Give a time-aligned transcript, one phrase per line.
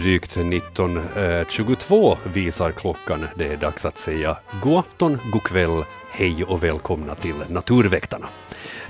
[0.00, 3.26] Drygt 19.22 eh, visar klockan.
[3.34, 8.28] Det är dags att säga god afton, god kväll, hej och välkomna till Naturväktarna.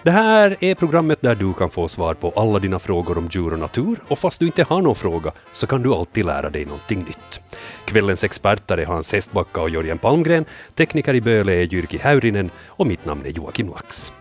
[0.02, 3.52] Det här är programmet där du kan få svar på alla dina frågor om djur
[3.52, 6.64] och natur och fast du inte har någon fråga så kan du alltid lära dig
[6.64, 7.42] någonting nytt.
[7.84, 12.86] Kvällens experter är Hans Hestbacka och Jörgen Palmgren, tekniker i Böle är Jyrki Häyrinen och
[12.86, 14.12] mitt namn är Joakim Lax.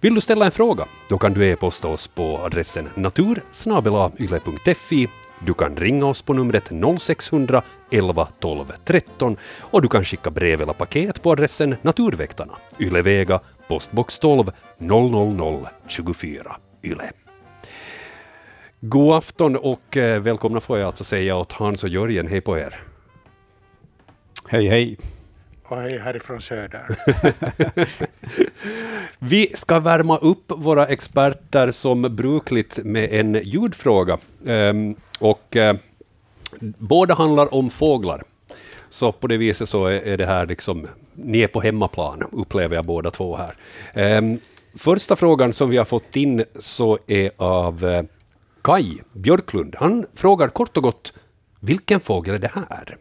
[0.00, 0.84] Vill du ställa en fråga?
[1.08, 3.48] Då kan du e-posta oss på adressen natur.yle.fi
[5.46, 6.70] du kan ringa oss på numret
[7.00, 13.40] 0600 11 12 13 och du kan skicka brev eller paket på adressen Naturväktarna, Ylevega,
[13.68, 17.10] postbox 12 00024 Yle.
[18.80, 22.28] God afton och eh, välkomna får jag alltså säga åt Hans och Jörgen.
[22.28, 22.74] Hej på er.
[24.48, 24.98] Hej, hej.
[25.64, 26.86] Och hej härifrån söder.
[29.18, 34.18] Vi ska värma upp våra experter som brukligt med en ljudfråga.
[34.44, 35.72] Um, och uh,
[36.78, 38.22] båda handlar om fåglar.
[38.90, 42.76] Så på det viset så är, är det här liksom, ni är på hemmaplan, upplever
[42.76, 44.18] jag båda två här.
[44.18, 44.40] Um,
[44.74, 48.02] första frågan som vi har fått in så är av eh,
[48.62, 49.76] Kai Björklund.
[49.78, 51.14] Han frågar kort och gott,
[51.60, 52.96] vilken fågel är det här?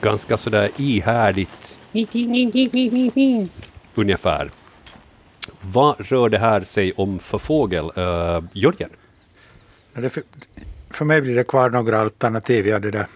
[0.00, 1.78] Ganska sådär ihärdigt
[3.94, 4.50] ungefär.
[5.60, 7.84] Vad rör det här sig om för fågel?
[7.84, 8.90] Uh, Jörgen?
[9.92, 10.22] Det för,
[10.90, 12.66] för mig blir det kvar några alternativ.
[12.66, 13.06] Ja, det där.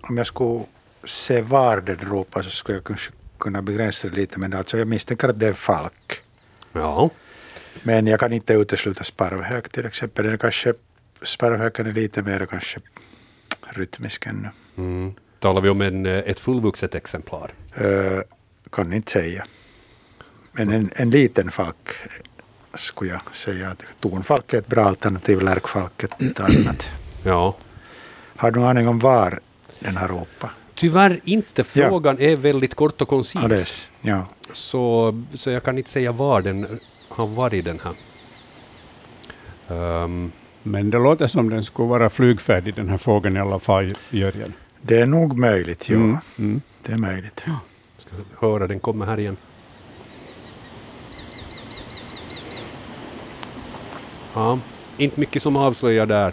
[0.00, 0.64] Om jag skulle
[1.04, 4.38] se var den ropar så skulle jag kanske kunna begränsa det lite.
[4.38, 6.20] Men alltså, jag misstänker att det är en falk.
[6.72, 7.10] Ja.
[7.82, 10.24] Men jag kan inte utesluta sparvhök till exempel.
[10.24, 10.74] Den kanske,
[11.22, 12.80] sparvhöken är lite mer kanske
[13.60, 14.48] rytmisk ännu.
[14.76, 15.14] Mm.
[15.40, 17.50] Talar vi om en, eh, ett fullvuxet exemplar?
[17.80, 18.20] Uh,
[18.72, 19.44] kan inte säga.
[20.52, 21.88] Men en, en liten falk
[22.74, 23.68] skulle jag säga.
[23.70, 26.90] att Tornfalk är ett bra alternativ, lärkfalk ett annat.
[27.24, 27.54] Ja.
[28.36, 29.40] Har du någon aning om var
[29.80, 30.50] den har ropat?
[30.74, 31.64] Tyvärr inte.
[31.64, 33.34] Frågan är väldigt kort och koncis.
[33.42, 34.26] Ja, det är- ja.
[34.52, 37.94] Så, så jag kan inte säga var den har varit den här.
[39.68, 40.32] Ehm,
[40.62, 44.52] Men det låter som den skulle vara flygfärdig, den här fågeln i alla fall, Jörgen.
[44.86, 45.96] Det är nog möjligt, ja.
[45.96, 46.60] Mm, mm.
[46.82, 47.44] Det är möjligt.
[47.98, 49.36] ska höra, den kommer här igen.
[54.34, 54.58] Ja,
[54.96, 56.32] inte mycket som avslöjar där.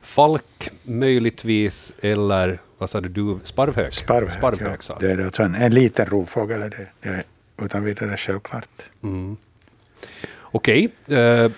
[0.00, 3.94] Falk möjligtvis, eller vad sa du, du sparvhök?
[3.94, 4.96] Sparvhök, Sparvhök ja.
[5.00, 7.22] Det är alltså en, en liten rovfågel, är det, det är
[7.62, 8.88] utan vidare självklart.
[9.02, 9.36] Mm.
[10.40, 11.50] Okej, eh,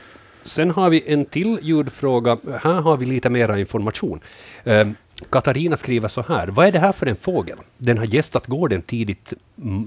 [0.45, 2.39] sen har vi en till ljudfråga.
[2.63, 4.21] Här har vi lite mera information.
[4.65, 4.89] Eh,
[5.31, 6.47] Katarina skriver så här.
[6.47, 7.59] Vad är det här för en fågel?
[7.79, 9.33] Den har gästat gården tidigt,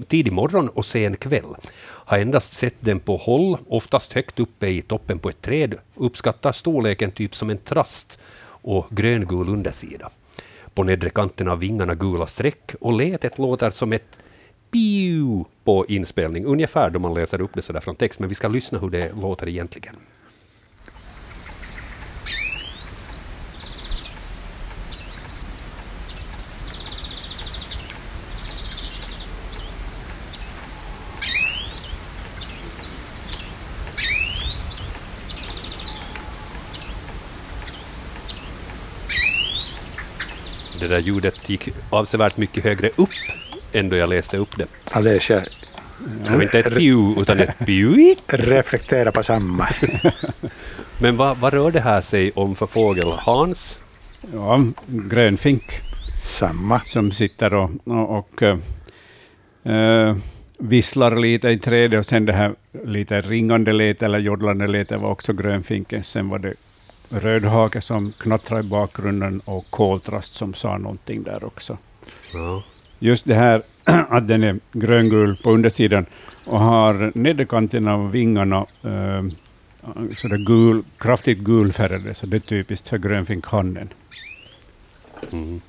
[0.08, 1.54] tidig morgon och sen kväll.
[1.82, 5.74] Har endast sett den på håll, oftast högt uppe i toppen på ett träd.
[5.94, 10.10] Uppskattar storleken typ som en trast och gröngul undersida.
[10.74, 14.18] På nedre kanten av vingarna gula streck och letet låter som ett
[14.70, 18.48] piu på inspelning, ungefär då man läser upp det sådär från text, men vi ska
[18.48, 19.96] lyssna hur det låter egentligen.
[40.80, 43.08] Det där ljudet gick avsevärt mycket högre upp
[43.72, 44.66] än då jag läste upp det.
[44.90, 45.42] Alldeles, jag
[46.24, 48.14] Det var inte ett piu, utan ett piu.
[48.28, 49.68] reflekterar på samma.
[51.00, 53.12] Men vad, vad rör det här sig om för fågel?
[53.12, 53.80] Hans?
[54.34, 55.64] Ja, grönfink
[56.22, 56.80] samma.
[56.80, 58.42] som sitter och, och, och
[59.72, 60.16] eh,
[60.58, 62.54] visslar lite i trädet och sen det här
[62.84, 66.04] lite ringande letet eller jodlande letet var också grönfinken.
[66.04, 66.54] Sen var det
[67.10, 71.78] rödhake som knattrade i bakgrunden och koltrast som sa någonting där också.
[72.32, 72.62] Ja.
[72.98, 73.62] Just det här
[74.08, 76.06] att den är gröngul på undersidan
[76.44, 79.22] och har nederkanten av vingarna eh,
[80.16, 83.88] så det gul, kraftigt gulfärgade, så det är typiskt för grönfinkhannen.
[85.32, 85.60] Mm.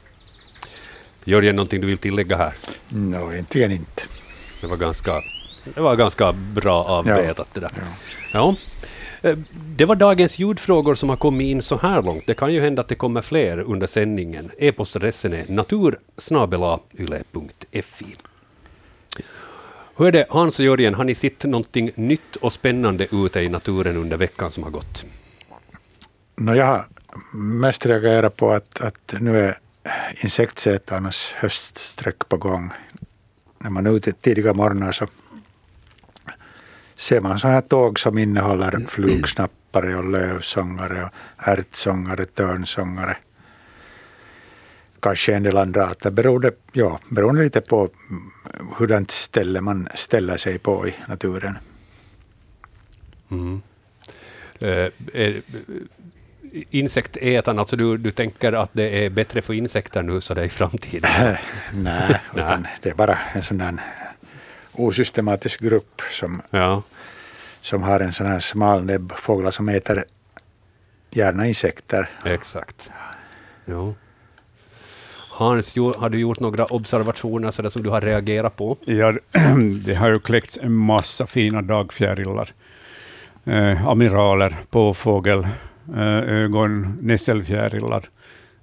[1.23, 2.53] Jörgen, någonting du vill tillägga här?
[2.89, 4.03] No, egentligen inte.
[4.61, 5.11] Det var ganska,
[5.75, 7.71] det var ganska bra avbetat det där.
[7.75, 7.83] Ja.
[8.31, 8.55] Ja.
[9.21, 9.38] Eh,
[9.75, 12.23] det var dagens ljudfrågor som har kommit in så här långt.
[12.27, 14.51] Det kan ju hända att det kommer fler under sändningen.
[14.57, 18.06] E-postadressen är natursnabelayle.fi.
[19.95, 23.50] Hur är det, Hans och Jörgen, har ni sett någonting nytt och spännande ute i
[23.50, 25.06] naturen under veckan som har gått?
[26.35, 26.85] No, jag har
[27.38, 29.57] mest reagerat på att, att nu är
[30.24, 32.71] insektsätarnas höststräck på gång.
[33.57, 35.07] När man är ute tidiga morgnar så
[37.01, 43.18] ser man så här tåg som innehåller flugsnappare och lövsångare och ärtsångare, törnsångare.
[45.00, 47.89] Kanske en del andra arter beroende, ja, beroende lite på
[48.77, 51.57] hurdant ställe man ställer sig på i naturen.
[53.31, 53.62] Mm.
[54.62, 55.36] Uh, eh,
[56.69, 60.45] insektätarna, alltså du, du tänker att det är bättre för insekter nu så det är
[60.45, 61.12] i framtiden?
[61.74, 64.00] Nej, utan det är bara en sån där
[64.73, 66.83] osystematisk grupp som, ja.
[67.62, 70.06] som har en sån här smal näbb, fåglar som äter
[71.12, 72.09] gärna insekter.
[72.25, 72.91] Exakt.
[73.65, 73.95] Jo.
[75.29, 78.77] Hans, har du gjort några observationer så som du har reagerat på?
[78.85, 79.13] Ja,
[79.85, 82.50] det har ju kläckts en massa fina dagfjärilar,
[83.45, 85.47] eh, amiraler, påfågel,
[85.95, 88.09] eh, ögon, nässelfjärilar,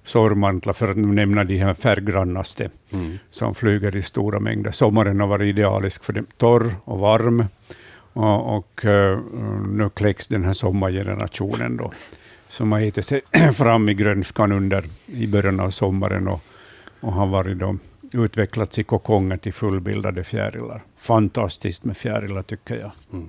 [0.08, 3.18] sorgmantlar, för att nämna de här färggrannaste, mm.
[3.30, 4.70] som flyger i stora mängder.
[4.70, 7.44] Sommaren har varit idealisk för dem, torr och varm,
[8.12, 9.18] och, och uh,
[9.68, 11.92] nu kläcks den här sommargenerationen då,
[12.48, 13.20] som har hittat sig
[13.54, 16.40] fram i grönskan under, i början av sommaren och,
[17.00, 17.76] och har varit då,
[18.12, 20.82] utvecklats i kokonger till fullbildade fjärilar.
[20.98, 22.90] Fantastiskt med fjärilar, tycker jag.
[23.12, 23.28] Mm.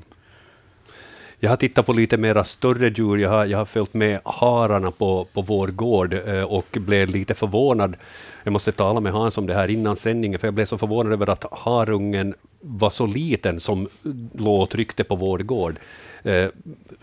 [1.42, 3.18] Jag har tittat på lite mera större djur.
[3.18, 7.34] Jag har, jag har följt med hararna på, på vår gård eh, och blev lite
[7.34, 7.96] förvånad.
[8.44, 11.14] Jag måste tala med Hans om det här innan sändningen, för jag blev så förvånad
[11.14, 13.88] över att harungen var så liten som
[14.34, 15.76] låg och tryckte på vår gård.
[16.24, 16.48] Eh,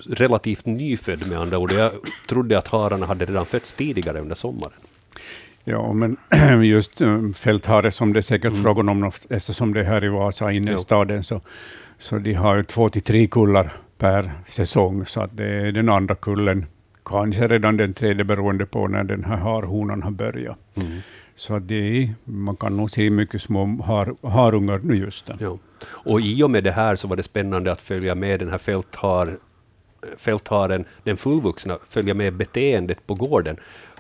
[0.07, 1.73] relativt nyfödd med andra ord.
[1.73, 1.93] Jag
[2.29, 4.73] trodde att hararna hade redan fötts tidigare under sommaren.
[5.65, 6.17] Ja, men
[6.65, 8.63] just eh, fälthare som det är säkert mm.
[8.63, 11.41] frågan om, eftersom det är här i Vasa, inne i staden, så,
[11.99, 16.15] så de har två till tre kullar per säsong, så att det är den andra
[16.15, 16.67] kullen,
[17.05, 20.59] kanske redan den tredje beroende på när den här harhonan har börjat.
[20.75, 20.99] Mm.
[21.35, 25.31] Så det är, man kan nog se mycket små har, harungar nu just.
[25.39, 25.59] Ja.
[25.87, 28.59] Och i och med det här så var det spännande att följa med den här
[28.59, 29.39] fälthar,
[30.17, 33.57] fältharen, den fullvuxna, följa med beteendet på gården.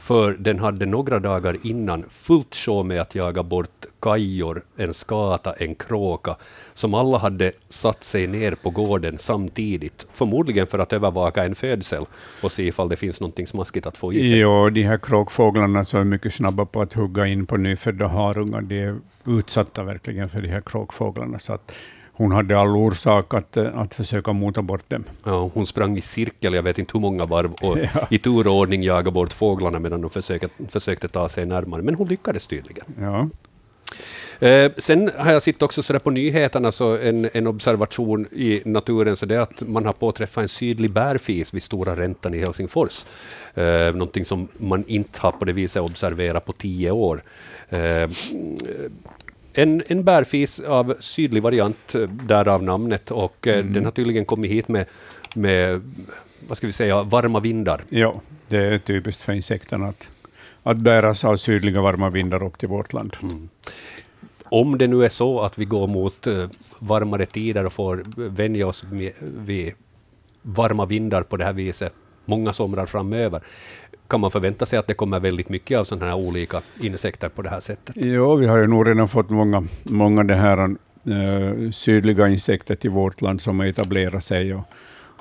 [0.06, 5.52] För den hade några dagar innan fullt sjå med att jaga bort kajor, en skata,
[5.52, 6.36] en kråka,
[6.74, 12.04] som alla hade satt sig ner på gården samtidigt, förmodligen för att övervaka en födsel
[12.42, 14.38] och se ifall det finns något smaskigt att få i sig.
[14.38, 18.60] Ja, de här kråkfåglarna som är mycket snabba på att hugga in på nyfödda harungar,
[18.60, 21.38] de är utsatta verkligen för de här kråkfåglarna.
[21.38, 21.72] Så att
[22.16, 25.04] hon hade all orsak att, att försöka mota bort dem.
[25.24, 28.06] Ja, hon sprang i cirkel, jag vet inte hur många varv, och ja.
[28.10, 31.94] i tur och ordning jagade bort fåglarna medan de försökte, försökte ta sig närmare, men
[31.94, 32.84] hon lyckades tydligen.
[33.00, 33.28] Ja.
[34.40, 39.16] Eh, sen har jag sett också så på nyheterna, så en, en observation i naturen,
[39.16, 43.06] så det är att man har påträffat en sydlig bärfis vid Stora räntan i Helsingfors.
[43.54, 47.22] Eh, någonting som man inte har på det viset observerat på tio år.
[47.68, 48.10] Eh,
[49.58, 53.72] en, en bärfis av sydlig variant, eh, därav namnet, och eh, mm.
[53.72, 54.86] den har tydligen kommit hit med,
[55.34, 55.92] med
[56.48, 57.80] vad ska vi säga, varma vindar.
[57.88, 60.08] Ja, det är typiskt för insekterna att,
[60.62, 63.16] att bäras av sydliga varma vindar upp till vårt land.
[63.22, 63.48] Mm.
[64.44, 66.48] Om det nu är så att vi går mot uh,
[66.78, 68.84] varmare tider och får vänja oss
[69.20, 69.72] vid
[70.42, 71.92] varma vindar på det här viset
[72.26, 73.40] många somrar framöver,
[74.08, 77.42] kan man förvänta sig att det kommer väldigt mycket av sådana här olika insekter på
[77.42, 77.96] det här sättet?
[77.96, 82.90] Ja, vi har ju nog redan fått många, många det här, äh, sydliga insekter till
[82.90, 84.64] vårt land som etablerar sig och,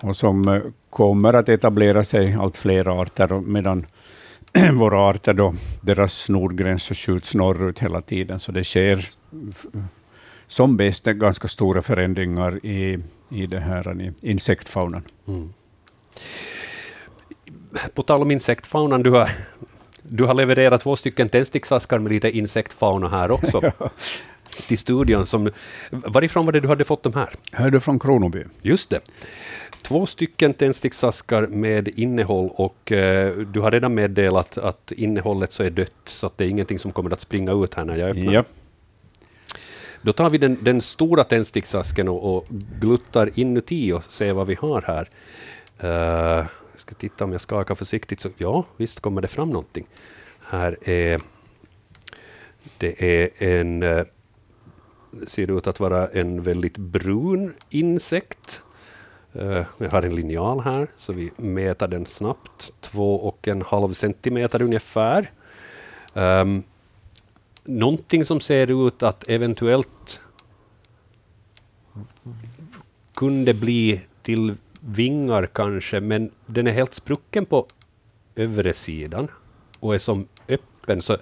[0.01, 3.85] och som äh, kommer att etablera sig, allt fler arter, medan
[4.73, 9.07] våra arter, då, deras nordgränser skjuts norrut hela tiden, så det sker
[10.47, 12.99] som bäst ganska stora förändringar i,
[13.29, 15.03] i, det här, i insektfaunan.
[15.27, 15.53] Mm
[17.93, 19.29] på tal om insektfaunan, du har,
[20.01, 23.61] du har levererat två stycken tändsticksaskar med lite insektfauna här också.
[23.79, 23.89] ja.
[24.67, 25.25] till studion.
[25.25, 25.49] Som,
[25.91, 27.29] varifrån var det du hade fått de här?
[27.51, 28.43] Hörde från Kronoby.
[28.61, 28.99] Just det.
[29.81, 35.69] Två stycken tändsticksaskar med innehåll och eh, du har redan meddelat att innehållet så är
[35.69, 38.33] dött, så att det är ingenting som kommer att springa ut här när jag öppnar.
[38.33, 38.43] Ja.
[40.01, 42.45] Då tar vi den, den stora tändsticksasken och, och,
[42.79, 45.09] gluttar inuti och ser vad vi har här.
[46.39, 46.45] Uh,
[46.85, 49.85] ska titta om jag skakar försiktigt, så ja, visst kommer det fram någonting.
[50.43, 51.21] Här är
[52.77, 54.05] det är en, eh,
[55.27, 58.63] ser ut att vara en väldigt brun insekt.
[59.33, 62.73] Eh, jag har en linjal här, så vi mäter den snabbt.
[62.81, 65.31] Två och en halv centimeter ungefär.
[66.13, 66.63] Um,
[67.63, 70.21] någonting som ser ut att eventuellt
[73.13, 77.67] kunde bli till vingar kanske, men den är helt sprucken på
[78.35, 79.27] övre sidan
[79.79, 81.01] och är som öppen.
[81.01, 81.17] Så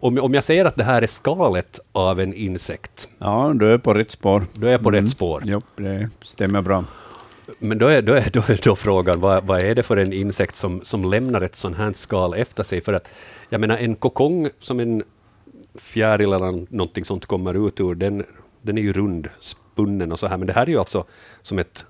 [0.00, 3.78] om, om jag säger att det här är skalet av en insekt, Ja, du är
[3.78, 4.42] på rätt spår.
[4.54, 5.42] då är på rätt spår.
[5.46, 6.84] Jo, det stämmer bra.
[7.58, 10.12] Men då är, då är, då är då frågan, vad, vad är det för en
[10.12, 12.80] insekt som, som lämnar ett sånt här skal efter sig?
[12.80, 13.08] För att,
[13.48, 15.02] jag menar, en kokong som en
[15.74, 18.24] fjäril eller någonting sånt kommer ut ur, den,
[18.62, 21.04] den är ju rund, spunnen och så här, men det här är ju alltså
[21.42, 21.86] som ett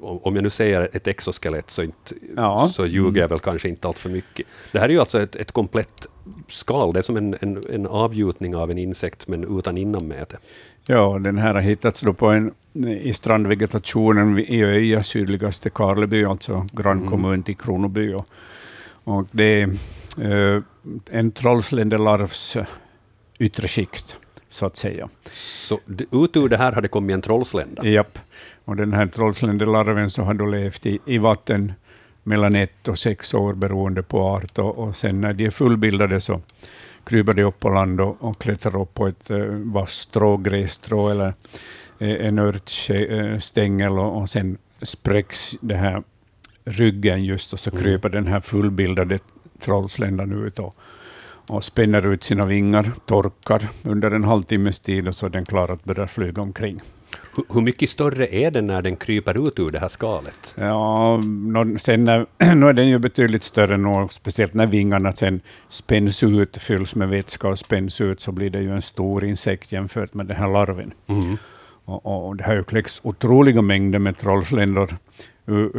[0.00, 2.70] om jag nu säger ett exoskelett så, inte, Ja.
[2.74, 4.46] så ljuger jag väl kanske inte allt för mycket.
[4.72, 6.06] Det här är ju alltså ett, ett komplett
[6.48, 10.38] skal, det är som en, en, en avgjutning av en insekt men utan innanmäte.
[10.86, 12.54] Ja, den här har hittats då på en,
[12.86, 18.12] i strandvegetationen i Öja, sydligaste Karleby, alltså grannkommun till Kronoby.
[18.14, 18.26] Och,
[19.04, 20.62] och det är eh,
[21.10, 22.66] en trollsländelarvs eh,
[23.38, 24.16] yttre skikt,
[24.48, 25.08] så att säga.
[25.34, 25.80] Så
[26.12, 27.84] ut ur det här har det kommit en trollslända.
[27.86, 28.18] Japp.
[28.68, 31.72] Och den här trollsländelarven så har då levt i, i vatten
[32.22, 34.58] mellan ett och sex år beroende på art.
[34.58, 36.40] Och, och sen när de är fullbildade så
[37.04, 41.34] kryper de upp på land och, och klättrar upp på ett uh, vasstrå, grässtrå eller
[41.98, 46.02] eh, en örtstängel och, och sen spräcks det här
[46.64, 47.82] ryggen just och så Mm.
[47.82, 49.18] kryper den här fullbildade
[49.58, 50.74] trollsländan ut och,
[51.46, 55.68] och spänner ut sina vingar, torkar under en halvtimmes tid och så är den klar
[55.68, 56.80] att börja flyga omkring.
[57.48, 60.54] Hur, mycket större är den när den kryper ut ur det här skalet?
[60.58, 61.22] Ja,
[61.78, 66.56] sen när, nu är den ju betydligt större nu, speciellt när vingarna sen spänns ut,
[66.56, 70.26] fylls med vätska och spänns ut, så blir det ju en stor insekt jämfört med
[70.26, 70.92] den här larven.
[71.84, 74.96] Och, och det har ju kläckts otroliga mängder med trollsländor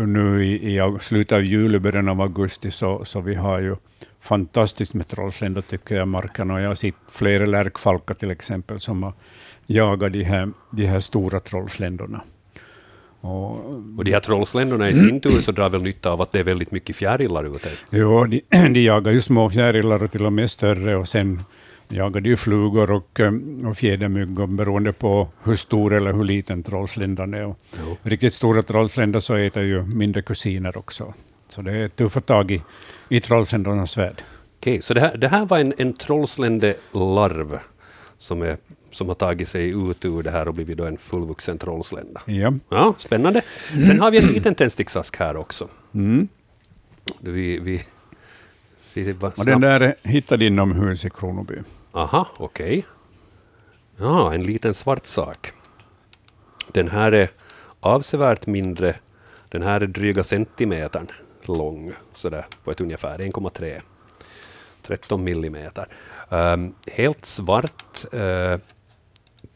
[0.06, 3.76] nu i, i slutet av juli, början av augusti, så, så vi har ju
[4.20, 6.52] fantastiskt med trollsländor tycker jag, marken.
[6.52, 9.14] Och jag har sett flera lärkfalkar till exempel som har
[9.70, 12.22] jagat de här, de här stora trollsländorna.
[13.22, 16.40] Och Och de här trollsländorna i sin tur så drar väl nytta av att det
[16.40, 17.70] är väldigt mycket fjärilar ute.
[17.90, 18.42] Jo, de,
[18.74, 21.44] de jagar ju små fjärilar och till och med större och sen
[21.88, 23.34] jagar de ju flugor och, eh,
[23.66, 27.56] och fjädermyggor beroende på hur stor eller hur liten trollsländan är.
[28.02, 31.14] Riktigt stora trollsländor så äter ju mindre kusiner också.
[31.48, 32.62] Så det är tuffa tag i,
[33.10, 34.24] i trollsländornas värld.
[34.60, 37.60] Okej, så det här, det här var en, en trollsländelarv
[38.18, 38.58] som, är,
[38.92, 42.22] som har tagit sig ut ur det här och blivit då en fullvuxen trollslända.
[42.26, 42.54] Ja.
[42.70, 43.42] Ja, spännande.
[43.88, 45.68] Sen har vi en liten tändsticksask här också.
[45.94, 46.28] Mm.
[47.20, 47.86] Vi, vi,
[49.38, 51.56] Och den där är hittad inomhus i Kronoby.
[51.92, 52.86] Aha, okej.
[53.98, 55.52] Ja, en liten svart sak.
[56.72, 57.30] Den här är
[57.80, 58.96] avsevärt mindre.
[59.50, 61.08] Den här är dryga centimetern
[61.46, 63.82] lång, sådär på ett ungefär 1,3.
[64.82, 65.88] 13 millimeter.
[66.30, 68.14] Ehm, helt svart.
[68.14, 68.58] eh,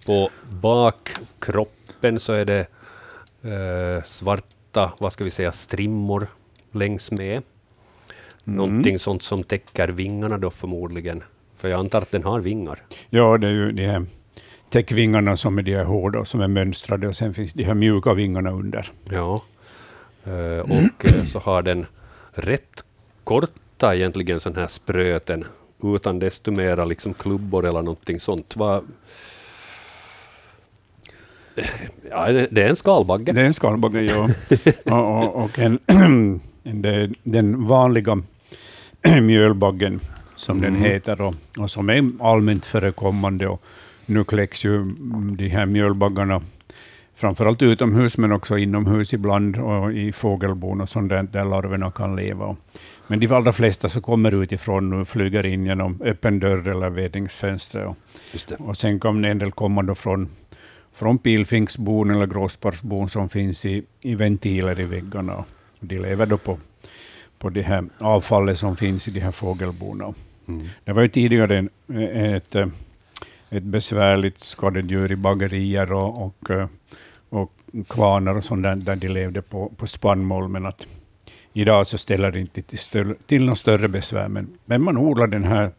[0.06, 0.30] på
[0.62, 2.60] bakkroppen så är det
[3.42, 6.28] eh, svarta, vad ska vi säga, strimmor
[6.72, 7.44] längs med.
[8.44, 11.24] Någonting sånt som täcker vingarna då förmodligen.
[11.58, 12.80] För jag antar att den har vingar.
[13.10, 14.06] Ja, det är ju de här
[14.70, 18.14] täckvingarna som är de här hårda, som är mönstrade, och sen finns de här mjuka
[18.14, 18.92] vingarna under.
[19.10, 19.44] Ja.
[20.24, 21.86] Eh, och eh, så har den
[22.32, 22.84] rätt
[23.24, 25.46] korta egentligen sån här spröten,
[25.84, 28.56] utan desto mera liksom klubbor eller någonting sånt.
[28.56, 28.84] Vad-
[32.10, 33.32] Ja, det är en skalbagge.
[33.32, 34.30] Det är en skalbagge, ja.
[34.96, 35.80] och, och, och en,
[37.24, 38.18] den vanliga
[39.22, 40.00] mjölbaggen,
[40.36, 40.82] som den Mm.
[40.82, 43.48] heter, och, och som är allmänt förekommande.
[43.48, 43.64] Och
[44.06, 44.84] nu kläcks ju
[45.38, 46.42] de här mjölbaggarna
[47.16, 52.16] framförallt utomhus, men också inomhus ibland, och i fågelbon och sånt där, där larverna kan
[52.16, 52.56] leva.
[53.08, 57.84] Men de allra flesta som kommer utifrån nu flyger in genom öppen dörr eller vedningsfönster.
[57.86, 57.98] Och,
[58.60, 60.30] och sen kan en del komma då från,
[60.94, 65.36] från pilfinksbon eller gråsparvsbon som finns i, i ventiler i väggarna.
[65.36, 65.46] Och
[65.80, 66.58] De lever då på,
[67.40, 70.14] på det här avfallet som finns i de här fågelbona.
[70.48, 70.64] Mm.
[70.84, 71.70] Det var ju tidigare en,
[72.34, 72.56] ett,
[73.50, 76.50] ett besvärligt skadedjur i bagerier och, och,
[77.30, 77.52] och
[77.88, 80.48] kvarnar och sånt där, där de levde på, på spannmål.
[80.48, 80.88] Men att
[81.54, 84.28] idag så ställer det inte till, till något större besvär.
[84.28, 85.72] Men, men man odlar den här,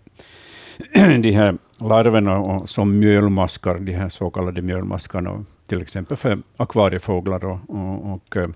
[1.21, 7.45] de här larverna och, som mjölmaskar, de här så kallade mjölmaskarna, till exempel för akvariefåglar
[7.45, 8.49] och, och, och, eh,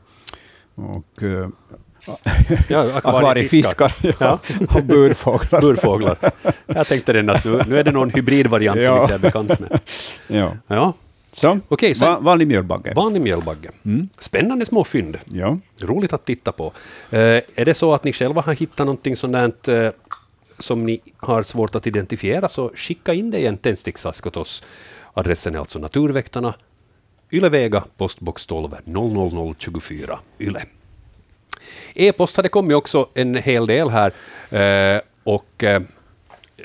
[0.75, 1.48] och eh,
[2.68, 4.38] Ja, akvariefiskar ja.
[4.76, 5.60] och burfåglar.
[5.60, 6.16] Burfåglar.
[6.66, 9.00] Jag tänkte den att nu, nu är det någon hybridvariant som Ja.
[9.02, 9.80] inte jag är bekant med.
[10.28, 10.52] Ja.
[10.66, 10.92] Ja,
[11.32, 12.92] Så, Okej, så- va, vanlig mjölbagge.
[12.96, 13.70] vanlig mjölbagge.
[13.84, 14.08] Mm.
[14.18, 15.18] Spännande små fynd.
[15.25, 15.58] Ja.
[15.80, 16.72] Roligt att titta på.
[17.10, 19.88] Eh, är det så att ni själva har hittat någonting sådant eh,
[20.58, 24.62] som ni har svårt att identifiera så skicka in det i en tändsticksask åt oss.
[25.14, 26.54] Adressen är alltså Naturväktarna,
[27.32, 30.62] Ylevega, postbox 12 00024 Yle.
[31.94, 34.12] E-post hade kommit också en hel del här
[34.50, 35.82] eh, och eh,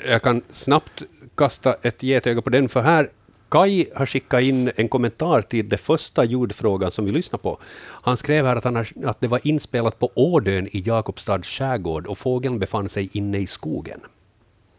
[0.08, 1.02] jag kan snabbt
[1.34, 3.10] kasta ett getöga på den, för här
[3.48, 7.58] Kai har skickat in en kommentar till det första ljudfrågan som vi lyssnade på.
[8.02, 12.06] Han skrev här att, han har, att det var inspelat på Ådön i Jakobstads skärgård
[12.06, 14.00] och fågeln befann sig inne i skogen.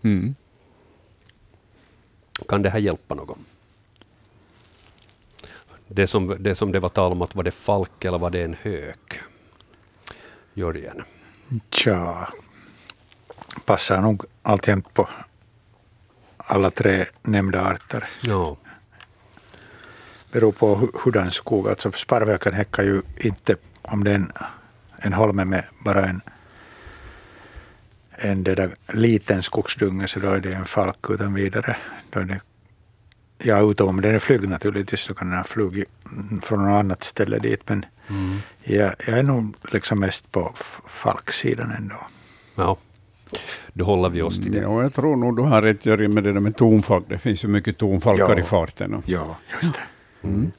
[0.01, 0.35] Mm.
[2.47, 3.45] Kan det här hjälpa någon?
[5.87, 8.43] Det som, det som det var tal om, att var det falk eller var det
[8.43, 9.19] en hök?
[10.53, 11.03] Jörgen?
[11.69, 12.33] Tja,
[13.65, 15.09] passar nog alltjämt på
[16.45, 18.03] alla tre nämnda arter.
[18.21, 18.57] Ja.
[20.31, 21.67] Beror på hu- hurdan skog.
[21.69, 24.31] Alltså sparvhöken häckar ju inte om det är en,
[24.97, 26.21] en holme med bara en,
[28.11, 31.77] en det där liten skogsdunge så då är det en falk utan vidare.
[32.09, 32.39] Då är det,
[33.37, 35.89] ja, utom om den är flygg naturligtvis så kan den ha flugit
[36.41, 37.61] från något annat ställe dit.
[37.69, 38.37] Men Mm.
[38.63, 40.53] jag, jag är nog liksom mest på
[40.87, 42.07] falksidan ändå.
[42.55, 42.77] ja.
[43.73, 44.57] Då håller vi oss till det.
[44.59, 47.05] Ja, jag tror nog du har rätt Jörgen med det där med tonfalk.
[47.09, 48.39] Det finns ju mycket tonfalkar Ja.
[48.39, 48.93] i farten.
[48.93, 49.79] Och, Ja, just det.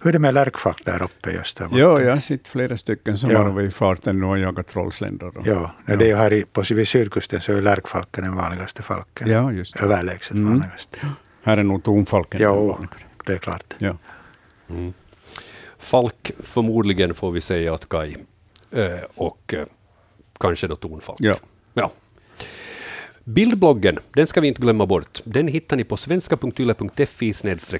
[0.00, 1.78] Hur är det med lärkfalk där uppe i Österbotten?
[1.78, 3.42] ja, jag har sett flera stycken som Ja.
[3.42, 5.38] har varit i farten nu och jagat trollsländor.
[5.38, 8.36] och- Ja, när det är ju här i, på vid sydkusten så är lärkfalken den
[8.36, 9.28] vanligaste falken.
[9.30, 9.82] ja, just det.
[9.84, 10.48] Överlägset Mm.
[10.58, 10.98] vanligaste.
[11.42, 12.88] Här är nog tonfalken vanligare.
[13.26, 13.74] det är klart.
[13.78, 13.96] Ja.
[14.70, 14.92] Mm.
[15.78, 18.16] Falk förmodligen får vi säga åt Kai.
[18.70, 19.64] Eh, och eh,
[20.40, 21.16] kanske då tonfalk.
[21.20, 21.34] Ja.
[21.74, 21.90] Ja.
[23.28, 25.20] Bildbloggen, den ska vi inte glömma bort.
[25.24, 27.34] Den hittar ni på svenska.yle.fi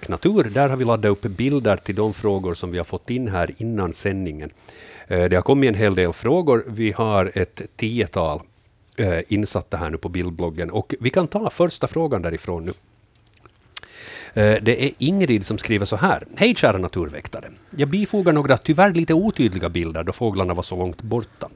[0.09, 0.44] natur.
[0.44, 3.50] Där har vi laddat upp bilder till de frågor som vi har fått in här
[3.56, 4.50] innan sändningen.
[5.06, 6.64] Eh, det har kommit en hel del frågor.
[6.68, 8.40] Vi har ett tiotal
[8.96, 10.70] eh, insatta här nu på bildbloggen.
[10.70, 12.72] Och vi kan ta första frågan därifrån nu.
[14.42, 16.26] Eh, det är Ingrid som skriver så här.
[16.37, 17.50] Hej kära naturväktare.
[17.76, 21.48] Jag bifogar några tyvärr lite otydliga bilder då fåglarna var så långt borta.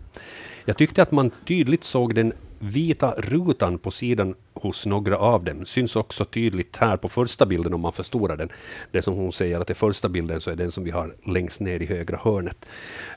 [0.64, 5.66] Jag tyckte att man tydligt såg den vita rutan på sidan hos några av dem.
[5.66, 8.49] Syns också tydligt här på första bilden om man förstorar den.
[8.90, 11.61] Det som hon säger att det första bilden så är den som vi har längst
[11.61, 12.66] ner i högra hörnet.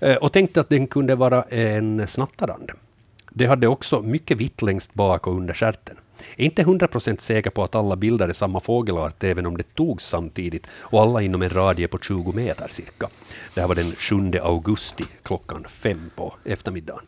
[0.01, 2.71] Eh, och tänkte att den kunde vara en snattarand.
[3.29, 5.95] Det hade också mycket vitt längst bak och under stjärten.
[6.37, 10.05] Är inte 100% säker på att alla bilder är samma fågelart även om det togs
[10.05, 13.09] samtidigt och alla inom en radie på 20 meter cirka.
[13.53, 17.05] Det här var den 7 augusti klockan fem på eftermiddagen.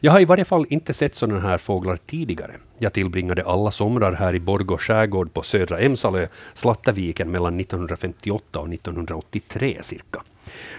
[0.00, 2.52] Jag har i varje fall inte sett sådana här fåglar tidigare.
[2.78, 8.72] Jag tillbringade alla somrar här i Borgå skärgård på södra Emsalö, Slatterviken mellan 1958 och
[8.72, 10.22] 1983 cirka.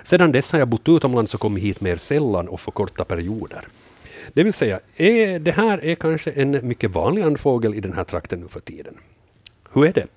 [0.03, 3.67] Sedan dess har jag bott utomlands och kommit hit mer sällan och för korta perioder.
[4.33, 8.03] Det vill säga, är, det här är kanske en mycket vanlig andfågel i den här
[8.03, 8.97] trakten nu för tiden.
[9.73, 10.07] Hur är det?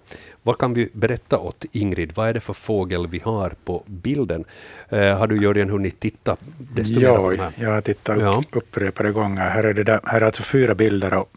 [0.42, 2.12] Vad kan vi berätta åt Ingrid?
[2.14, 4.44] Vad är det för fågel vi har på bilden?
[4.88, 7.52] Eh, har du Jörgen hunnit titta desto mer på Ja, de här?
[7.56, 8.42] jag har tittat upp, Ja.
[8.52, 9.50] upprepade gånger.
[9.50, 11.30] Här är, det där, här är alltså fyra bilder och,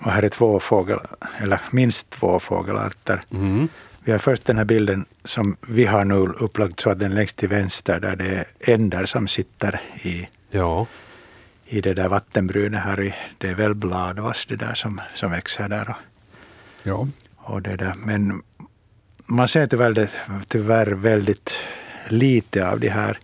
[0.00, 0.98] och här är två fågel,
[1.42, 3.22] eller minst två fågelarter.
[3.32, 3.68] Mm.
[4.04, 7.36] Vi har först den här bilden som vi har nu upplagt så att den längst
[7.36, 8.26] till vänster där det
[8.64, 10.86] är änder som sitter i, Ja.
[11.66, 13.00] i det där vattenbrynet här.
[13.02, 15.94] I, det är väl bladvass det där som, som växer där.
[16.82, 17.08] Ja.
[17.52, 17.94] Och det där.
[17.94, 18.42] Men
[19.26, 20.10] man ser tyvärr, det,
[20.48, 21.52] tyvärr väldigt
[22.08, 23.18] lite av de här.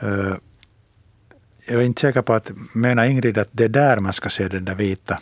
[0.00, 0.34] Eh,
[1.66, 4.48] jag är inte säker på att, menar Ingrid att det är där man ska se
[4.48, 5.20] den där vita,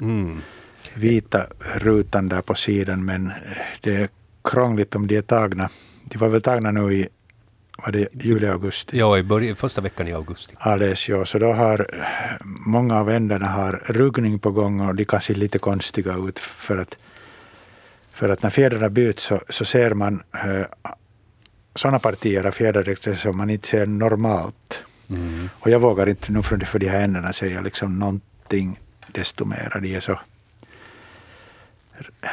[0.00, 0.40] Mm.
[0.94, 3.32] vita rutan där på sidan, men
[3.80, 4.08] det är
[4.44, 5.68] krångligt om de är tagna.
[6.04, 7.08] De var väl tagna nu i
[7.76, 8.98] var det juli, augusti?
[8.98, 10.54] Ja, i början, första veckan i augusti.
[10.58, 11.24] Alldeles, ja.
[11.24, 15.34] Så då har eh, många av ändarna har ruggning på gång och de kan se
[15.34, 16.96] lite konstiga ut för att,
[18.12, 20.66] för att när fjädrarna byts så, så ser man eh,
[21.74, 24.82] sådana partier av fjäderdräkter som man inte ser normalt.
[25.10, 25.48] Mm.
[25.60, 28.80] Och jag vågar inte nu för, för de här ändarna säga liksom någonting
[29.12, 29.80] desto mera.
[29.80, 30.18] De är så,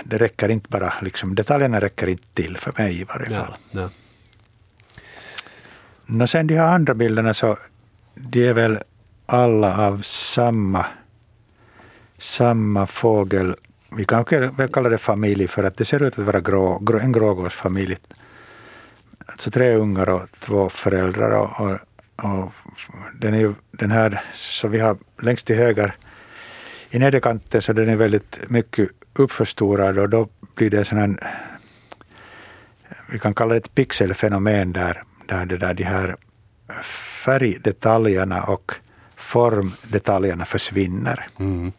[0.05, 3.55] det räcker inte bara, liksom, detaljerna räcker inte till för mig i varje fall.
[3.71, 3.89] Ja, ja.
[6.13, 7.57] No sen de här andra bilderna så
[8.15, 8.77] de är väl
[9.25, 10.85] alla av samma,
[12.17, 13.55] samma fågel.
[13.97, 14.25] Vi kan
[14.57, 17.97] väl kalla det familj för att det ser ut att vara grå, grå, en grågåsfamilj.
[19.25, 21.31] Alltså tre ungar och två föräldrar.
[21.31, 21.79] Och, och,
[22.15, 22.51] och
[23.19, 25.95] den, är ju, den här som vi har längst till höger
[26.89, 31.33] i nederkanten så den är väldigt mycket uppförstorad och då blir det sån här,
[33.11, 36.15] vi kan kalla det ett pixelfenomen där, där, det där de här
[37.25, 38.71] färgdetaljerna och
[39.15, 41.27] formdetaljerna försvinner.
[41.39, 41.71] Mm.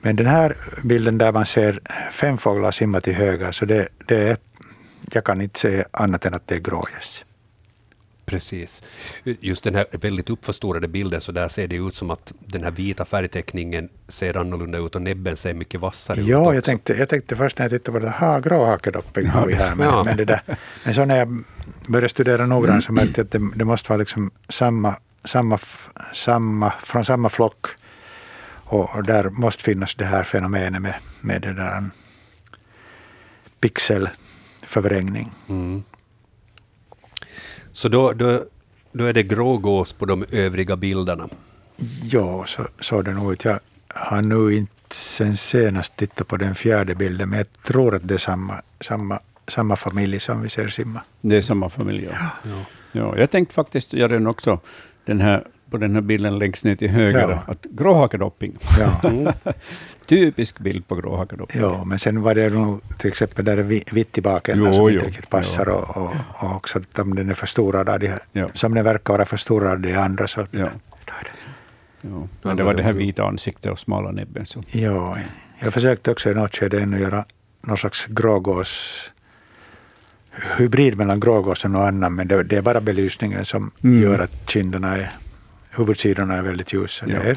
[0.00, 1.80] Men den här bilden där man ser
[2.12, 4.36] fem fåglar simma till höger, så det, det är
[5.12, 7.24] jag kan inte säga annat än att det är grågäss.
[8.26, 8.82] Precis.
[9.24, 12.70] Just den här väldigt uppförstorade bilden, så där ser det ut som att den här
[12.70, 16.26] vita färgteckningen ser annorlunda ut och näbben ser mycket vassare ut.
[16.26, 19.54] Ja, jag tänkte, jag tänkte först när jag tittade på det, ha gråhakedopping har vi
[19.54, 19.74] här.
[19.74, 20.04] Men, Ja.
[20.04, 20.40] men, det där,
[20.84, 21.44] men så när jag
[21.86, 25.58] började studera noggrant så märkte jag att det, det måste vara liksom samma, samma,
[26.14, 27.66] samma, från samma flock.
[28.68, 31.90] Och, och där måste finnas det här fenomenet med, med det där
[33.60, 35.32] pixelförvrängning.
[35.48, 35.82] Mm.
[37.72, 38.44] Så då, då,
[38.92, 41.28] då är det grågås på de övriga bilderna.
[42.02, 43.44] Ja, så såg det nog ut.
[43.44, 48.08] Jag har nu inte sen senast tittat på den fjärde bilden, men jag tror att
[48.08, 51.00] det är samma, samma, samma familj som vi ser simma.
[51.20, 52.08] Det är samma familj.
[52.12, 52.16] Ja.
[52.44, 52.50] Ja.
[52.92, 54.60] Ja, jag tänkte faktiskt göra den också,
[55.04, 57.42] den här, på den här bilden längst ner till höger, Ja.
[57.52, 58.56] att gråhakedopping.
[58.78, 59.00] Ja.
[60.06, 61.60] Typisk bild på gråhakedopping.
[61.60, 64.64] Ja, men sen var det nog till exempel där är vi- vitt i baken Jo,
[64.66, 64.88] som jo.
[64.90, 68.48] inte riktigt passar och, och, och också om den är förstorad av de här, Ja.
[68.54, 70.68] som den verkar vara förstorad av de andra så Ja.
[72.00, 72.28] Ja.
[72.42, 74.46] Men det var det här vita ansiktet och smala näbben.
[74.46, 74.62] Så.
[74.72, 75.18] Ja,
[75.58, 77.24] jag försökte också i något skede ännu göra
[77.62, 79.02] någon slags grågås
[80.58, 84.02] hybrid mellan grågåsen och annan, men det, det är bara belysningen som Mm.
[84.02, 85.12] gör att kinderna är,
[85.70, 87.06] huvudsidorna är väldigt ljusa.
[87.08, 87.34] Ja.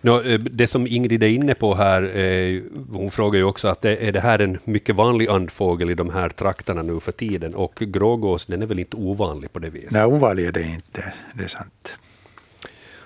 [0.00, 3.82] Nå, eh, det som Ingrid är inne på här, eh, hon frågar ju också att
[3.82, 7.54] det, är det här en mycket vanlig andfågel i de här trakterna nu för tiden?
[7.54, 9.90] Och grågås, den är väl inte ovanlig på det viset?
[9.90, 11.94] nej, ovanlig är det inte, det är sant.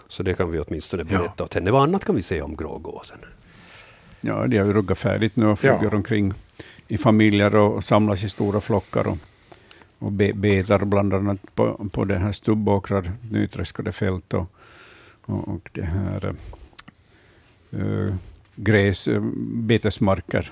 [0.09, 1.18] Så det kan vi åtminstone Ja.
[1.18, 1.70] berätta åt henne.
[1.70, 3.18] Vad annat kan vi säga om grågåsen?
[4.20, 5.96] Ja, de har ju ruggat färdigt nu och flyger Ja.
[5.96, 6.33] omkring
[6.90, 9.18] i familjer och, samlas i stora flockar och,
[9.98, 14.46] och be, betar bland annat på, på det här stubbåkrar, nytröskade fält och,
[15.22, 16.35] och, och det här
[17.70, 18.14] äh,
[18.57, 20.50] gräs, eh, betesmarker.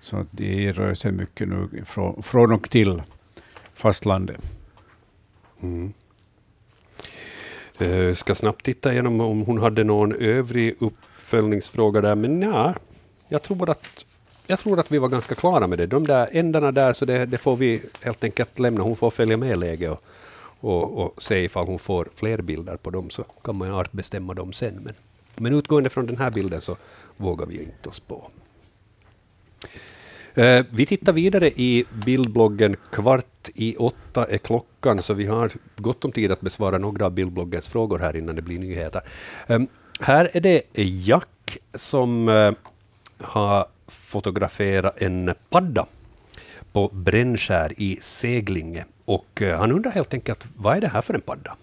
[0.00, 3.02] Så de rör sig mycket nu från, från och till
[3.74, 4.40] fastlandet.
[5.62, 5.92] Mm.
[7.78, 12.74] Eh, ska snabbt titta igenom om hon hade någon övrig uppföljningsfråga där, men nej,
[13.28, 14.03] jag tror att
[14.46, 15.86] jag tror att vi var ganska klara med det.
[15.86, 18.82] De där ändarna där, så det, det får vi helt enkelt lämna.
[18.82, 20.00] Hon får följa med läget och,
[20.60, 24.34] och, och se ifall hon får fler bilder på dem, så kan man ju artbestämma
[24.34, 24.74] dem sen.
[24.84, 24.94] Men,
[25.36, 26.76] men utgående från den här bilden så
[27.16, 28.30] vågar vi inte oss på.
[30.34, 32.76] Eh, Vi tittar vidare i bildbloggen.
[32.92, 37.12] Kvart i åtta är klockan, så vi har gott om tid att besvara några av
[37.12, 39.02] bildbloggens frågor här innan det blir nyheter.
[39.46, 39.60] Eh,
[40.00, 42.52] här är det Jack som eh,
[43.18, 43.66] har
[44.14, 45.86] fotografera en padda
[46.72, 48.84] på Brännskär i Seglinge.
[49.04, 51.56] Och eh, han undrar helt enkelt, vad är det här för en padda?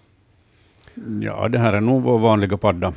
[1.20, 2.92] Ja, det här är nog vår vanliga padda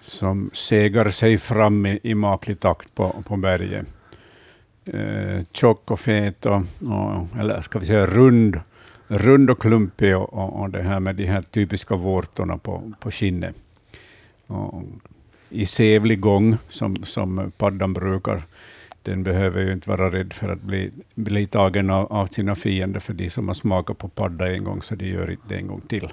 [0.00, 3.86] som segar sig fram i, i maklig takt på, på berget.
[4.84, 8.60] Eh, tjock och fet, och, och, eller ska vi säga rund,
[9.08, 13.10] rund och klumpig och, och, och det här med de här typiska vårtorna på, på
[13.10, 13.56] skinnet.
[14.46, 14.82] Och,
[15.50, 18.42] i sävlig gång, som, som paddan brukar.
[19.02, 23.00] Den behöver ju inte vara rädd för att bli, bli tagen av, av sina fiender,
[23.00, 25.66] för de som har smakat på padda en gång, så de gör inte det en
[25.66, 26.08] gång till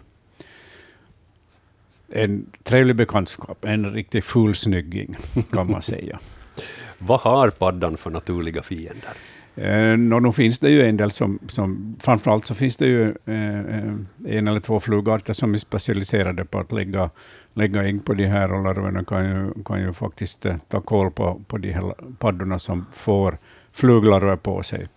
[2.09, 5.15] en trevlig bekantskap, en riktig fulsnygging
[5.51, 6.19] kan man säga.
[6.97, 9.13] Vad har paddan för naturliga fiender?
[9.57, 13.03] Eh, nå, nu finns det ju en del som, som framförallt så finns det ju
[13.25, 13.93] eh, eh,
[14.25, 17.09] en eller två flugarter som är specialiserade på att lägga,
[17.53, 21.11] lägga ägg på de här och larverna kan ju, kan ju faktiskt eh, ta koll
[21.11, 23.37] på, på de här paddorna som får
[23.73, 24.87] fluglarver på sig.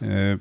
[0.00, 0.38] Eh,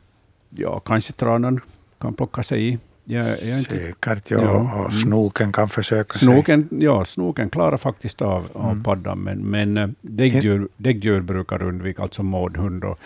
[0.49, 1.59] ja, kanske tranan
[1.99, 2.77] kan plocka sig i.
[3.03, 4.41] Jag, jag inte Säkert, ja.
[4.41, 4.85] Ja.
[4.85, 6.27] Och snoken kan försöka sig.
[6.27, 8.83] Snoken, ja, snoken klarar faktiskt av, av Mm.
[8.83, 12.99] paddan, men, men eh, däggdjur, däggdjur brukar undvika, alltså mårdhund och,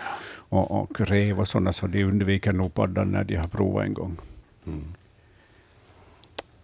[0.48, 3.94] och, och rev och sådana, så de undviker nog paddan när de har provat en
[3.94, 4.16] gång.
[4.66, 4.84] Mm.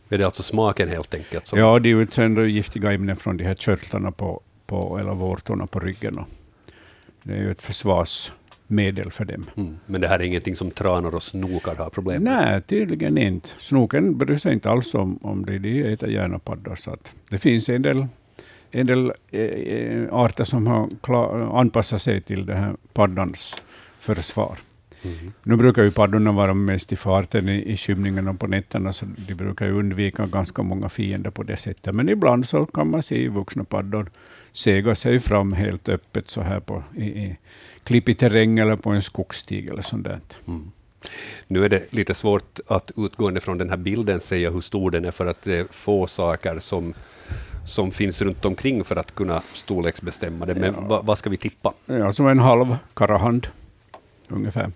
[0.09, 1.47] Är det alltså smaken helt enkelt?
[1.47, 5.81] Som, Ja, de utsöndrar giftiga ämnen från de här körtlarna på, på, eller vårtorna på
[5.81, 6.25] ryggen.
[7.23, 9.51] Det är ju ett försvarsmedel för dem.
[9.57, 9.79] Mm.
[9.87, 12.33] Men det här är ingenting som tranar och snokar har problem med?
[12.33, 13.49] Nej, tydligen inte.
[13.59, 15.59] Snoken bryr sig inte alls om, om det.
[15.59, 16.77] De äter gärna paddor.
[16.77, 18.07] Så att det finns en del,
[18.71, 23.63] en del eh, eh, arter som har klar, anpassat sig till det här paddans
[24.03, 24.59] försvar.
[25.05, 25.33] Mm.
[25.43, 29.07] Nu brukar ju paddorna vara mest i farten i, i skymningen och på nätterna, så
[29.29, 31.95] de brukar ju undvika ganska många fiender på det sättet.
[31.95, 34.11] Men ibland så kan man se vuxna paddor
[34.53, 37.37] sega sig fram helt öppet så här på, i, i
[37.85, 40.19] klippig terräng eller på en skogsstig eller sånt där.
[40.49, 40.71] Mm.
[41.49, 45.05] Nu är det lite svårt att utgående från den här bilden säga hur stor den
[45.05, 46.95] är, för att det är få saker som,
[47.67, 50.55] som finns runt omkring för att kunna storleksbestämma det.
[50.55, 50.81] Men Ja.
[50.81, 51.73] va, vad ska vi tippa?
[51.87, 53.47] Ja, som en halv karahand.
[54.35, 54.73] Ungefär.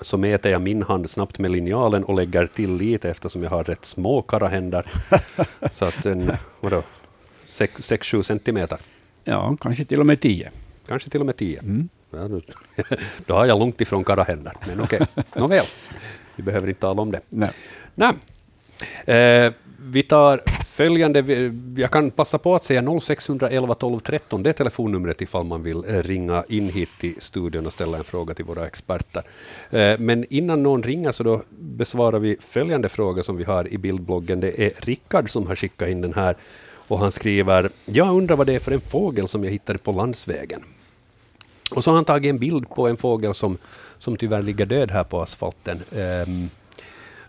[0.00, 3.64] Så mäter jag min hand snabbt med linjalen och lägger till lite eftersom jag har
[3.64, 4.90] rätt små karahänder.
[5.72, 6.82] så att en, vadå,
[7.46, 8.78] 6-7 centimeter.
[9.24, 10.50] Ja, kanske till och med 10.
[10.86, 11.58] Kanske till och med 10.
[11.58, 11.88] Mm.
[12.10, 12.40] Ja, då,
[13.26, 15.00] då har jag långt ifrån karahänder, men okej.
[15.14, 15.24] Okay.
[15.42, 15.66] Nåväl,
[16.36, 17.20] vi behöver inte tala om det.
[17.28, 17.50] Nej.
[17.94, 18.14] Nej.
[19.16, 20.42] Eh, vi tar
[20.80, 21.52] följande.
[21.76, 24.42] Jag kan passa på att säga 0611 12 13.
[24.42, 28.04] Det är telefonnumret ifall man vill eh, ringa in hit till studion och ställa en
[28.04, 29.22] fråga till våra experter.
[29.70, 33.78] Eh, men innan någon ringer så då besvarar vi följande fråga som vi har i
[33.78, 34.40] bildbloggen.
[34.40, 36.36] Det är Rickard som har skickat in den här
[36.88, 39.92] och han skriver Jag undrar vad det är för en fågel som jag hittade på
[39.92, 40.62] landsvägen.
[41.70, 43.58] Och så har han tagit en bild på en fågel som,
[43.98, 45.80] som tyvärr ligger död här på asfalten.
[45.90, 46.50] Um,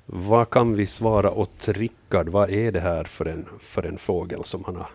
[0.06, 2.30] vad kan vi svara åt Rickard?
[2.30, 4.88] Vad är det här för en, för en fågel som han har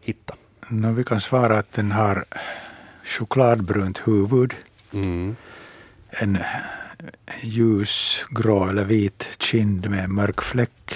[0.00, 0.38] hittat?
[0.68, 2.24] No, vi kan svara att den har
[3.04, 4.54] chokladbrunt huvud.
[4.92, 5.36] Mm.
[6.10, 6.38] En
[7.42, 10.94] ljusgrå eller vit kind med en mörk fläck.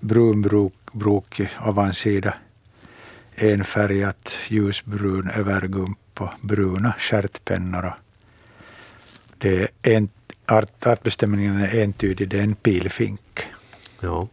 [0.00, 2.34] Brunbrokig ovansida.
[3.34, 7.92] Enfärgat ljusbrun övergump och bruna stjärtpennor.
[9.38, 10.08] Det är en
[10.46, 13.42] art, artbestämningen är entydig, det är en pilfink.
[14.00, 14.28] Ja.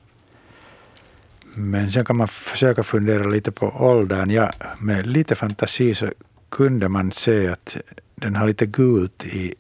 [1.56, 4.30] Men sen kan man försöka fundera lite på åldern.
[4.30, 6.12] Ja, med lite fantasi så
[6.50, 7.78] kunde man se att
[8.16, 9.56] den har lite gult i,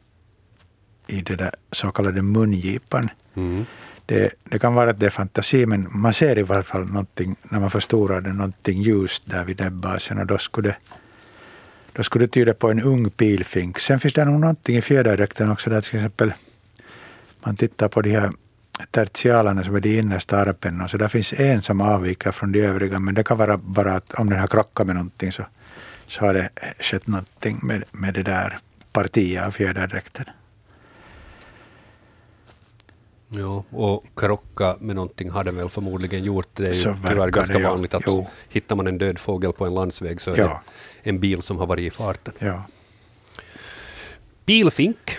[1.07, 3.09] i det där så kallade mungipan.
[3.33, 3.65] Mm.
[4.05, 7.35] Det, det, kan vara att det är fantasi, men man ser i varje fall någonting,
[7.43, 10.75] när man förstorar det, någonting ljust där vid näbbasen och då skulle det
[11.93, 13.79] då skulle det tyda på en ung pilfink.
[13.79, 16.33] Sen finns det nog någonting i fjäderdräkten också där till exempel
[17.43, 18.31] man tittar på de här
[18.91, 20.89] tertialerna som är de innersta arpen.
[20.89, 24.13] Så där finns en som avviker från de övriga men det kan vara bara att
[24.13, 25.43] om den har krockat med någonting så,
[26.07, 26.49] så har det
[26.79, 28.59] skett någonting med, med det där
[28.91, 30.25] partiet av fjäderdräkten.
[33.33, 36.47] Ja, och krocka med någonting har den väl förmodligen gjort.
[36.53, 37.69] Det är ju tyvärr ganska det, ja.
[37.69, 38.27] vanligt att Jo.
[38.49, 40.43] hittar man en död fågel på en landsväg så är Ja.
[40.43, 40.59] det
[41.03, 42.33] en bil som har varit i farten.
[42.39, 42.63] Ja.
[44.45, 45.17] Bilfink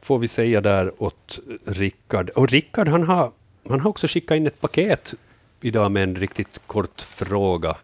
[0.00, 2.30] får vi säga där åt Rickard.
[2.30, 3.32] Och Rickard han har,
[3.68, 5.14] han har också skickat in ett paket
[5.60, 7.76] idag med en riktigt kort fråga.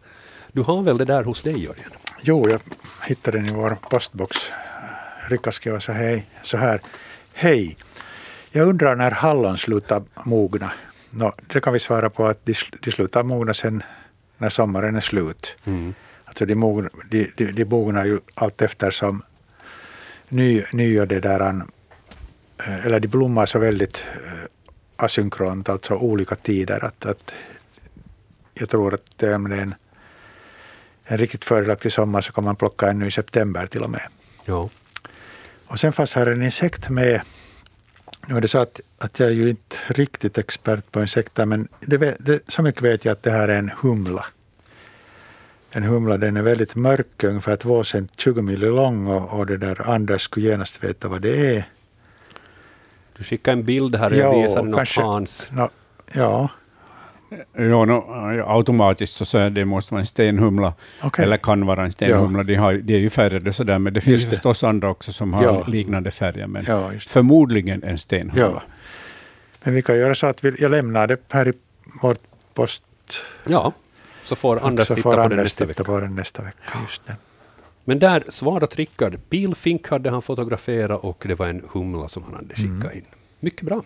[0.51, 1.91] Du har väl det där hos dig Jörgen?
[2.21, 2.61] Jo, jag
[3.07, 4.37] hittade den i vår postbox.
[5.29, 6.81] Rickard skrev så här, så här.
[7.33, 7.77] Hej,
[8.51, 10.71] jag undrar när hallon slutar mogna.
[11.09, 13.83] Nå, det kan vi svara på att de, de slutar mogna sen
[14.37, 15.55] när sommaren är slut.
[15.65, 15.93] Mm.
[16.31, 19.23] Alltså de, mogn, de, de, de mognar ju allt eftersom
[20.29, 21.63] ny, nya det där,
[22.57, 24.45] eh, eller de blommar så väldigt eh,
[24.95, 26.85] asynkront, alltså olika tider.
[26.85, 27.31] Att, att
[28.53, 29.75] jag tror att det är om det är en,
[31.03, 34.07] en riktigt fördelaktig sommar så kan man plocka ännu i september till och med.
[34.45, 34.69] Ja.
[35.65, 37.21] Och sen fanns här en insekt med.
[38.27, 41.67] Nu är det så att, att jag är ju inte riktigt expert på insekter, men
[41.79, 44.25] det, det, så mycket vet jag att det här är en humla.
[45.73, 49.57] En humla den är väldigt mörk, ungefär 2 cent, 20 mil lång och, och det
[49.57, 51.63] där Anders skulle genast veta vad det är.
[53.17, 55.49] Du skickade en bild här jag Ja, visade något kanske- Hans.
[55.51, 55.69] Nå,
[56.13, 56.49] ja,
[57.53, 58.03] Ja, no,
[58.47, 61.25] automatiskt så säger det måste vara en stenhumla, okej.
[61.25, 62.43] eller kan vara en stenhumla.
[62.43, 64.29] De, har, de är ju färgade sådär, men det finns det.
[64.29, 65.63] förstås andra också som har Ja.
[65.67, 66.47] liknande färger.
[66.47, 68.43] Men Ja, förmodligen en stenhumla.
[68.45, 68.61] Ja.
[69.63, 71.53] Men vi kan göra så att vi, jag lämnar det här i
[72.01, 72.17] vårt
[72.53, 72.81] post.
[73.47, 73.73] Ja,
[74.31, 75.91] så får Anders så titta får på den Anders nästa titta vecka.
[75.91, 76.77] på den nästa vecka.
[76.87, 77.15] Just det.
[77.83, 79.19] Men där svarat Rickard.
[79.29, 82.81] Bilfink hade han fotograferat och det var en humla som han hade Mm.
[82.81, 83.05] skickat in.
[83.39, 83.81] Mycket bra.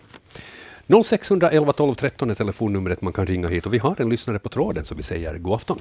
[0.86, 4.48] 0611 12 13 är telefonnumret man kan ringa hit och vi har en lyssnare på
[4.48, 5.76] tråden så vi säger god afton.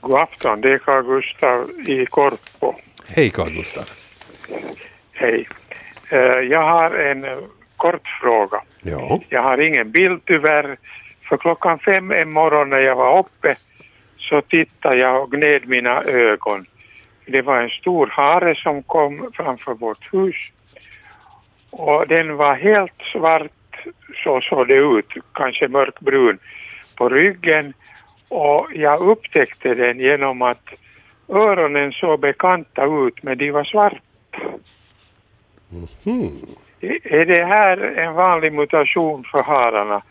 [0.00, 2.74] God afton, det är Carl Gustav i Korpo.
[3.06, 3.84] Hej Carl Gustav.
[5.12, 5.48] Hej.
[6.10, 7.26] Eh, Jag har en
[7.76, 8.62] kort fråga.
[8.82, 9.20] Ja.
[9.28, 10.76] Jag har ingen bild tyvärr.
[11.28, 13.56] För klockan fem en morgon när jag var uppe
[14.18, 16.66] så tittade jag och gned mina ögon.
[17.26, 20.36] Det var en stor hare som kom framför vårt hus.
[21.70, 23.86] Och den var helt svart,
[24.24, 26.38] så såg det ut, kanske mörkbrun
[26.96, 27.74] på ryggen.
[28.28, 30.68] Och jag upptäckte den genom att
[31.28, 33.98] öronen såg bekanta ut men de var svarta.
[36.80, 40.02] Är är det här en vanlig mutation för hararna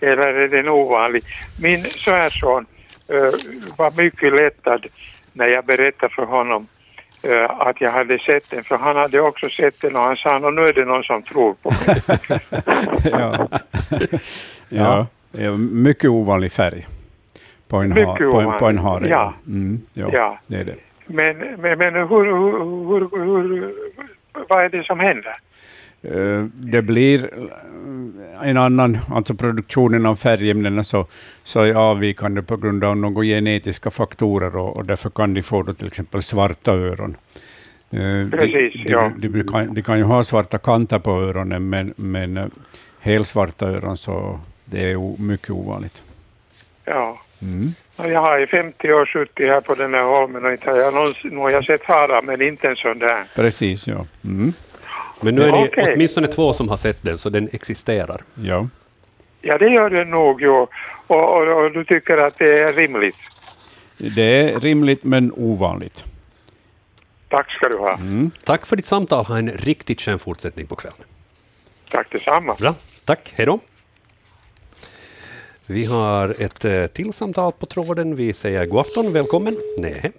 [0.00, 1.24] eller är den ovanlig?
[1.62, 2.66] Min svärson
[3.12, 3.30] uh,
[3.76, 4.86] var mycket lättad
[5.32, 6.66] när jag berättade för honom
[7.22, 10.38] eh, att jag hade sett den, för han hade också sett den och han sa
[10.38, 12.02] "Nå, nu är det någon som tror på mig.
[13.20, 13.48] ja.
[14.68, 15.06] ja.
[15.32, 15.50] ja.
[15.56, 16.86] Mycket ovanlig färg
[17.68, 19.08] på en, ha, på en, på en hare.
[19.08, 19.34] Ja.
[19.46, 20.08] Mm, ja.
[20.12, 20.38] Ja.
[20.46, 20.74] Det är det.
[21.06, 23.74] Men, men, men hur, hur, hur, hur,
[24.48, 25.36] vad är det som händer?
[26.14, 31.06] Eh, Det blir eh, en annan, alltså produktionen av färgämnena så,
[31.42, 35.62] så är avvikande på grund av några genetiska faktorer och, och därför kan de få
[35.62, 37.16] då till exempel svarta öron.
[37.90, 39.12] Eh, de- Precis, de, ja.
[39.18, 42.50] de, de, kan, de kan ju ha svarta kanter på öronen, men, men
[43.00, 46.02] helsvarta öron så det är mycket ovanligt.
[46.84, 47.18] Ja.
[47.42, 47.72] Mm.
[47.96, 50.94] Jag har i 50 år suttit här på den här holmen och inte har jag
[50.94, 53.24] någonsin, nu har jag sett harar men inte en sån där.
[53.34, 54.06] Precis, ja.
[54.24, 54.52] Mm.
[55.20, 55.92] Men nu är det Okej.
[55.94, 58.20] åtminstone två som har sett den, så den existerar.
[58.34, 58.68] ja.
[59.40, 60.48] Ja, det gör den nog ju.
[60.48, 60.70] Och,
[61.06, 63.16] och, och du tycker att det är rimligt.
[63.96, 66.04] Det är rimligt men ovanligt.
[67.28, 67.98] Tack ska du ha.
[68.44, 69.24] Tack för ditt samtal.
[69.24, 70.98] Ha en riktigt skön fortsättning på kvällen.
[71.90, 72.54] Tack detsamma.
[72.54, 72.74] Bra.
[73.04, 73.32] Tack.
[73.36, 73.58] Hej då.
[75.66, 78.16] Vi har ett eh, till samtal på tråden.
[78.16, 79.56] Vi säger god afton, välkommen.
[79.78, 80.12] Nej.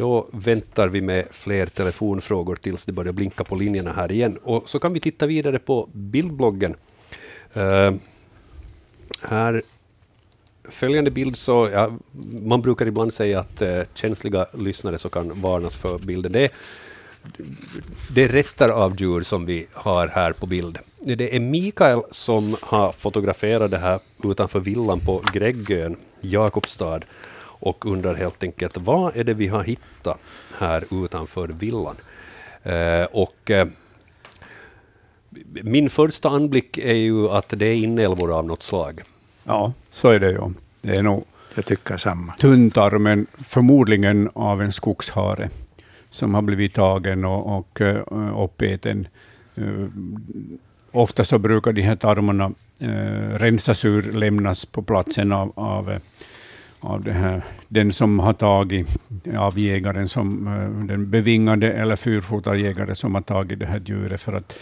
[0.00, 4.38] Då väntar vi med fler telefonfrågor tills det börjar blinka på linjerna här igen.
[4.42, 6.74] Och så kan vi titta vidare på bildbloggen.
[7.56, 7.92] Uh,
[9.20, 9.62] här
[10.64, 11.90] följande bild så, ja,
[12.42, 16.32] man brukar ibland säga att eh, känsliga lyssnare så kan varnas för bilden.
[16.32, 16.52] Det
[18.14, 20.78] det är rester av djur som vi har här på bild.
[20.98, 27.00] Det är Mikael som har fotograferat det här utanför villan på Gräggön, Jakobstad,
[27.60, 30.18] och undrar helt enkelt vad är det vi har hittat
[30.58, 31.96] här utanför villan?
[32.62, 33.66] Eh, och eh,
[35.62, 39.00] min första anblick är ju att det är inälvor av något slag.
[39.44, 40.40] ja, så är det ju.
[40.82, 42.32] Det är nog Jag tycker samma.
[42.32, 45.48] tunntarmen, förmodligen av en skogshare,
[46.10, 49.08] som har blivit tagen och, och eh, uppäten.
[49.54, 49.64] Eh,
[50.92, 56.00] ofta så brukar de här tarmarna eh, rensas ur, lämnas på platsen av, av,
[56.80, 58.88] av det här, den som har tagit,
[59.38, 64.20] av jägaren, som, eh, den bevingade eller fyrfotade jägare som har tagit det här djuret.
[64.20, 64.58] För att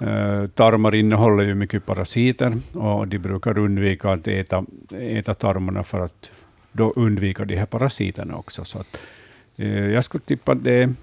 [0.00, 4.64] eh, tarmar innehåller ju mycket parasiter och de brukar undvika att äta,
[5.00, 6.30] äta tarmarna för att
[6.72, 8.64] då undvika de här parasiterna också.
[8.64, 9.02] Så att,
[9.56, 10.94] eh, jag skulle tippa att det är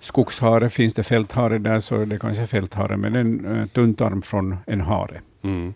[0.00, 0.68] skogshare.
[0.68, 4.80] Finns det fälthare där så är det kanske fälthare, men en eh, tunntarm från en
[4.80, 5.20] hare.
[5.42, 5.74] Mm.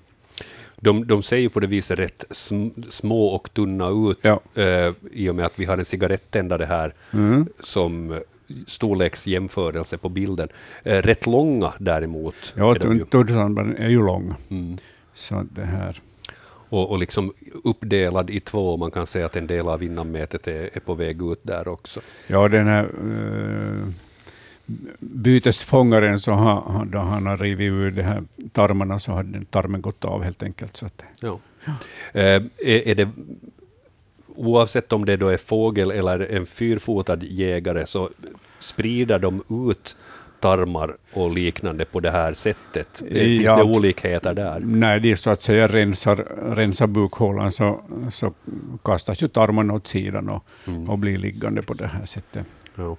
[0.80, 4.40] De, de ser ju på det viset rätt sm- små och tunna ut Ja.
[4.54, 7.46] eh, i och med att vi har en cigarettändare här Mm.
[7.60, 8.18] som eh,
[8.66, 10.48] storleksjämförelse på bilden.
[10.84, 12.54] Eh, rätt långa däremot.
[12.56, 12.74] Ja,
[13.10, 14.34] tunntarmen är ju lång.
[14.50, 14.76] Mm.
[15.14, 16.00] Så det här.
[16.68, 17.32] Och, och liksom
[17.64, 18.76] uppdelad i två.
[18.76, 22.00] Man kan säga att en del av innanmätet är, är på väg ut där också.
[22.26, 23.88] Ja, den här uh,
[25.00, 29.81] bytesfångaren, så har, då han har rivit ur de här tarmarna, så har den tarmen
[29.81, 30.76] gått av helt enkelt.
[30.76, 31.38] Så att, Ja.
[32.12, 32.22] Eh,
[32.59, 33.09] är, är det,
[34.37, 38.11] oavsett om det då är fågel eller en fyrfotad jägare så
[38.59, 39.96] sprider de ut
[40.40, 43.02] tarmar och liknande på det här sättet?
[43.09, 43.57] Eh, Finns Ja.
[43.57, 44.61] det olikheter där?
[44.61, 46.16] när de så att säga rensar,
[46.55, 47.81] rensar bukhålan så,
[48.12, 48.33] så
[48.85, 50.90] kastas ju tarmarna åt sidan och, Mm.
[50.90, 52.46] och blir liggande på det här sättet.
[52.74, 52.96] Ja.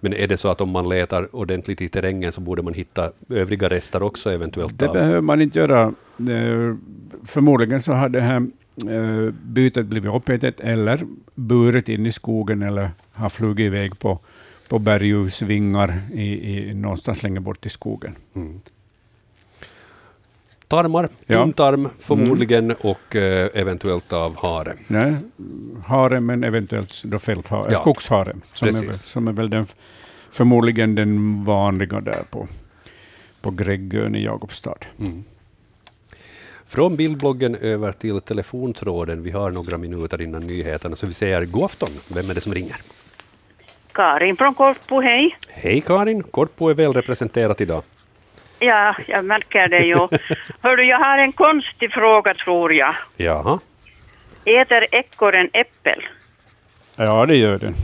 [0.00, 3.10] Men är det så att om man letar ordentligt i terrängen så borde man hitta
[3.30, 4.78] övriga rester också eventuellt?
[4.78, 5.82] Det av- behöver man inte göra.
[6.18, 6.74] Eh,
[7.24, 8.46] Förmodligen så har det här
[8.90, 11.00] eh, bytet blivit uppätet eller
[11.34, 14.18] burit in i skogen eller har flugit iväg på,
[14.68, 18.12] på berguvsvingar i, i, någonstans längre bort i skogen.
[18.34, 18.60] Mm.
[20.68, 21.36] Tarmar, Ja.
[21.42, 24.74] tunntarm förmodligen och eh, eventuellt av hare.
[24.86, 25.14] Nej,
[25.86, 29.66] hare, men eventuellt då fälthare, Ja, skogshare, som är, som är väl den,
[30.30, 32.48] förmodligen den vanliga där på,
[33.42, 34.78] på Gräggön i Jakobstad.
[34.98, 35.24] Mm.
[36.66, 39.22] Från bildbloggen över till telefontråden.
[39.22, 41.88] Vi har några minuter innan nyheterna, så vi säger god afton.
[42.08, 42.76] Vem är det som ringer?
[43.92, 45.36] Karin från Korpo, hej.
[45.48, 47.82] Hej Karin, Korpo är väl representerat idag.
[48.58, 49.94] Ja, jag märker det ju.
[50.62, 52.94] Hördu, jag har en konstig fråga tror jag.
[53.16, 53.58] Jaha.
[54.44, 56.06] Äter ekorren äppel?
[56.96, 57.74] Ja, det gör den.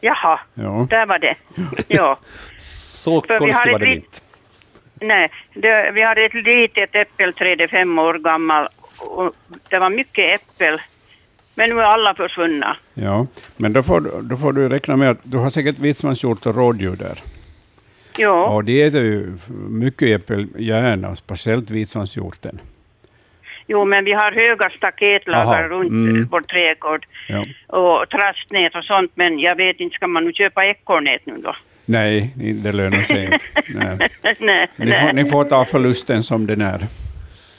[0.00, 0.86] Jaha, Ja.
[0.90, 1.34] där var det.
[1.88, 2.18] Ja,
[2.58, 4.18] Så För konstigt var det ett inte.
[5.00, 8.68] nej, det, vi hade ett litet äppelträd, är fem år gammal.
[8.98, 9.32] Och
[9.68, 10.80] det var mycket äppel,
[11.54, 12.76] men nu är alla försvunna.
[12.94, 13.26] Ja,
[13.56, 16.54] men då får, du- då får du räkna med att du har säkert vitsmanshjort och
[16.56, 17.18] rådjur där.
[18.18, 19.36] Ja, Och de äter ju
[19.70, 22.60] mycket äppel, gärna, speciellt vitsvanshjorten.
[23.66, 26.28] jo, men vi har höga staketlagar Aha, runt mm.
[26.30, 27.44] vår trädgård Ja.
[27.78, 31.56] och trastnät och sånt, men jag vet inte, ska man nu köpa ekorrnät nu då?
[31.84, 33.38] Nej, det lönar sig inte.
[33.68, 34.08] Nej.
[34.38, 36.86] nej, Ni, får, ni får ta förlusten som den är.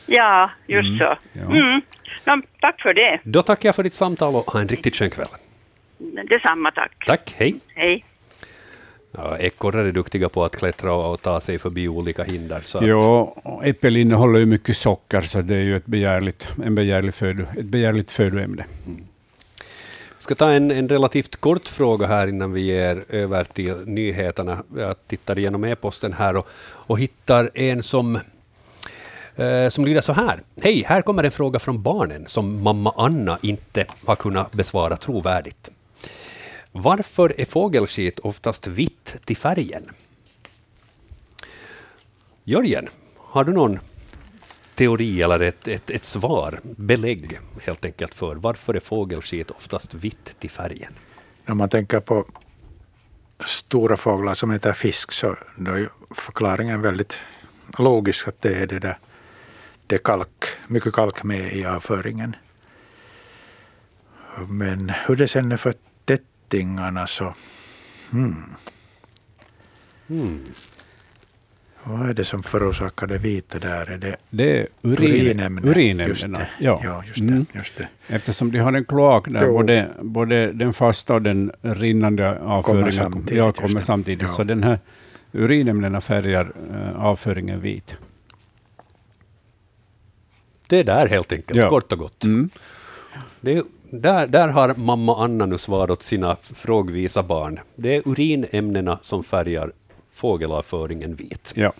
[0.05, 1.17] Ja, just så.
[1.33, 1.41] ja.
[1.41, 1.81] Mm.
[2.25, 3.19] Ja, tack för det.
[3.23, 5.27] Då tackar jag för ditt samtal och ha en riktigt skön kväll.
[6.29, 6.91] Detsamma, tack.
[7.05, 7.55] Tack, hej.
[7.75, 8.03] Hej.
[9.11, 12.61] Ja, ekorrar är duktiga på att klättra och ta sig förbi olika hinder.
[12.63, 16.75] Så att, Ja, äppel innehåller ju mycket socker, så det är ju ett begärligt, en
[16.75, 18.65] begärlig födo, ett begärligt födoämne.
[20.15, 24.63] Jag ska ta en, en relativt kort fråga här innan vi ger över till nyheterna.
[24.77, 28.15] Jag tittar igenom e-posten här och, och hittar en som,
[29.35, 30.41] eh, som lyder så här.
[30.61, 35.71] Hej, här kommer en fråga från barnen som mamma Anna inte har kunnat besvara trovärdigt.
[36.79, 39.83] Varför är fågelskit oftast vitt till färgen?
[42.43, 43.79] Jörgen, har du någon
[44.75, 50.39] teori eller ett, ett, ett svar, belägg helt enkelt för varför är fågelskit oftast vitt
[50.39, 50.93] till färgen?
[51.47, 52.25] Om man tänker på
[53.45, 57.19] stora fåglar som äter fisk så då är förklaringen väldigt
[57.77, 58.97] logisk att det är det där
[59.87, 62.35] det är kalk, mycket kalk med i avföringen.
[64.47, 65.73] Men hur det sen är för
[66.49, 67.33] tättingarna så...
[68.11, 68.43] Hmm,
[70.07, 70.39] Hmm.
[71.83, 73.89] vad är det som förorsakar det vita där?
[73.91, 75.63] Är det Det är urin, urinämnen?
[75.65, 76.37] Just urinämnena.
[76.39, 76.49] det.
[76.59, 76.81] Ja.
[76.83, 77.45] Ja, just, Mm.
[77.53, 77.87] det, just det.
[78.07, 79.51] Eftersom de har en kloak där Jo.
[79.53, 84.21] både, både den fasta och den rinnande avföringen samtidigt, ja, kommer samtidigt.
[84.27, 84.33] Ja.
[84.33, 84.79] Så den här
[85.31, 87.97] urinämnena färgar eh, avföringen vit.
[90.67, 91.69] Det är där helt enkelt, Ja.
[91.69, 92.23] kort och gott.
[92.23, 92.49] Mm.
[93.41, 97.59] Det är, där, där har mamma Anna nu svarat åt sina frågvisa barn.
[97.75, 99.71] Det är urinämnena som färgar
[100.13, 101.53] fågelavföringen vit.
[101.55, 101.73] Ja.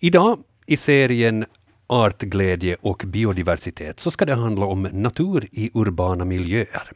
[0.00, 1.44] Idag i serien
[1.86, 6.90] Artglädje och biodiversitet så ska det handla om natur i urbana miljöer.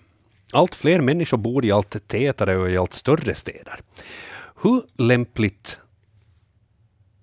[0.53, 3.81] Allt fler människor bor i allt tätare och i allt större städer.
[4.63, 5.81] Hur lämpligt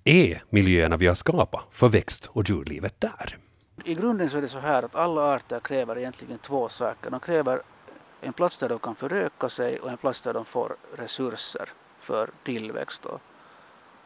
[0.04, 3.38] är miljöerna vi har skapat för växt och djurlivet där?
[3.84, 7.10] I grunden så är det så här att alla arter kräver egentligen två saker.
[7.10, 7.62] De kräver
[8.22, 11.70] en plats där de kan föröka sig och en plats där de får resurser
[12.00, 13.06] för tillväxt.
[13.06, 13.22] Och,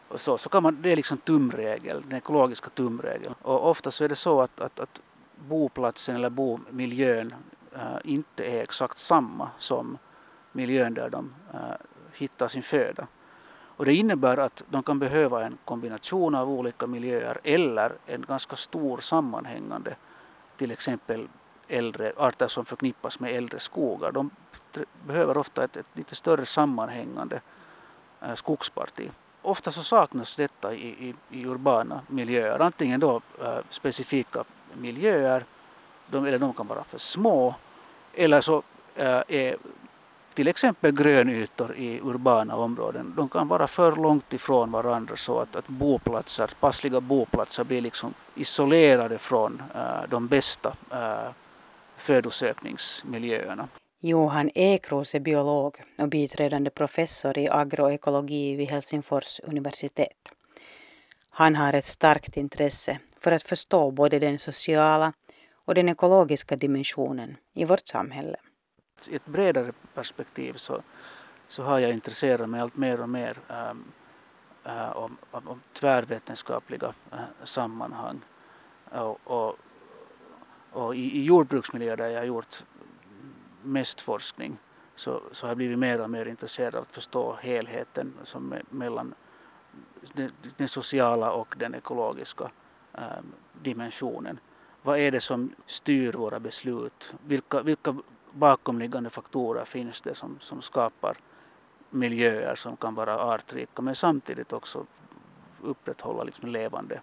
[0.07, 3.35] och så, så kan man, det är liksom tumregeln, den ekologiska tumregeln.
[3.41, 5.01] Och ofta så är det så att, att, att
[5.49, 7.33] boplatsen eller bomiljön
[7.75, 9.97] äh, inte är exakt samma som
[10.51, 11.59] miljön där de äh,
[12.13, 13.07] hittar sin föda.
[13.81, 18.55] Och det innebär att de kan behöva en kombination av olika miljöer eller en ganska
[18.55, 19.95] stor sammanhängande,
[20.57, 21.27] till exempel
[21.67, 24.11] äldre arter som förknippas med äldre skogar.
[24.11, 24.29] De
[25.07, 27.41] behöver ofta ett, ett lite större sammanhängande
[28.21, 29.11] eh, skogsparti.
[29.41, 35.45] Ofta så saknas detta i, i, i urbana miljöer, antingen då eh, specifika miljöer,
[36.07, 37.55] de, eller de kan vara för små,
[38.13, 38.63] eller så
[38.95, 39.57] eh, är
[40.33, 45.55] till exempel grönytor i urbana områden, de kan vara för långt ifrån varandra så att,
[45.55, 51.31] att boplatser, passliga boplatser blir liksom isolerade från äh, de bästa äh,
[51.97, 53.67] födosökningsmiljöerna.
[54.03, 60.31] Johan Ekros är biolog och biträdande professor i agroekologi vid Helsingfors universitet.
[61.29, 65.13] Han har ett starkt intresse för att förstå både den sociala
[65.65, 68.37] och den ekologiska dimensionen i vårt samhälle.
[69.07, 70.81] I ett bredare perspektiv så,
[71.47, 73.83] så har jag intresserat mig allt mer och mer um,
[74.65, 78.21] uh, om, om, om tvärvetenskapliga uh, sammanhang.
[78.91, 79.57] Och, och,
[80.71, 82.55] och i, i jordbruksmiljö där jag har gjort
[83.63, 84.57] mest forskning
[84.95, 88.63] så, så har jag blivit mer och mer intresserad av att förstå helheten som är
[88.69, 89.13] mellan
[90.13, 92.51] den, den sociala och den ekologiska
[92.93, 93.25] ehm,
[93.61, 94.39] dimensionen.
[94.81, 97.15] Vad är det som styr våra beslut?
[97.25, 97.95] Vilka, vilka
[98.31, 101.17] bakomliggande faktorer finns det som, som skapar
[101.89, 104.85] miljöer som kan vara artrika men samtidigt också
[105.61, 107.01] upprätthålla liksom levande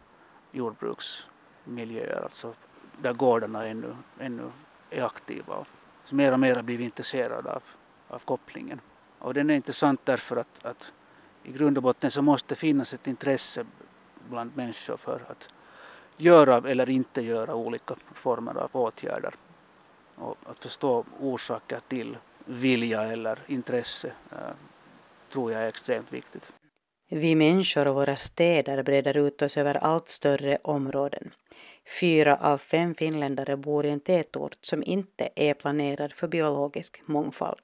[0.53, 2.55] jordbruksmiljöer, alltså
[3.03, 4.53] där gårdarna ännu, ännu
[4.91, 5.64] är aktiva.
[6.05, 7.62] Så mer och mer blir vi intresserade av,
[8.09, 8.81] av kopplingen.
[9.18, 10.93] Och den är intressant därför att, att
[11.43, 13.66] i grund och botten så måste det finnas ett intresse
[14.31, 15.55] bland människor för att
[16.16, 19.35] göra eller inte göra olika former av åtgärder.
[20.21, 24.39] Och att förstå orsaker till vilja eller intresse eh,
[25.33, 26.53] tror jag är extremt viktigt.
[27.11, 31.31] Vi människor och våra städer breder ut oss över allt större områden.
[32.01, 37.59] Fyra av fem finländare bor i en tätort som inte är planerad för biologisk mångfald.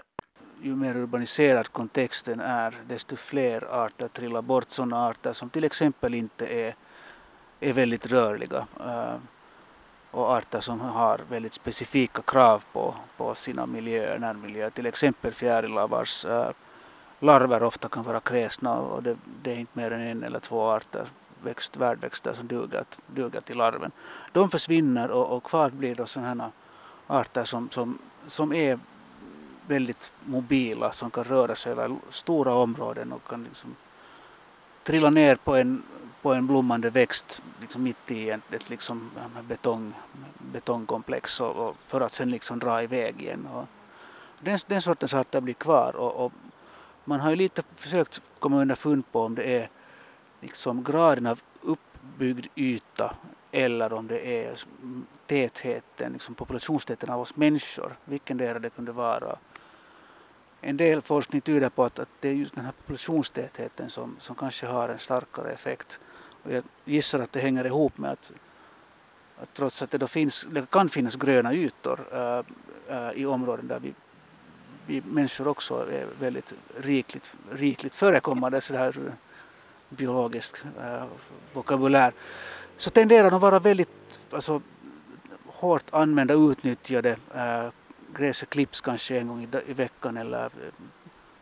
[0.62, 4.68] Ju mer urbaniserad kontexten är desto fler arter trillar bort.
[4.68, 6.74] Sådana arter som till exempel inte är,
[7.60, 8.66] är väldigt rörliga
[10.14, 14.70] och arter som har väldigt specifika krav på, på sina miljöer, närmiljöer.
[14.70, 16.50] Till exempel fjärilar vars äh, eh,
[17.20, 20.62] larver ofta kan vara kräsna och det, det är inte mer än en eller två
[20.70, 21.06] arter
[21.42, 23.90] växt, värdväxter som duger, duger till larven.
[24.32, 26.50] De försvinner och, och kvar blir då sådana här
[27.06, 28.78] arter som, som, som är
[29.66, 33.76] väldigt mobila, som kan röra sig över stora områden och kan liksom
[34.82, 35.82] trilla ner på en,
[36.24, 39.10] på en blommande växt liksom mitt i ett, ett liksom,
[39.48, 39.92] betong,
[40.38, 43.46] betongkomplex och, och för att sen liksom dra iväg igen.
[43.46, 43.64] Och
[44.40, 46.32] den, den sortens arter blir kvar och, och
[47.04, 49.68] man har ju lite försökt komma underfund på om det är
[50.40, 53.14] liksom graden av uppbyggd yta
[53.52, 54.58] eller om det är
[55.26, 59.38] tätheten, liksom populationstätheten av oss människor, vilken del det kunde vara.
[60.60, 64.34] En del forskning tyder på att, att det är just den här populationstätheten som, som
[64.34, 66.00] kanske har en starkare effekt.
[66.44, 68.32] Och jag gissar att det hänger ihop med att,
[69.38, 72.42] att trots att det, då finns, det kan finnas gröna ytor äh,
[72.88, 73.94] äh, i områden där vi,
[74.86, 79.12] vi människor också är väldigt rikligt, rikligt förekommande så här eh,
[79.88, 81.04] biologisk äh,
[81.52, 82.12] vokabulär
[82.76, 84.62] så tenderar de att vara väldigt alltså,
[85.46, 87.16] hårt använda, utnyttjade.
[87.34, 87.68] Äh,
[88.14, 90.50] gräset klipps kanske en gång i, i veckan eller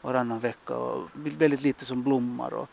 [0.00, 2.54] varannan vecka och väldigt lite som blommar.
[2.54, 2.68] Och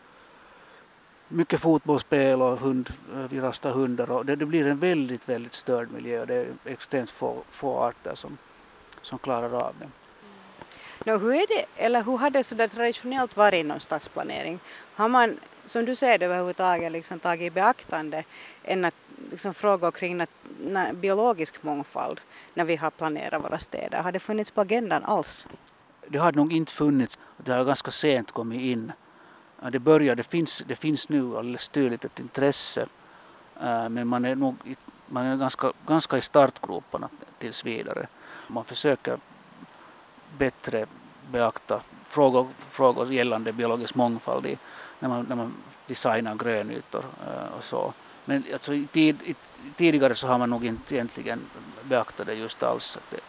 [1.30, 5.54] mycket fotbollsspel och hund, eh, vi rastar hundar och det, det blir en väldigt, väldigt
[5.54, 8.38] störd miljö och det är extremt få, få arter som,
[9.02, 9.88] som klarar av det.
[11.06, 14.60] Nå, hur är det, eller hur har det så traditionellt varit inom stadsplanering?
[14.96, 18.24] Har man, som du säger, överhuvudtaget liksom tagit i beaktande
[18.64, 18.96] en att,
[19.32, 20.30] liksom, frågor kring nat,
[20.64, 22.22] na, biologisk mångfald
[22.54, 24.02] när vi har planerat våra städer?
[24.02, 25.46] Har det funnits på agendan alls?
[26.08, 28.92] Det har nog inte funnits, det har ganska sent kommit in.
[29.62, 32.82] Ja, Det börjar, det finns, det finns nu alldeles tydligt ett intresse
[33.62, 34.56] eh, men man är nog
[35.10, 38.08] man är ganska, ganska i startgroparna tills vidare.
[38.48, 39.20] Man försöker
[40.38, 40.86] bättre
[41.32, 44.58] beakta frågor, frågor gällande biologisk mångfald i,
[45.00, 45.54] när, man, när man
[45.88, 47.94] designar grönytor eh, och så.
[48.26, 49.36] Men alltså, i tid, i,
[49.76, 51.42] tidigare så har man nog inte egentligen
[51.84, 52.98] beaktat det just alls.
[53.10, 53.20] Det,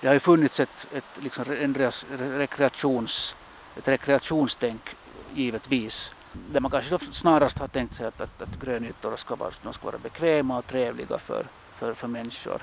[0.00, 1.74] det har ju funnits ett, ett, liksom en
[2.18, 3.36] rekreations,
[3.76, 4.96] ett rekreationstänk
[5.34, 6.14] givetvis.
[6.32, 9.72] Där man kanske då snarast har tänkt sig att, att, att grönytor ska vara, de
[9.72, 11.46] ska vara bekväma och trevliga för,
[11.78, 12.62] för, för människor.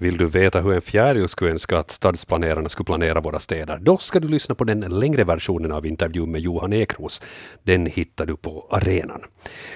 [0.00, 3.78] Vill du veta hur en fjäril skulle önska att stadsplanerarna skulle planera våra städer?
[3.78, 7.22] Då ska du lyssna på den längre versionen av intervjun med Johan Ekros.
[7.62, 9.20] Den hittar du på arenan.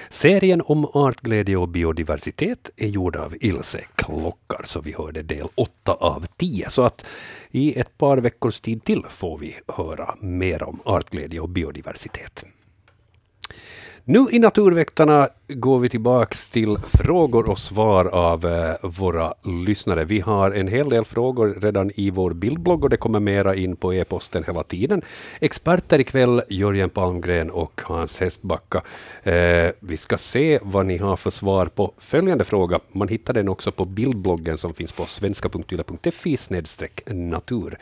[0.09, 5.93] Serien om artglädje och biodiversitet är gjord av Ilse Klockar, så vi hörde del 8
[5.93, 6.69] av 10.
[6.69, 7.05] Så att
[7.51, 12.45] i ett par veckors tid till får vi höra mer om artglädje och biodiversitet.
[14.05, 19.33] Nu i Naturväktarna går vi tillbaks till frågor och svar av eh, våra
[19.65, 20.05] lyssnare.
[20.05, 23.75] Vi har en hel del frågor redan i vår bildblogg och det kommer mera in
[23.75, 25.01] på e-posten hela tiden.
[25.39, 28.81] Experter ikväll, Jörgen Palmgren och Hans Hästbacka.
[29.23, 32.79] Eh, vi ska se vad ni har för svar på följande fråga.
[32.91, 36.37] Man hittar den också på bildbloggen som finns på svenska.yle.fi
[37.07, 37.77] natur.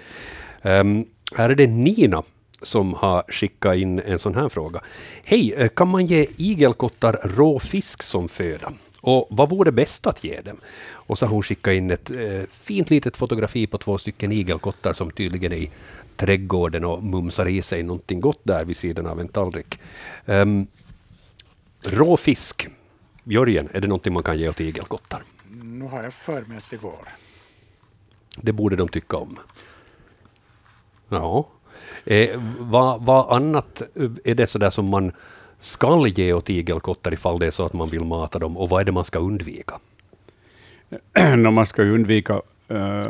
[0.61, 1.05] Ehm,
[1.35, 2.23] här är det Nina
[2.61, 4.81] som har skickat in en sån här fråga.
[5.23, 8.71] Hej, eh, kan man ge igelkottar rå fisk som föda?
[9.01, 10.57] Och vad vore bäst att ge dem?
[11.11, 14.93] Och så har hon skickat in ett eh, fint litet fotografi på två stycken igelkottar
[14.93, 15.71] som tydligen är i
[16.15, 19.79] trädgården och mumsar i sig någonting gott där vid sidan av en tallrik.
[20.25, 20.67] Um,
[21.83, 22.67] rå fisk.
[23.23, 25.23] Jörgen, är det någonting man kan ge åt igelkottar?
[25.63, 27.07] Nu har jag för mig att det går.
[28.37, 29.39] Det borde de tycka om.
[31.09, 31.47] Ja.
[32.05, 32.29] Eh,
[32.59, 33.81] vad, vad annat
[34.23, 35.11] är det sådär som man
[35.59, 38.81] skall ge åt igelkottar ifall det är så att man vill mata dem och vad
[38.81, 39.79] är det man ska undvika?
[41.37, 43.05] no, man ska undvika eh,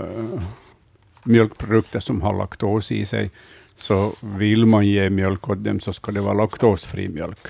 [1.24, 3.32] mjölkprodukter som har laktos i sig,
[3.76, 7.48] så vill man ge mjölk åt dem så ska det vara laktosfri mjölk.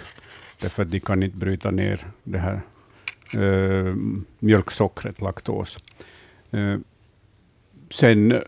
[0.60, 2.62] Därför att de kan inte bryta ner det här
[3.34, 3.96] eh,
[4.40, 5.78] mjölksockret, laktos.
[6.52, 6.78] Eh,
[7.92, 8.40] sen eh,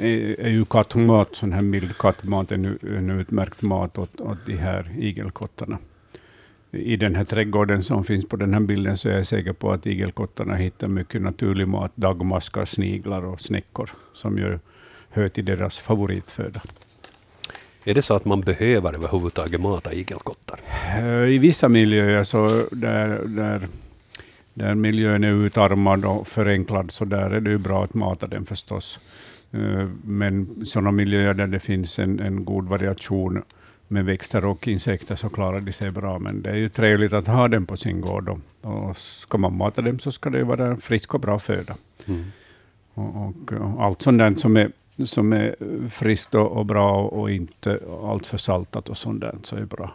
[0.00, 4.56] är, är ju kattmat, sån här mild kattmat, en, en utmärkt mat åt, åt de
[4.56, 5.78] här igelkottarna.
[6.70, 9.72] I den här trädgården som finns på den här bilden så är jag säker på
[9.72, 14.58] att igelkottarna hittar mycket naturlig mat, dagmaskar, sniglar och snäckor, som ju
[15.10, 16.60] hör till deras favoritföda.
[17.84, 20.60] Är det så att man behöver överhuvudtaget mata igelkottar?
[20.98, 23.68] Eh, I vissa miljöer, så där, där,
[24.54, 28.44] där miljön är utarmad och förenklad, så där är det ju bra att mata den
[28.44, 29.00] förstås.
[29.52, 33.42] Eh, Men sådana miljöer där det finns en, en god variation
[33.88, 36.18] med växter och insekter så klarar de sig bra.
[36.18, 38.28] Men det är ju trevligt att ha dem på sin gård.
[38.28, 41.76] Och, och ska man mata dem så ska det vara frisk och bra föda.
[42.06, 42.24] Mm.
[42.94, 44.72] Och, och, och allt sånt där som är,
[45.04, 45.56] som är
[45.88, 49.92] friskt och, och bra och inte allt för saltat och sånt där så är bra.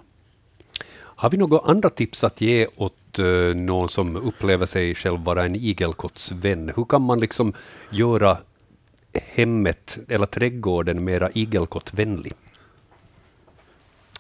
[1.20, 5.46] Har vi några andra tips att ge åt eh, någon som upplever sig själv vara
[5.46, 6.72] en igelkottsvän?
[6.76, 7.54] Hur kan man liksom
[7.90, 8.38] göra
[9.14, 12.34] hemmet eller trädgården mera igelkottvänlig?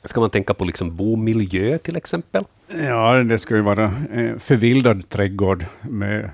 [0.03, 2.43] Ska man tänka på liksom bomiljö till exempel?
[2.83, 6.29] Ja, det ska ju vara en förvildad trädgård med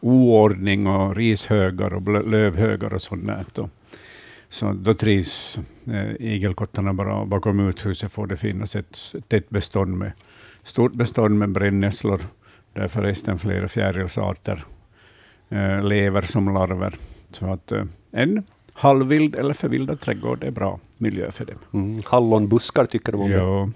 [0.00, 3.68] oordning och rishögar och lövhögar och sånt där.
[4.50, 7.24] Så då trivs eh, igelkottarna bara.
[7.24, 10.12] Bakom uthuset får det finnas ett tätt bestånd med
[10.62, 12.20] stort bestånd med brännässlor,
[12.72, 14.64] där förresten flera fjärilsarter
[15.48, 16.96] eh, lever som larver.
[17.30, 18.42] Så att eh, en
[18.72, 21.58] halvvild eller förvildad trädgård är bra miljö för dem.
[21.72, 23.36] Mm, hallonbuskar tycker de om det.
[23.36, 23.70] Ja.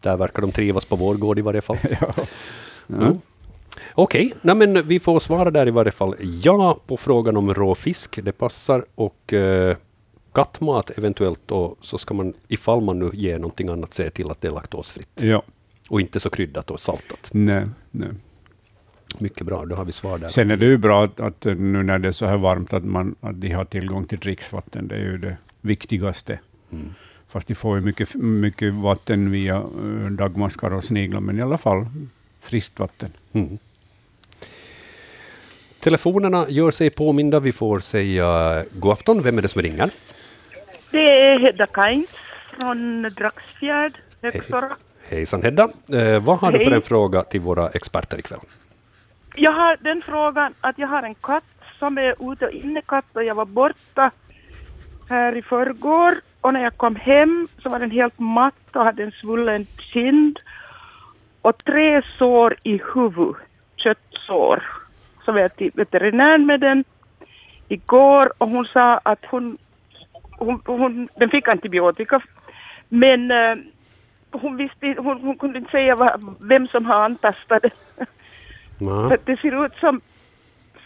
[0.00, 1.78] Där verkar de trivas på vår gård i varje fall.
[2.00, 2.14] Ja.
[2.88, 3.20] Mm.
[3.94, 7.74] Okej, nej men vi får svara där i varje fall ja på frågan om rå
[7.74, 8.18] fisk.
[8.22, 8.84] Det passar.
[8.94, 9.76] Och eh,
[10.32, 11.50] kattmat eventuellt.
[11.50, 14.52] Och så ska man, ifall man nu ger någonting annat, se till att det är
[14.52, 15.08] laktosfritt.
[15.14, 15.42] ja.
[15.88, 17.28] Och inte så kryddat och saltat.
[17.32, 18.08] Nej, nej.
[19.18, 20.28] Mycket bra, då har vi svar där.
[20.28, 22.84] Sen är det ju bra att, att nu när det är så här varmt att,
[22.84, 24.88] man, att de har tillgång till dricksvatten.
[24.88, 26.38] Det är ju det viktigaste.
[26.72, 26.94] Mm.
[27.28, 31.58] Fast de får ju mycket, mycket vatten via eh, dagmaskar och sniglar, men i alla
[31.58, 31.86] fall
[32.40, 33.10] friskt vatten.
[33.32, 33.58] Mm.
[35.84, 37.40] Telefonerna gör sig påminda.
[37.40, 39.22] Vi får säga god afton.
[39.22, 39.90] Vem är det som ringer?
[40.90, 42.10] Det är Hedda Kainz
[42.58, 44.76] från Dragsfjärd, Högstora.
[45.08, 45.68] Hejsan Hedda.
[45.92, 46.74] Eh, vad har du för Hej.
[46.74, 48.38] en fråga till våra experter ikväll?
[49.34, 51.44] Jag har den frågan att jag har en katt
[51.78, 54.10] som är ute och innekatt och jag var borta
[55.08, 59.02] här i förrgår och när jag kom hem så var den helt matt och hade
[59.02, 60.38] en svullen kind
[61.42, 63.42] och tre sår i huvudet,
[63.76, 64.83] köttsår.
[65.24, 66.84] Så var jag till veterinären med den
[67.68, 69.58] igår och hon sa att hon,
[70.38, 72.22] hon, hon den fick antibiotika
[72.88, 73.54] men eh,
[74.30, 77.70] hon, visste, hon, hon kunde inte säga vad, vem som har antastat det.
[78.78, 80.00] För det ser ut som,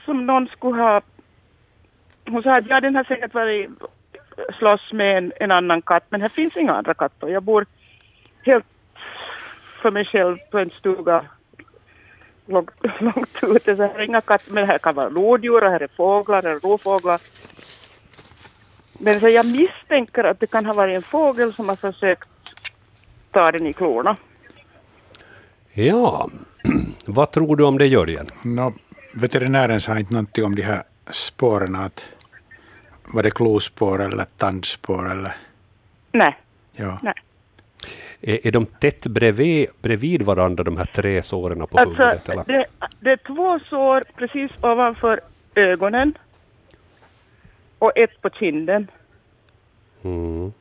[0.05, 1.01] som någon skulle ha...
[2.30, 3.70] Hon sa att ja, den har säkert varit
[4.59, 7.28] slåss med en, en annan katt, men här finns inga andra katter.
[7.28, 7.66] Jag bor
[8.43, 8.66] helt
[9.82, 11.24] för mig själv på en stuga
[12.49, 12.70] långt,
[13.01, 15.88] långt ute, så här är inga katter, men här kan vara lodjur och här är
[15.96, 17.20] fåglar, här är rovfåglar.
[18.99, 22.28] Men så jag misstänker att det kan ha varit en fågel som har försökt
[23.30, 24.16] ta den i klorna.
[25.72, 26.30] Ja,
[27.07, 28.26] vad tror du om det Jörgen?
[28.42, 28.72] Nå,
[29.14, 32.05] veterinären sa inte någonting om de här spåren, att
[33.05, 35.36] var det klospår eller tandspår eller...
[36.12, 36.38] Nej,
[36.72, 36.99] Ja.
[37.03, 37.14] nej.
[38.21, 42.29] Är, är de tätt bredvid, bredvid varandra, de här tre såren på Alltså, huvudet?
[42.29, 42.45] Eller?
[42.45, 42.66] det,
[43.01, 45.21] det är två sår precis ovanför
[45.55, 46.19] ögonen
[47.79, 48.91] och ett på kinden.
[50.03, 50.53] Mm.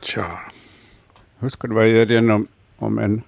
[0.00, 0.40] Tja.
[1.38, 3.22] Hur ska det vara Jörgen om, om en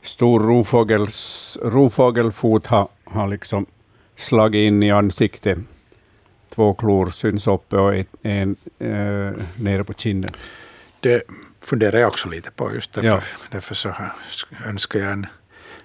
[0.00, 3.66] stor rovfågels, rovfågelfot har, har liksom
[4.16, 5.58] slagit in i ansiktet?
[6.54, 10.30] Två klor syns uppe och ett, en eh, nere på kinden.
[11.00, 11.22] Det
[11.60, 12.70] funderar jag också lite på.
[12.74, 13.20] Just därför, Ja.
[13.50, 13.94] därför så
[14.68, 15.26] önskar jag en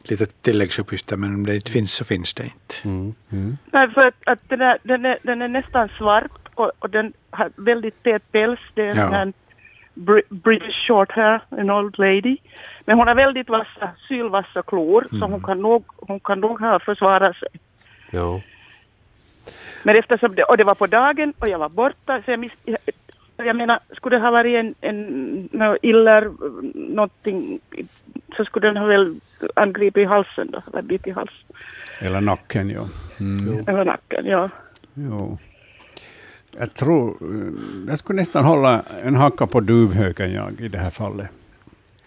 [0.03, 2.75] lite tilläggsuppgifter, men om det inte finns så finns det inte.
[3.31, 3.57] Mm.
[3.71, 7.13] Nej, för att, att den, är, den, är, den är nästan svart och, och den
[7.29, 8.59] har väldigt tät päls.
[8.73, 9.07] Det är en Ja.
[9.07, 9.33] här
[9.93, 12.37] Bri- British short hair, en old lady.
[12.85, 16.79] Men hon har väldigt vassa, sylvassa klor, så hon kan, nog, hon kan nog ha
[16.79, 17.47] försvarat sig.
[18.11, 18.41] Ja.
[19.87, 22.51] Men eftersom det, och det var på dagen och jag var borta, så jag, mis,
[22.65, 22.77] jag,
[23.37, 26.31] jag menar, skulle det ha varit en, en no, iller,
[26.95, 27.59] någonting,
[28.37, 29.19] så skulle den ha väl
[29.55, 31.45] angripit i halsen då, eller bitit i halsen,
[31.99, 32.85] Eller nacken, ja.
[33.67, 34.49] eller nacken, ja.
[34.93, 35.37] Jo.
[36.57, 37.53] Jag tror, eh,
[37.89, 41.29] jag skulle nästan hålla en hacka på duvhöken jag i det här fallet.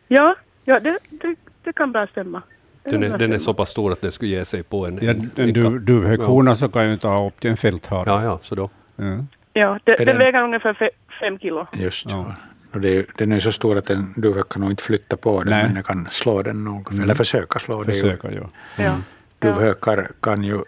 [0.08, 2.42] Ja, ja det, det, det kan bra stämma.
[2.82, 4.98] Den, är, den är så pass stor att den skulle ge sig på en...
[5.02, 8.02] Ja, en, en duv, duvhökhona så kan ju ta upp till en fälthare.
[8.06, 8.70] Ja, ja, så då.
[8.96, 9.24] Ja.
[9.52, 11.66] Ja, det, den den- väger ungefär fe, fem kilo.
[11.72, 12.34] Just Ja.
[12.72, 15.50] och det Den är så stor att en duvhök kan nog inte flytta på den,
[15.50, 15.64] Nej.
[15.64, 17.04] men den kan slå den nog, Mm.
[17.04, 17.84] eller försöka slå.
[17.84, 18.40] Försöka, ja.
[18.76, 18.82] Ja.
[18.84, 18.96] ja.
[19.38, 20.58] duvhökar kan ju,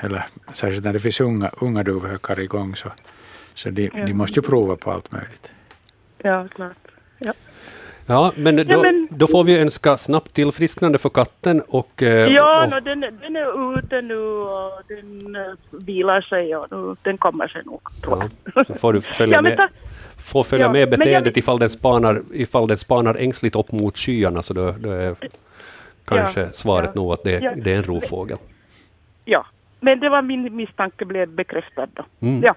[0.00, 2.88] eller särskilt när det finns unga, unga duvhökar igång, så,
[3.54, 4.06] så de, Ja.
[4.06, 5.52] de måste ju prova på allt möjligt.
[6.18, 6.76] ja, klart.
[7.18, 7.32] Ja.
[8.06, 12.02] Ja, men då, Ja, men- då får vi önska snabbt tillfrisknande för katten och...
[12.02, 16.66] eh, Ja, och no, den, den är ute nu och den uh, vilar sig och
[16.72, 18.18] nu, den kommer sig nog, tror
[18.54, 18.66] jag.
[18.66, 19.68] så får du följa Ja, men med,
[20.18, 24.42] får följa Ja, med beteendet ifall, den spanar, ifall den spanar ängsligt upp mot skyarna,
[24.42, 25.14] så då, då är
[26.04, 27.00] kanske Ja, svaret ja.
[27.00, 27.52] nog att det, Ja.
[27.56, 28.38] det är en rovfågel.
[29.24, 29.46] Ja,
[29.80, 32.04] men det var min misstanke blev bekräftad då.
[32.20, 32.42] Mm.
[32.42, 32.54] Ja,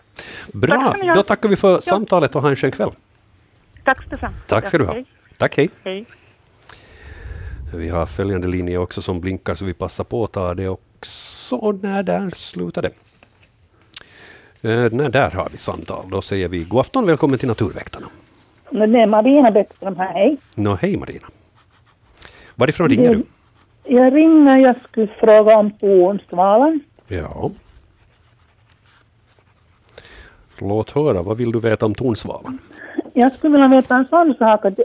[0.54, 2.92] Bra, Tack då tackar vi för samtalet och ha en skön kväll.
[3.84, 4.34] Tack detsamma.
[4.48, 4.94] Tack ska du ha.
[4.94, 5.06] Hej.
[5.38, 5.70] Tack, hej.
[5.84, 6.06] Hej.
[7.74, 11.72] Vi har följande linje också som blinkar så vi passar på att ta det också.
[11.82, 12.92] När där slutar det.
[14.70, 16.10] Eh, när där har vi samtal.
[16.10, 18.08] Då säger vi god afton, välkommen till Naturväktarna.
[18.70, 20.38] Det är Marina Bäckström här, hej.
[20.56, 21.28] Nå, hej Marina.
[22.56, 23.24] Varifrån ringer du?
[23.84, 26.80] Jag ringer, jag skulle fråga om tornsvalan.
[27.08, 27.52] Ja.
[30.58, 32.60] Låt höra, vad vill du veta om tornsvalan?
[33.18, 34.80] Jag skulle vilja veta en sån sak att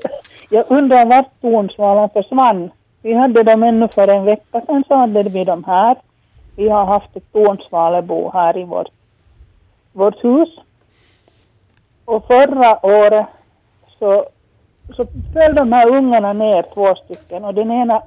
[0.50, 2.70] jag undrar vart tornsvalan försvann.
[3.02, 5.96] Vi hade dem ännu för en vecka sedan så hade vi dem här.
[6.56, 8.88] Vi har haft ett tornsvalebo här i vårt,
[9.92, 10.48] vårt hus.
[12.04, 13.26] Och förra året
[13.98, 14.24] så,
[14.96, 17.44] så föll de här ungarna ner, två stycken.
[17.44, 18.02] Och den ena,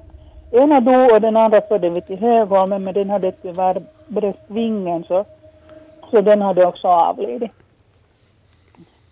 [0.52, 5.04] ena dog och den andra förde vi till Högholmen men den hade tyvärr bröst vingen
[5.04, 5.26] så,
[6.12, 7.52] så den hade också avlidit.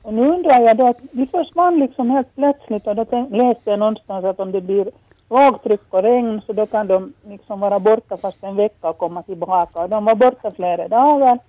[0.02, 3.80] Och nu undrar jag då att de försvann liksom helt plötsligt och då läste jag
[3.80, 4.92] någonstans att om det blir
[5.30, 9.24] lågtryck och regn så då kan de liksom vara borta fast en vecka och komma
[9.24, 9.80] tillbaka.
[9.80, 11.40] Och de var borta flera dagar.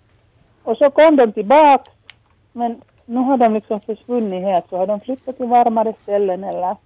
[0.62, 1.90] Och så kom de tillbaka
[2.52, 6.76] men nu har de liksom försvunnit helt så har de flyttat till varmare ställen eller?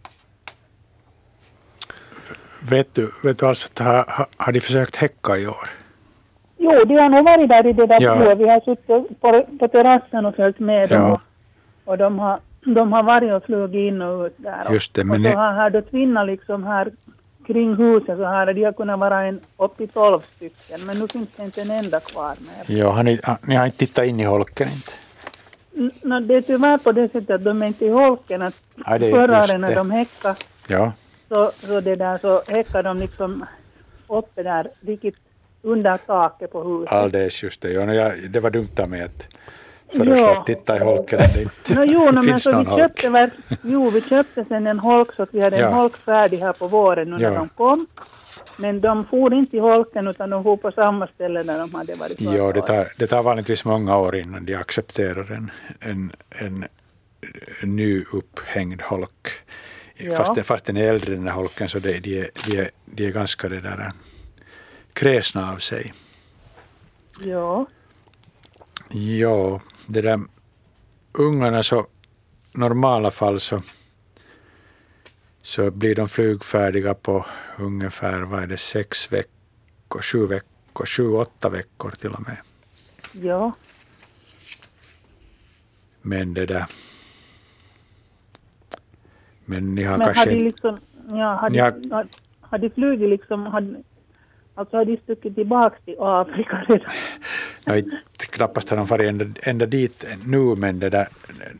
[2.70, 5.70] Vet du, vet du alltså att har, har, de försökt häcka i år?
[6.56, 8.34] Jo, de har nog varit där i det där Ja.
[8.34, 11.02] Vi har suttit på, på terrassen och följt med dem.
[11.02, 11.12] Ja.
[11.12, 11.20] Och,
[11.86, 14.72] och de, har, de har varit och flugit in och ut där.
[14.72, 16.90] Just det, men och så har här då kvinnor liksom här
[17.46, 20.86] kring huset så här, de har kunnat vara en upp till tolv stycken.
[20.86, 22.76] Men nu finns det inte en enda kvar mer.
[22.78, 24.92] Ja, har ni, har, ni har inte tittat in i holken inte?
[25.78, 28.42] N- nå, det är tyvärr på det sättet att de är inte i holken.
[28.42, 30.34] Att Ja, förra året när de häckade
[30.68, 30.92] Ja,
[31.28, 33.44] så, så, det där, så häckade de liksom
[34.08, 35.16] uppe där, riktigt
[35.62, 36.92] under taket på huset.
[36.96, 37.70] alldeles just det.
[37.72, 39.28] Ja, no, jag, det var dumt av mig att
[39.92, 40.38] föreslå Ja.
[40.40, 42.70] att titta i holken om det inte No, jo, no, men finns så någon vi
[42.70, 42.98] holk.
[43.00, 43.30] köpte,
[43.62, 45.66] jo, vi köpte sen en holk så att vi hade Ja.
[45.68, 47.38] en holk färdig här på våren nu när Ja.
[47.38, 47.86] de kom.
[48.58, 51.94] Men de for inte i holken utan de for på samma ställe där de hade
[51.94, 56.12] varit förra Ja, det tar, det tar vanligtvis många år innan de accepterar en, en,
[56.38, 56.64] en,
[57.62, 59.28] ny upphängd holk.
[59.96, 60.16] Ja.
[60.16, 63.06] Fast, fast den är äldre den här holken så det, de, är, de, är, de
[63.06, 63.92] är ganska det där,
[64.92, 65.92] kräsna av sig.
[67.20, 67.66] Ja,
[68.90, 70.20] Ja, det där
[71.12, 71.86] ungarna så
[72.52, 73.62] normala fall så,
[75.42, 77.26] så blir de flygfärdiga på
[77.58, 82.36] ungefär vad är det, sex veckor, sju veckor, sju, åtta veckor till och med.
[83.12, 83.52] ja.
[86.02, 86.64] Men det där...
[89.44, 90.78] Men ni har Men kanske har de liksom,
[91.08, 91.64] ja, har de, Ja.
[91.96, 92.08] har,
[92.40, 93.76] har de flugit liksom, har,
[94.56, 96.94] alltså har de stuckit tillbaka till Afrika redan?
[97.64, 97.84] Nej,
[98.18, 101.06] knappast har de farit ända, ända dit nu, men det, där,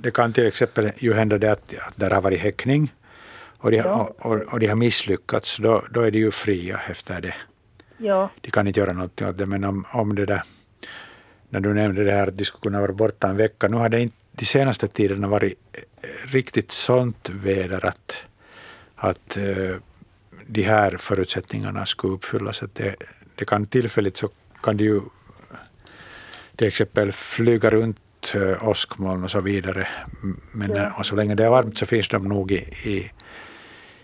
[0.00, 2.92] det kan till exempel ju hända det att, att där har varit häckning
[3.58, 6.80] och de, har- och, och, och de har misslyckats, då, då är de ju fria
[6.90, 7.34] efter det.
[7.98, 10.42] Ja, De kan inte göra någonting åt det, men om, om det där,
[11.48, 13.88] när du nämnde det här att de skulle kunna vara borta en vecka, nu har
[13.88, 15.54] det inte de senaste tiderna varit
[16.26, 18.16] riktigt sånt väder att,
[18.96, 19.76] att eh,
[20.46, 22.62] de här förutsättningarna skulle uppfyllas.
[22.62, 22.96] Att det,
[23.34, 24.28] det kan tillfälligt så
[24.62, 25.00] kan det ju
[26.56, 27.98] till exempel flyga runt
[28.34, 29.88] eh, åskmoln och så vidare.
[30.52, 30.92] Men Ja.
[30.98, 33.10] och så länge det är varmt så finns de nog i, i,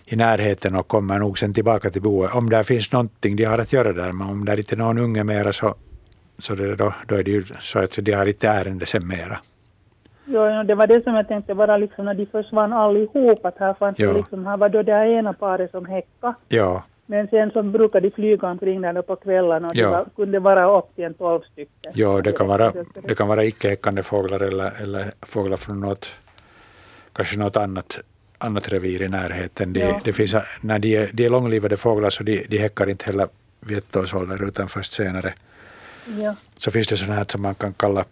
[0.05, 2.35] i närheten och kommer nog sen tillbaka till boet.
[2.35, 4.97] Om det finns någonting de har att göra där, men om det inte är någon
[4.97, 5.75] unge mera så,
[6.37, 9.39] så det, då, då är det ju så att de har inte ärende sen mera.
[10.25, 13.57] Ja, ja, det var det som jag tänkte bara liksom när de försvann allihop att
[13.57, 14.07] här fanns Ja.
[14.09, 16.33] det liksom, här var då det ena paret som häckade.
[16.49, 19.87] Ja, Men sen så brukar de flyga omkring där på kvällarna och Ja.
[19.87, 21.91] det var, kunde vara upp till en tolv stycken.
[21.95, 26.15] ja det, kan vara, det kan vara icke-häckande fåglar eller, eller fåglar från något,
[27.13, 27.99] kanske något annat,
[28.37, 29.73] annat revir i närheten.
[29.73, 29.99] Det, Ja.
[30.03, 33.27] det finns, när de är, de är långlivade fåglar så de, de häckar inte heller
[33.59, 35.33] vid ett års ålder utan först senare.
[36.21, 38.05] Ja, så finns det sådana här som man kan kalla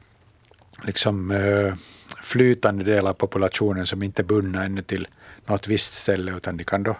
[0.85, 1.73] liksom eh,
[2.21, 5.07] flytande delar av populationen som inte är bundna ännu till
[5.45, 6.95] något visst ställe utan de kan då,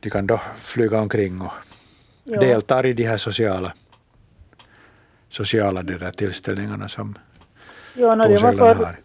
[0.00, 1.52] de kan då flyga omkring och
[2.24, 2.40] ja.
[2.40, 3.72] deltar i de här sociala,
[5.28, 7.14] sociala där tillställningarna som
[7.94, 8.96] ja no, det var för, har.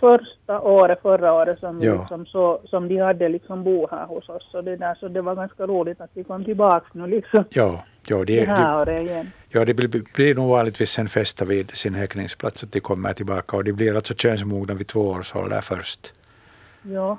[0.00, 1.94] första året, förra året som, vi Ja.
[2.00, 4.48] liksom så, som de hade liksom bo här hos oss.
[4.52, 7.84] Så det, där, så det var ganska roligt att de kom tillbaka nu liksom Ja,
[8.06, 9.30] ja, de, det här de, året igen.
[9.48, 13.56] ja, det blir, blir nog vanligtvis en festa vid sin häckningsplats att de kommer tillbaka
[13.56, 16.12] och de blir alltså könsmogna vid två års ålder först.
[16.82, 17.18] Ja.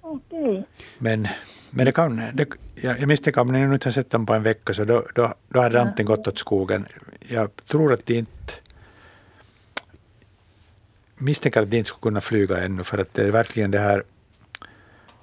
[0.00, 0.66] Okej.
[0.98, 1.28] Men,
[1.70, 4.42] men det kan, det, jag, misstänker om ni nu inte har sett dem på en
[4.42, 6.86] vecka så då, då, då hade antingen gått åt skogen.
[7.30, 8.52] Jag tror att de inte...
[11.16, 14.02] misstänker att de inte skulle kunna flyga ännu för att det är verkligen det här,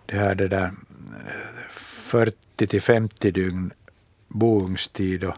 [0.06, 2.38] det här det där eh, 40
[2.68, 3.72] till 50 dygn
[4.28, 5.36] boungstid och,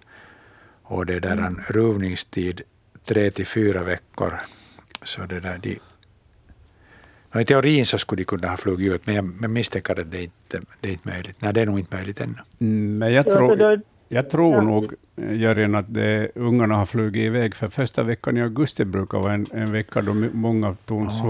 [0.83, 2.61] och det där en ruvningstid
[3.07, 4.39] 3 till 4 veckor.
[5.03, 5.79] Så det där de,
[7.31, 10.11] Ja, I teorin så skulle de kunna ha flugit ut, men jag men misstänker att
[10.11, 11.35] det inte det är inte möjligt.
[11.39, 12.33] Nej, det är nog inte möjligt ännu.
[12.59, 14.61] Mm, Men jag Ja, tror, jag tror ja.
[14.61, 14.93] nog,
[15.31, 19.45] Jörgen, att det, ungarna har flugit iväg, för första veckan i augusti brukar vara en,
[19.51, 21.21] en vecka då många tons,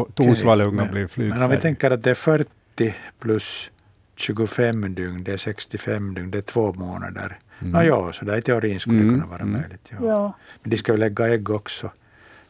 [0.84, 1.60] men- blir Men om vi flygfärdiga.
[1.60, 3.72] tänker att det är 40 plus
[4.16, 7.40] 25 dygn, det är 65 dygn, det är två månader.
[7.60, 7.72] Mm.
[7.74, 9.54] Nå ja, så där i teorin skulle Mm, det kunna vara mm.
[9.62, 9.92] möjligt.
[9.92, 9.98] Ja.
[10.08, 10.34] Ja.
[10.64, 11.92] Men de ska ju lägga ägg också.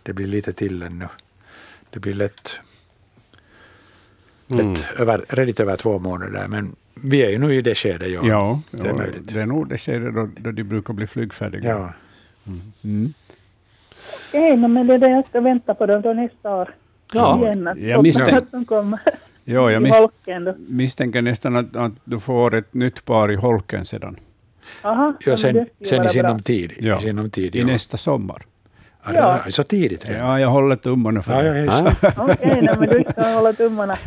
[0.04, 1.08] Det blir lite till ännu.
[1.90, 2.60] Det blir lätt,
[4.50, 4.74] Mm.
[4.74, 6.48] lätt över, redigt över två månader.
[6.48, 8.12] Men vi är ju nu i det skedet.
[8.12, 8.28] Ja.
[8.28, 9.34] Ja, det är möjligt.
[9.34, 11.70] det är nog det skedet då, då de brukar bli flygfärdiga.
[11.70, 11.94] Ja.
[12.84, 13.14] Mm.
[14.30, 16.74] Okej, no, men det är det jag ska vänta på dem då nästa år.
[17.14, 18.66] Ja, Igen, att jag misstänker-
[19.48, 20.54] Ja, jag i mis, holken då.
[20.58, 24.20] misstänker nästan att, att du får ett nytt par i holken sedan,
[24.82, 26.74] Aha, Ja, sen, sen i sinom tid.
[26.80, 26.98] Ja.
[26.98, 27.66] I sinom tid i ja.
[27.66, 28.42] nästa sommar.
[29.06, 29.52] Ja, Ja.
[29.52, 30.28] Så tidigt redan.
[30.28, 31.96] Ja, jag håller tummarna för Ja, ja, det.
[32.02, 32.14] det.
[32.18, 33.98] Okej, no, men du ska hålla tummarna.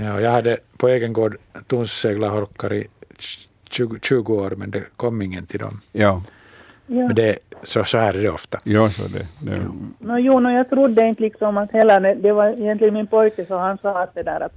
[0.00, 2.86] Ja, jag hade på egen gård tonsseglarholkar i
[3.70, 5.80] 20, 20 år, men det kom ingen till dem.
[5.92, 6.22] Ja,
[6.86, 7.06] Ja.
[7.06, 8.58] Men det, så, så här är det ofta.
[8.64, 9.58] ja så det, det
[9.98, 13.44] No, jo, no, jag trodde inte liksom att hela det, det var egentligen min pojke
[13.46, 14.52] så han sa att det där att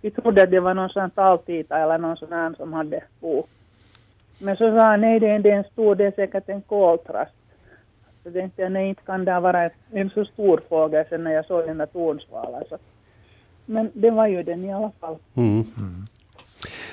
[0.00, 3.44] vi trodde att det var någon sån taltita eller någon sån här som hade bo.
[4.38, 7.32] Men så sa han nej det är, en stor, det är säkert en koltrast.
[8.22, 11.46] Så tänkte jag nej inte kan det vara en så stor fågel sen när jag
[11.46, 12.62] såg den där tornsvalan.
[12.68, 12.78] Så.
[13.66, 15.16] Men det var ju den i alla fall.
[15.34, 15.64] Mm.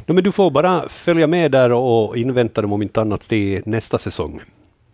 [0.05, 3.61] No, men du får bara följa med där och invänta dem om inte annat till
[3.65, 4.41] nästa säsong.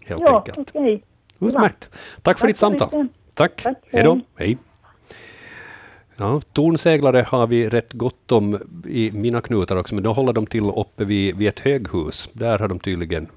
[0.05, 0.69] Helt ja, enkelt.
[0.75, 1.03] okej.
[1.39, 1.89] Utmärkt.
[2.21, 3.07] Tack för Tack ditt samtal.
[3.33, 3.61] Tack.
[3.63, 4.19] Tack, Hej då.
[4.35, 4.57] hej.
[6.21, 10.45] Ja, tornseglare har vi rätt gott om i mina knutar också, men då håller de
[10.45, 12.29] till uppe vid, vid ett höghus.
[12.33, 13.27] Där har de tydligen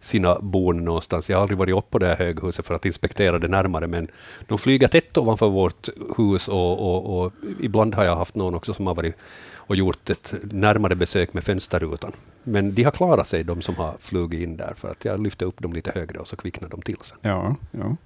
[0.00, 1.30] sina bon någonstans.
[1.30, 4.08] Jag har aldrig varit uppe på det här höghuset för att inspektera det närmare, men
[4.48, 8.74] de flyger tätt ovanför vårt hus och, och, och ibland har jag haft någon också
[8.74, 9.14] som har varit
[9.54, 12.12] och gjort ett närmare besök med fönsterrutan.
[12.42, 15.44] Men de har klarat sig, de som har flugit in där, för att jag lyfte
[15.44, 17.18] upp dem lite högre och så kvicknade de till sen.
[17.22, 17.96] ja, ja.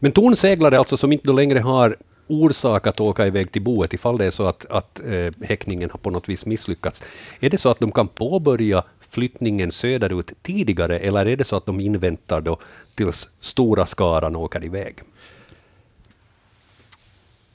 [0.00, 1.96] Men tornseglare alltså som inte längre har
[2.28, 5.98] orsak att åka iväg till boet ifall det är så att, att eh, häckningen har
[5.98, 7.02] på något vis misslyckats.
[7.40, 11.66] Är det så att de kan påbörja flyttningen söderut tidigare eller är det så att
[11.66, 12.58] de inväntar då
[12.94, 14.94] tills stora skaran åker iväg?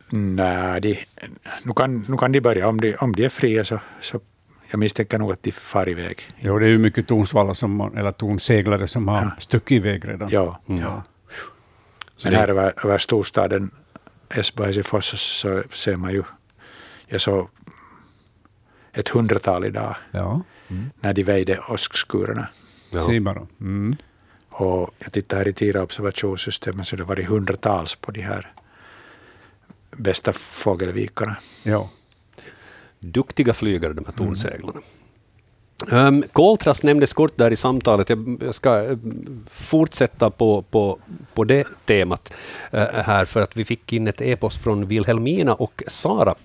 [0.10, 1.00] Nej, de,
[1.64, 2.68] nu, kan, nu kan de börja.
[2.68, 4.20] Om de, om de är fria så, så
[4.72, 6.18] jag misstänker nog att de far iväg.
[6.40, 10.30] Jo, det är ju mycket tonsvallar som, eller tonseglare som har stuckit iväg redan.
[10.32, 10.60] Ja.
[10.66, 11.04] Ja.
[12.18, 13.72] Så Men det- här över, över storstaden
[14.36, 16.24] Esbo, Helsingfors så, så ser man ju,
[17.08, 17.50] jag såg
[18.94, 20.42] ett hundratal idag Ja,
[21.00, 22.48] när de väjde åskskurarna.
[22.92, 23.20] Ja.
[23.22, 23.48] bara.
[23.62, 23.96] Mm.
[24.50, 28.54] Och jag tittar här i Tira observationssystemet så det var det hundratals på de här
[29.92, 31.36] bästa fågelvikarna.
[31.64, 31.90] Ja.
[33.00, 34.82] Duktiga flygare, de här tornseglarna.
[35.92, 38.10] Ehm, um, koltrast nämndes kort där i samtalet.
[38.10, 41.00] Jag jag ska ehm, fortsätta på, på,
[41.34, 42.34] på det temat
[42.74, 46.36] uh, här, för att vi fick in ett e-post från Wilhelmina och Sara.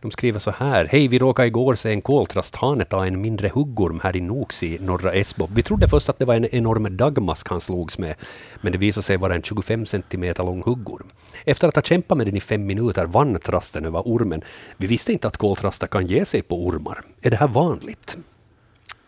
[0.00, 0.88] De skriver så här.
[0.90, 4.78] Hej, vi råkade igår se en koltrasthane ta en mindre huggorm här i Nox i
[4.78, 5.48] norra Esbo.
[5.54, 8.14] Vi trodde först att det var en enorm dagmask han slogs med,
[8.60, 11.06] men det visade sig vara en 25 centimeter lång huggorm.
[11.44, 14.42] Efter att ha kämpat med den i fem minuter vann trasten över ormen.
[14.76, 17.02] Vi visste inte att koltrastar kan ge sig på ormar.
[17.22, 18.16] Är det här vanligt?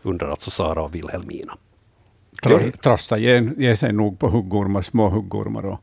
[0.07, 1.57] Undrar alltså Sara och Wilhelmina.
[2.43, 5.81] Tra, trasta ger, ger sig nog på huggormar, små huggormar och,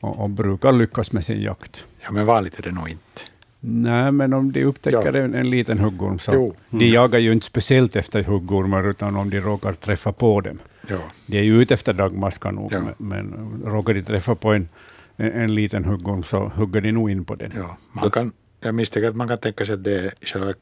[0.00, 1.84] och, och brukar lyckas med sin jakt.
[2.02, 3.20] Ja, men vanligt är det nog inte.
[3.60, 5.22] Nej, men om de upptäcker Ja.
[5.22, 6.54] en, en liten huggorm så Jo.
[6.70, 10.58] de jagar ju inte speciellt efter huggormar, utan om de råkar träffa på dem.
[10.88, 10.96] Ja.
[11.26, 12.80] De är ju ute efter dagmaskar nog, Ja.
[12.80, 14.68] men, men råkar de träffa på en,
[15.16, 17.52] en, en liten huggorm så hugger de nog in på den.
[17.56, 18.32] Ja, man kan,
[18.62, 20.54] jag misstänker att man kan tänka sig att det är i själva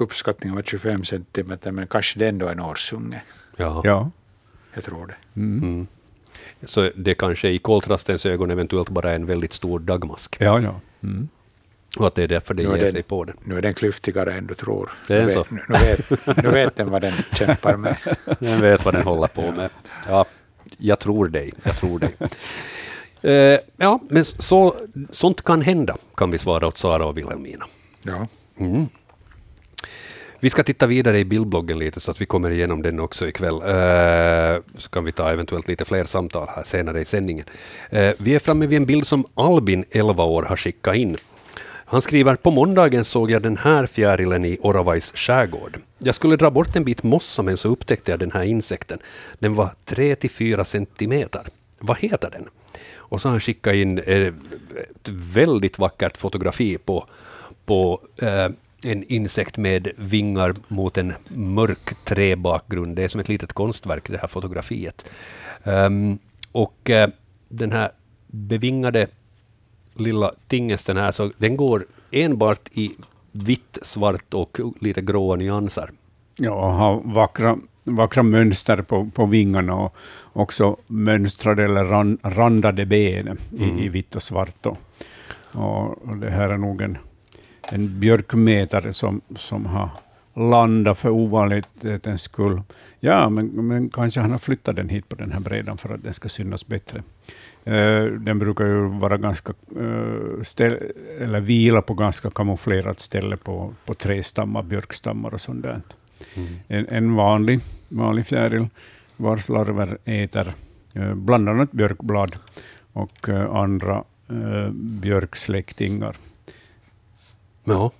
[0.00, 3.22] uppskattningen var 25 centimeter, men kanske det ändå är en årsunge.
[3.56, 3.80] Ja.
[3.84, 4.10] Ja.
[4.74, 5.16] Jag tror det.
[5.40, 5.86] Mm.
[6.62, 10.36] Så det kanske i koltrastens ögon eventuellt bara är en väldigt stor dagmask.
[10.40, 10.80] Ja, ja.
[11.02, 11.28] Mm.
[11.98, 13.36] Och att det är därför det Nu ger den- sig på den.
[13.44, 14.90] Nu är den klyftigare än du tror.
[15.08, 15.38] Det är nu, så.
[15.38, 17.96] vet, nu, nu, vet, nu vet den vad den kämpar med.
[18.40, 19.70] Den vet vad den håller på med.
[20.08, 20.24] Ja,
[20.78, 21.52] jag tror dig.
[21.62, 22.14] Jag tror dig.
[23.22, 24.74] Eh, ja, men så,
[25.10, 27.64] sånt kan hända, kan vi svara åt Sara och Wilhelmina.
[28.02, 28.26] Ja.
[28.58, 28.86] Mm.
[30.40, 33.54] Vi ska titta vidare i bildbloggen lite så att vi kommer igenom den också ikväll.
[33.54, 37.44] Uh, så kan vi ta eventuellt lite fler samtal här senare i sändningen.
[37.92, 41.16] Uh, vi är framme vid en bild som Albin, 11 år, har skickat in.
[41.84, 45.78] Han skriver på måndagen såg jag den här fjärilen i Oravais skärgård.
[45.98, 48.98] Jag skulle dra bort en bit mossa men så upptäckte jag den här insekten.
[49.38, 51.42] Den var 3-4 centimeter.
[51.78, 52.48] Vad heter den?
[52.96, 57.06] Och så har han skickat in eh, ett väldigt vackert fotografi på,
[57.66, 58.48] på eh,
[58.84, 62.96] en insekt med vingar mot en mörk träbakgrund.
[62.96, 65.10] Det är som ett litet konstverk det här fotografiet.
[65.64, 66.18] Ehm,
[66.52, 67.08] och eh,
[67.48, 67.90] den här
[68.26, 69.06] bevingade
[69.94, 72.92] lilla tingesten här, så den går enbart i
[73.32, 75.90] vitt, svart och lite gråa nyanser.
[76.36, 79.96] Ja, och har vackra, vackra mönster på, på vingarna och
[80.32, 83.78] också mönstrade eller ran, randade ben Mm.
[83.78, 84.66] i, i vitt och svart.
[85.52, 86.98] Och, och det här är nog en,
[87.72, 89.90] en björkmetare som, som har
[90.34, 92.62] landat för ovanlighetens skull.
[93.00, 96.02] Ja, men, men kanske han har flyttat den hit på den här brädan för att
[96.02, 97.02] den ska synas bättre.
[97.64, 100.76] Eh, den brukar ju vara ganska, uh, ställ,
[101.20, 105.80] eller vila på ganska kamouflerat ställe på, på trästammar, björkstammar och sånt där.
[106.68, 108.66] En, en vanlig, vanlig fjäril
[109.16, 110.52] vars larver äter
[110.94, 112.36] eh, bland annat björkblad
[112.92, 116.16] och eh, andra eh, björksläktingar.
[117.68, 117.90] Ja.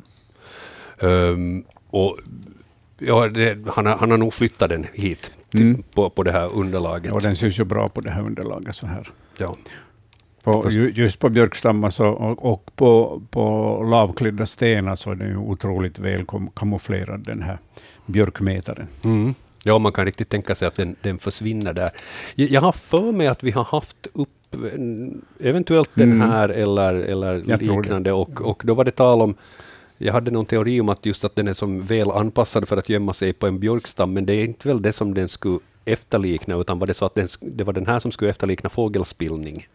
[1.09, 2.19] Ehm, och,
[2.99, 5.83] ja, det, han, har, han har nog flyttat den hit till, Mm.
[5.95, 7.12] på, på det här underlaget.
[7.12, 8.77] Och den syns ju bra på det här underlaget.
[8.77, 9.09] så här.
[9.39, 9.57] Ja.
[10.45, 13.43] På, ju, just på björkstammar så, och, och på, på
[13.91, 16.25] lavklädda stenar så är den ju otroligt väl
[16.57, 17.59] kamouflerad, den här
[18.07, 18.87] björkmetaren.
[19.05, 19.35] Mm.
[19.69, 21.91] Ja, man kan riktigt tänka sig att den, den försvinner där.
[22.35, 24.29] Jag, har för mig att vi har haft upp
[24.75, 26.31] en- eventuellt den Mm.
[26.31, 27.61] här eller, eller det.
[27.61, 29.35] liknande och, och då var det tal om
[29.99, 32.89] jag hade någon teori om att just att den är som väl anpassad för att
[32.89, 36.57] gömma sig på en björkstam, men det är inte väl det som den skulle efterlikna,
[36.57, 39.66] utan var det så att den, det var den här som skulle efterlikna fågelspillning?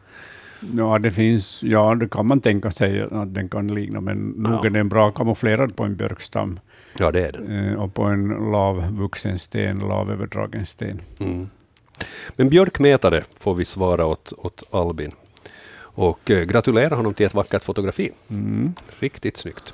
[0.77, 4.53] Ja, det finns, ja, det kan man tänka sig att den kan likna, men nog
[4.53, 4.65] Ja.
[4.65, 6.59] är den bra kamouflerad på en björkstam
[6.97, 7.69] Ja, det är den.
[7.69, 11.01] eh, och på en lavvuxen sten, lavöverdragen sten.
[11.19, 11.49] Mm.
[12.35, 15.11] Men björkmetare får vi svara åt, åt Albin.
[15.95, 18.11] Och eh, gratulera honom till ett vackert fotografi.
[18.29, 18.73] Mm.
[18.99, 19.73] Riktigt snyggt.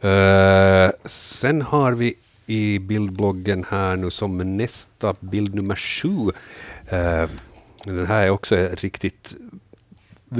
[0.00, 2.14] Eh, sen har vi
[2.46, 6.30] i bildbloggen här nu som nästa bild nummer sju.
[6.88, 7.28] Eh,
[7.84, 9.34] den här är också riktigt,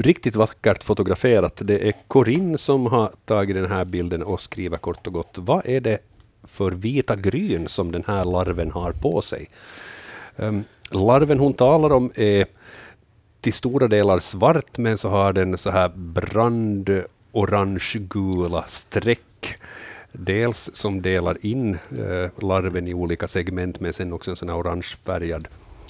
[0.01, 1.61] riktigt vackert fotograferat.
[1.63, 5.37] Det är Corinne som har tagit den här bilden och skriver kort och gott.
[5.37, 5.97] Vad är det
[6.43, 9.49] för vita gryn som den här larven har på sig?
[10.35, 12.45] Um, larven hon talar om är
[13.41, 19.57] till stora delar svart, men så har den så här brand orange-gula streck.
[20.11, 24.57] Dels som delar in eh, larven i olika segment, men sen också en sån här
[24.57, 25.47] orangefärgad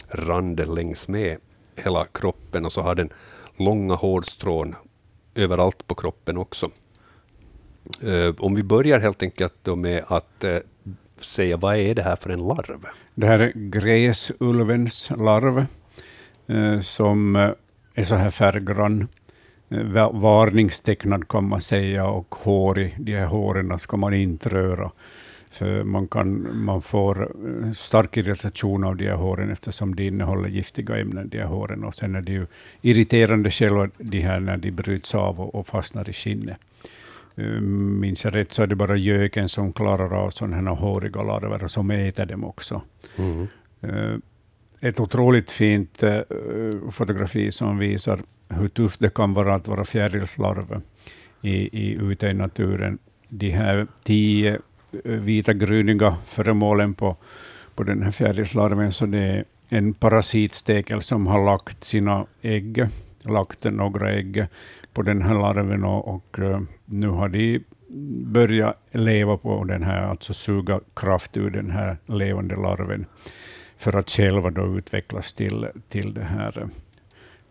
[0.10, 1.38] rand längs med
[1.76, 3.10] hela kroppen och så har den
[3.58, 4.76] långa hårstrån
[5.36, 6.70] överallt på kroppen också.
[8.03, 10.58] Eh, om vi börjar helt enkelt då med att eh,
[11.20, 12.86] säga vad är det här för en larv?
[13.16, 15.66] Det här är gräsulvens larv
[16.47, 17.36] eh, som
[17.93, 19.08] är så här färggrann.
[20.12, 22.95] Varningstecknad kan man säga och hårig.
[22.99, 24.91] De här håren ska man inte röra.
[25.56, 30.49] För man, kan, man får eh, stark irritation av de här håren eftersom de innehåller
[30.49, 31.84] giftiga ämnen, de här håren.
[31.84, 32.45] Och sen är det ju
[32.82, 36.58] irriterande själva de här när de bryts av och, och fastnar i skinnet.
[37.36, 37.45] Eh,
[38.01, 41.64] Minns jag rätt så är det bara göken som klarar av sådana här håriga larver
[41.64, 42.82] och som äter dem också.
[43.18, 43.47] Mm.
[43.82, 44.18] Eh,
[44.80, 46.03] Ett otroligt fint
[46.91, 50.82] fotografi som visar hur tufft det kan vara att vara fjärilslarv
[51.41, 52.97] i, i, ute i naturen.
[53.30, 54.60] De här tio
[55.04, 57.16] vita gryniga föremålen på,
[57.76, 62.86] på den här fjärilslarven, så det är en parasitstekel som har lagt sina ägg,
[63.26, 64.48] lagt några ägg
[64.93, 67.64] på den här larven och, och eh, nu har de
[68.26, 73.06] börjat leva på den här, alltså suga kraft ur den här levande larven
[73.78, 76.68] för att själva då utvecklas till, till det här eh,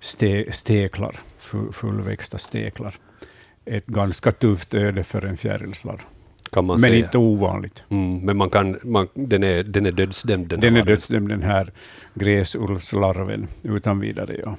[0.01, 1.21] ste, steklar,
[1.73, 2.95] fullväxta steklar.
[3.65, 6.01] Ett ganska tufft öde för en fjärilslarv,
[6.53, 7.05] kan man men säga.
[7.05, 7.85] inte ovanligt.
[7.89, 10.49] Mm, men man kan, man, den, är, den är dödsdömd.
[10.49, 11.73] Den, Den är dödsdömd, den här
[12.15, 14.37] gräsullslarven, utan vidare.
[14.45, 14.57] Ja.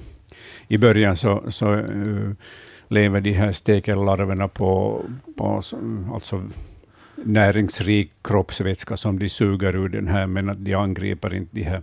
[0.68, 2.30] I början så, så eh,
[2.88, 5.02] lever de här stekellarverna på,
[5.36, 5.78] på så-
[6.14, 6.42] alltså
[7.24, 11.82] näringsrik kroppsvätska som de suger ur den här, men att de angriper inte de här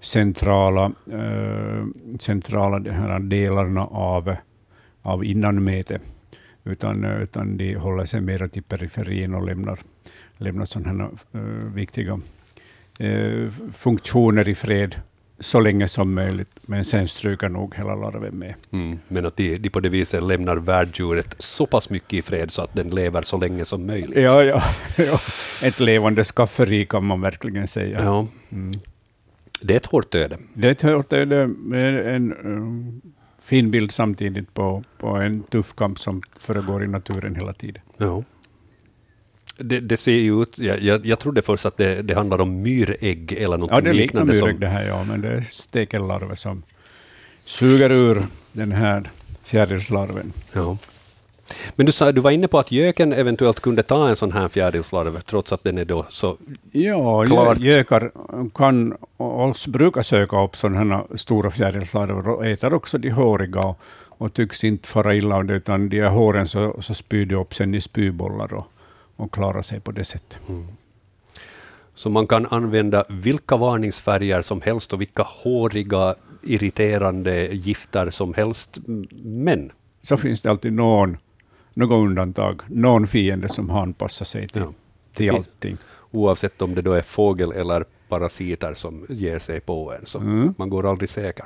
[0.00, 1.84] centrala, eh,
[2.20, 4.34] centrala de här delarna av,
[5.02, 6.02] av innanmätet.
[6.64, 9.78] Utan, eh, utan de håller sig mer till periferin och lämnar,
[10.36, 12.20] lämnar sådana uh, viktiga
[12.98, 14.94] eh, funktioner i fred
[15.40, 18.54] så länge som möjligt, men sen stryker nog hela larven med.
[18.70, 18.98] Mm.
[19.08, 22.62] Men att de, de på det viset lämnar värddjuret så pass mycket i fred så
[22.62, 24.18] att den lever så länge som möjligt.
[24.18, 24.62] Ja, ja,
[24.96, 25.18] ja.
[25.64, 28.00] Ett levande skafferi kan man verkligen säga.
[28.02, 28.26] Ja.
[28.52, 28.72] Mm.
[29.60, 30.38] Det är ett hårt öde.
[30.54, 31.42] Det är ett hårt öde
[32.14, 33.12] en uh,
[33.44, 37.82] fin bild samtidigt på, på en tuff kamp som föregår i naturen hela tiden.
[37.98, 38.24] Ja.
[39.58, 42.62] Det, det ser ju ut, jag, jag, jag trodde först att det, det handlar om
[42.62, 44.32] myrägg eller något Ja, det liknar liknande.
[44.32, 46.62] myrägg som, det här, ja, men det är stekellarver som
[47.44, 48.22] suger ur
[48.52, 49.10] den här
[49.42, 50.32] fjärilslarven.
[50.52, 50.76] ja.
[51.76, 54.48] Men du, sa, du var inne på att göken eventuellt kunde ta en sån här
[54.48, 56.36] fjärilslarv, trots att den är då så...
[56.72, 57.58] Ja, Klart.
[57.58, 58.10] gö- gökar
[58.54, 63.78] kan och brukar söka upp sådana här stora fjärilslarver och äter också de håriga och,
[64.08, 67.34] och tycks inte fara illa av det, utan de här håren så, så spyr de
[67.34, 68.66] upp sen i spybollar och,
[69.16, 70.38] och klarar sig på det sättet.
[71.94, 78.78] Så man kan använda vilka varningsfärger som helst och vilka håriga, irriterande gifter som helst.
[79.22, 81.16] Men, Så finns det alltid någon,
[81.74, 84.72] något undantag, någon fiende som han passar sig till, Ja.
[85.14, 85.76] till allting.
[86.10, 90.54] oavsett om det då är fågel eller parasiter som ger sig på en, så Mm.
[90.58, 91.44] man går aldrig säker.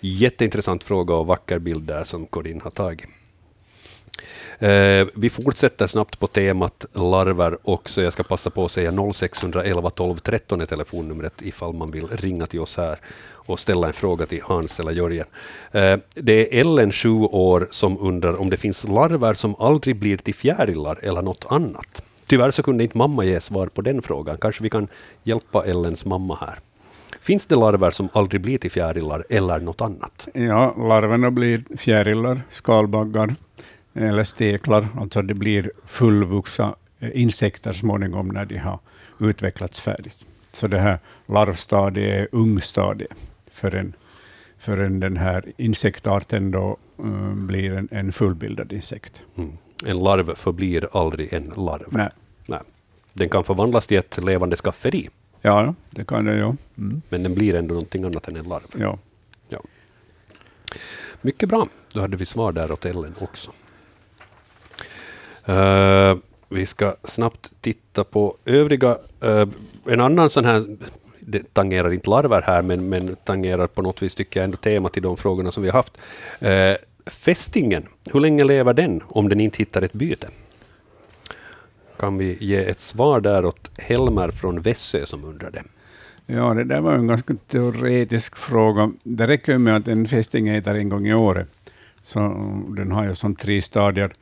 [0.00, 3.06] Jätteintressant fråga och vacker bild där som Corinne har tagit.
[4.58, 8.02] Eh, vi fortsätter snabbt på temat larver också.
[8.02, 12.46] Jag ska passa på att säga 0611 12 13 är telefonnumret ifall man vill ringa
[12.46, 12.98] till oss här
[13.46, 15.26] och ställa en fråga till Hans eller Jörgen.
[15.72, 20.16] Eh, det är Ellen, 7 år, som undrar om det finns larver som aldrig blir
[20.16, 22.02] till fjärilar eller något annat.
[22.26, 24.36] Tyvärr så kunde inte mamma ge svar på den frågan.
[24.40, 24.88] Kanske vi kan
[25.22, 26.58] hjälpa Ellens mamma här.
[27.20, 30.28] Finns det larver som aldrig blir till fjärilar eller något annat?
[30.34, 33.34] Ja, larverna blir fjärilar, skalbaggar
[33.94, 34.88] eller steklar.
[34.96, 38.78] Alltså det blir fullvuxna eh, insekter småningom när de har
[39.20, 40.24] utvecklats färdigt.
[40.52, 43.18] Så det här larvstadiet är ungstadiet
[43.50, 43.92] förrän,
[44.58, 49.22] förrän den här insektarten då eh, blir en, en fullbildad insekt.
[49.36, 49.52] Mm.
[49.84, 51.86] En larv förblir aldrig en larv.
[51.90, 52.08] Nej.
[52.46, 52.60] Nej.
[53.12, 55.08] Den kan förvandlas till ett levande skafferi,
[55.46, 56.42] Ja, det kan det ju.
[56.78, 57.02] Mm.
[57.08, 58.66] men den blir ändå någonting annat än en larv.
[58.78, 58.98] Ja.
[59.48, 59.60] Ja.
[61.20, 61.68] Mycket bra.
[61.92, 63.52] Då hade vi svar där åt Ellen också.
[65.48, 66.16] Uh,
[66.48, 68.96] vi ska snabbt titta på övriga.
[69.24, 69.48] Uh,
[69.86, 70.76] en annan sån här,
[71.20, 74.92] det tangerar inte larver här, men, men tangerar på något vis tycker jag ändå temat
[74.92, 75.98] till de frågorna som vi har haft.
[76.42, 80.28] Uh, fästingen, hur länge lever den om den inte hittar ett byte?
[81.96, 85.62] Kan vi ge ett svar där åt Helmer från Vässö som undrar det?
[86.26, 88.92] Ja, det där var en ganska teoretisk fråga.
[89.02, 91.48] Det räcker ju med att en fästing äter en gång i året.
[92.02, 92.20] Så
[92.68, 94.14] den har ju som tre stadier,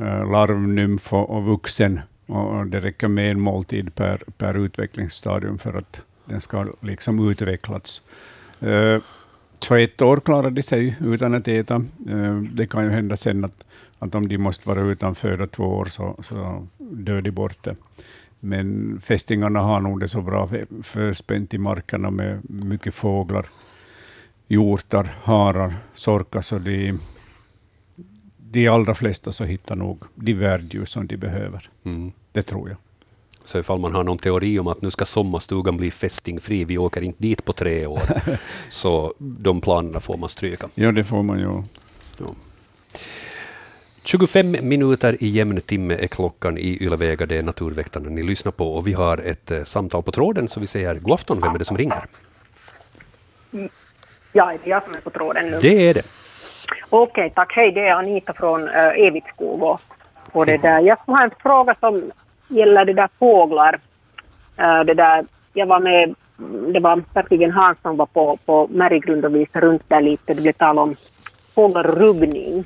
[0.00, 2.00] Eh, larv, nymf och vuxen.
[2.26, 8.02] Och det räcker med en måltid per, per utvecklingsstadium för att den ska liksom utvecklats.
[8.60, 9.02] Eh,
[9.58, 11.74] så ett år klarar de sig utan att äta.
[12.08, 13.64] Eh, det kan ju hända sen att,
[13.98, 17.76] att om de måste vara utan föda två år så, så dör de bort det.
[18.40, 20.48] Men fästingarna har nog det så bra
[20.82, 23.46] förspänt i markerna med mycket fåglar,
[24.48, 26.98] hjortar, harar, sorkar, så de,
[28.50, 31.70] de allra flesta så hittar nog de värddjur som de behöver.
[31.84, 32.12] Mm.
[32.32, 32.78] Det tror jag.
[33.44, 37.00] Så ifall man har någon teori om att nu ska sommarstugan bli fästingfri, vi åker
[37.00, 38.02] inte dit på tre år,
[38.68, 40.68] så de planerna får man stryka.
[40.74, 41.62] Ja, det får man ju.
[44.04, 48.74] 25 minuter i jämn timme är klockan i Ylväga, det är Naturväktarna ni lyssnar på
[48.74, 51.58] och vi har ett eh, samtal på tråden så vi säger god afton, vem är
[51.58, 52.04] det som ringer?
[54.32, 55.58] Ja, är det jag som är på tråden nu?
[55.60, 56.02] Det är det.
[56.90, 57.52] Okej, tack.
[57.56, 59.62] Hej, det är Anita från äh, Evitskog.
[59.62, 59.80] Och,
[60.32, 60.80] och det där.
[60.80, 62.10] Jag har en fråga som
[62.48, 63.78] gäller det där fåglar.
[64.56, 66.14] Äh, det där, jag var med,
[66.72, 70.34] det var verkligen Hans som var på, på Märggrund och visade runt där lite.
[70.34, 70.96] Det blev tal om
[71.54, 72.64] fågelruggning.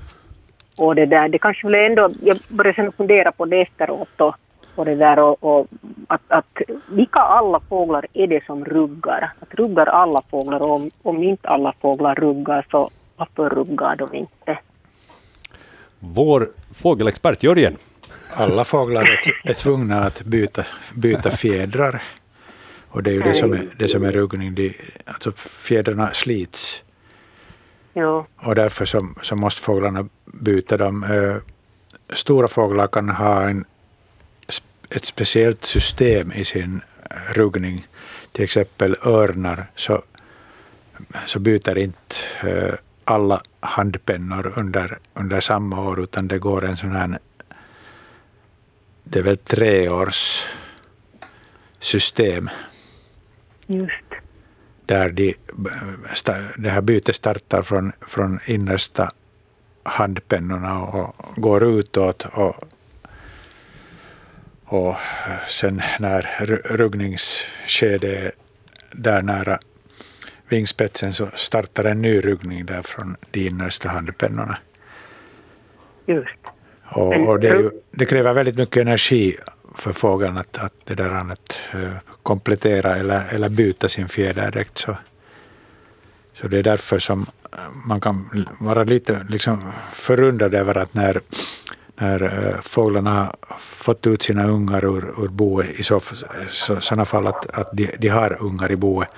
[0.77, 4.35] Och det där, det kanske blev ändå, jag började sen fundera på det efteråt och,
[4.75, 5.67] och det där och, och
[6.07, 9.33] att, att vilka alla fåglar är det som ruggar?
[9.41, 14.59] Att ruggar alla fåglar om, om inte alla fåglar ruggar så varför ruggar de inte?
[15.99, 17.77] Vår fågelexpert Jörgen.
[18.35, 20.65] Alla fåglar är, är tvungna att byta,
[20.95, 22.03] byta fjädrar.
[22.89, 24.55] Och det är ju det som är, det som är ruggning.
[24.55, 24.75] De,
[25.05, 26.83] alltså fjädrarna slits.
[27.93, 31.03] Ja, Och därför så, så måste fåglarna byta dem.
[31.05, 31.37] Eh,
[32.15, 33.65] Stora fåglar kan ha en,
[34.91, 36.81] ett speciellt system i sin
[37.35, 37.87] ruggning.
[38.33, 40.03] Till exempel örnar så,
[41.27, 46.93] så byter inte eh, alla handpennor under, under samma år, utan det går en sån
[46.93, 47.19] här,
[49.05, 50.47] det är väl treårs
[51.79, 52.51] system
[53.67, 54.05] Just.
[54.87, 55.35] där de,
[56.59, 59.11] det här bytet startar från, från innersta
[59.83, 62.55] handpennorna och går utåt och,
[64.65, 64.97] och
[65.49, 68.33] sen när ru- ruggningsskedet är
[68.93, 69.59] där nära
[70.53, 74.59] vingspetsen så startar en ny ruggning där från de innersta handpennorna.
[76.07, 76.39] Just.
[76.85, 79.37] Och, och det, ju, det kräver väldigt mycket energi
[79.75, 84.79] för fågeln att, att, det där att eh, komplettera eller, eller byta sin fjäderdräkt.
[84.79, 84.97] Så,
[86.35, 87.27] så det är därför som
[87.85, 91.21] man kan vara lite liksom förundrad över att när,
[91.97, 96.01] när eh, fåglarna har fått ut sina ungar ur, ur boet, i så,
[96.51, 99.09] så, sådana fall att, att de, de har ungar i boet,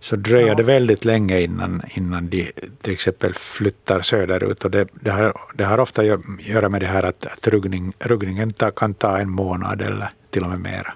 [0.00, 2.52] så dröjer det väldigt länge innan, innan de
[2.82, 4.64] till exempel flyttar söderut.
[4.64, 6.06] Och det, det, har, det har ofta att
[6.40, 10.42] göra med det här att, att ruggning, ruggningen ta, kan ta en månad eller till
[10.42, 10.92] och med mera.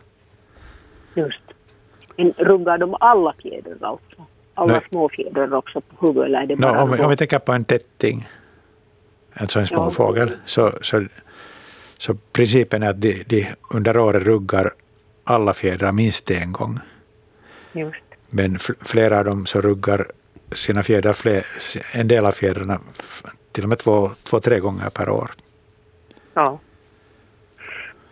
[1.15, 1.41] Just.
[2.17, 4.27] Men ruggar de alla fjädrar alltså?
[4.55, 4.83] Alla Nej.
[4.91, 7.53] små fjädrar också på huvudet eller är det bara om, vi- om vi tänker på
[7.53, 8.29] en tätting,
[9.35, 9.77] alltså en Ja.
[9.77, 11.05] småfågel, så, så,
[11.99, 14.71] så principen är att de, de under året ruggar
[15.25, 16.79] alla fjädrar minst en gång.
[17.73, 18.04] Just.
[18.37, 20.07] Men flera av dem så ruggar
[20.53, 21.43] sina fjädrar, fler,
[21.95, 22.79] en del av fjädrarna
[23.53, 25.31] till och med två, två, tre gånger per år.
[26.35, 26.59] Ja.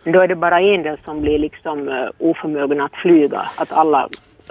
[0.03, 4.09] Då är det bara en del som blir liksom uh, oförmögen att flyga, att alla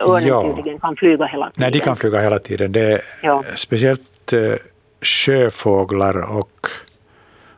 [0.09, 0.55] örnen Ja.
[0.57, 1.61] tydligen kan flyga hela tiden.
[1.63, 2.73] Nej, de kan flyga hela tiden.
[2.73, 3.43] Det är Ja.
[3.57, 4.55] speciellt eh,
[5.03, 6.67] sjöfåglar och,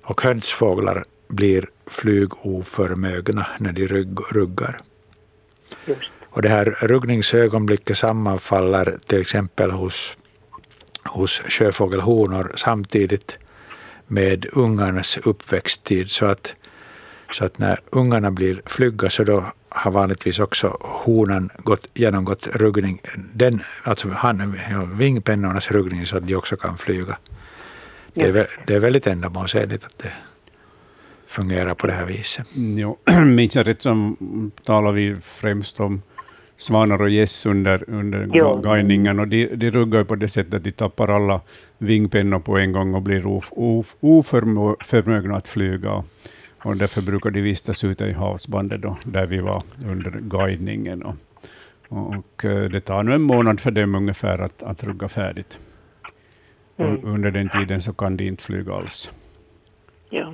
[0.03, 4.81] och hönsfåglar blir flygoförmögna när de rugg, ruggar.
[5.86, 6.11] Just.
[6.35, 10.16] Och det här ruggningsögonblicket sammanfaller till exempel hos,
[11.05, 13.39] hos sjöfågelhonor samtidigt
[14.06, 16.11] med ungarnas uppväxttid.
[16.11, 16.55] Så att,
[17.32, 23.01] så att när ungarna blir flygga så då har vanligtvis också honan gått, genomgått ruggning,
[23.35, 27.19] den, alltså han, ja, vingpennornas ruggning så att de också kan flyga.
[28.15, 30.12] Det är, det är väldigt ändamålsenligt att det
[31.27, 32.47] fungerar på det här viset.
[32.56, 34.16] Mm, Jo, minns jag rätt så
[34.65, 36.02] talar vi främst om
[36.57, 38.61] svanar och gäss under, under Jo.
[38.61, 39.21] guidningen.
[39.21, 41.41] Och de, de ruggar på det sättet att de tappar alla
[41.79, 46.05] vingpennor på en gång och blir of, of, oförmögna att flyga.
[46.63, 51.03] Och därför brukar de vistas ute i havsbandet då, där vi var under guidningen.
[51.03, 51.15] Och,
[51.89, 55.59] och eh, det tar nu en månad för dem ungefär att, att rugga färdigt.
[56.77, 57.01] Mm.
[57.05, 59.11] Under den tiden så kan de inte flyga alls.
[60.11, 60.33] Ja.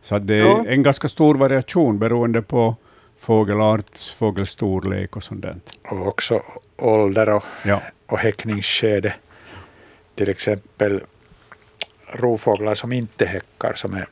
[0.00, 2.76] Så det är en ganska stor variation beroende på
[3.24, 5.56] fågelart, fågelstorlek och sånt där.
[5.90, 6.42] Och också
[6.76, 7.82] ålder och, Ja.
[8.06, 9.14] och häckningsskede.
[10.14, 11.00] Till exempel
[12.14, 14.06] rovfåglar som inte häckar, som är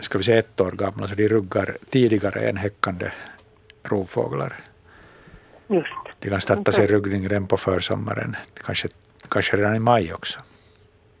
[0.00, 3.10] ska vi säga ett år gamla, så de ruggar tidigare än häckande
[3.82, 4.60] rovfåglar.
[5.68, 5.88] Just.
[6.18, 8.88] De kan starta sin ruggning redan på försommaren, kanske,
[9.28, 10.40] kanske redan i maj också.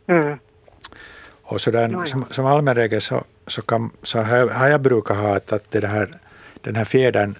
[0.06, 0.38] Mm.
[1.42, 2.06] Och så där, Ja, ja.
[2.06, 5.70] som, som allmän regel så, så, kan, så har, har jag brukat ha att, att
[5.70, 6.18] det här,
[6.64, 7.34] den här fjädern,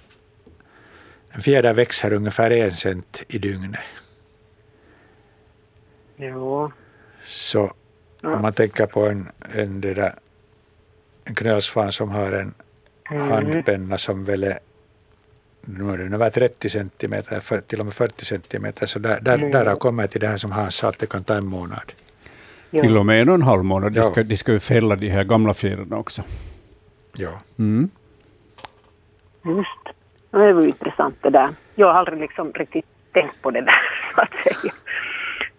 [1.29, 3.79] en fjäder växer ungefär en cent i dygnet.
[6.17, 6.71] Jo.
[7.23, 7.71] Så
[8.21, 8.35] Ja.
[8.35, 10.13] om man tänker på en, en, det där,
[11.23, 12.53] en knölsvan som har en
[13.11, 13.27] Mm.
[13.31, 14.59] handpenna som väl är
[15.61, 19.35] nu är den över 30 centimeter, för, till och med 40 centimeter, så där, där,
[19.37, 19.51] Mm.
[19.51, 21.91] där har kommit till det här som Hans sa, att det kan ta en månad.
[22.69, 22.81] Ja.
[22.81, 23.93] Till och med en och en halv månad.
[23.93, 24.03] De Ja.
[24.05, 26.23] ska, de ska ju fälla de här gamla fjädrarna också.
[27.17, 27.41] Ja.
[27.59, 27.89] Mm.
[29.45, 29.95] Just.
[30.31, 31.49] Det var ju intressant det där.
[31.75, 33.79] Jag har aldrig liksom riktigt tänkt på det där,
[34.15, 34.73] så att säga.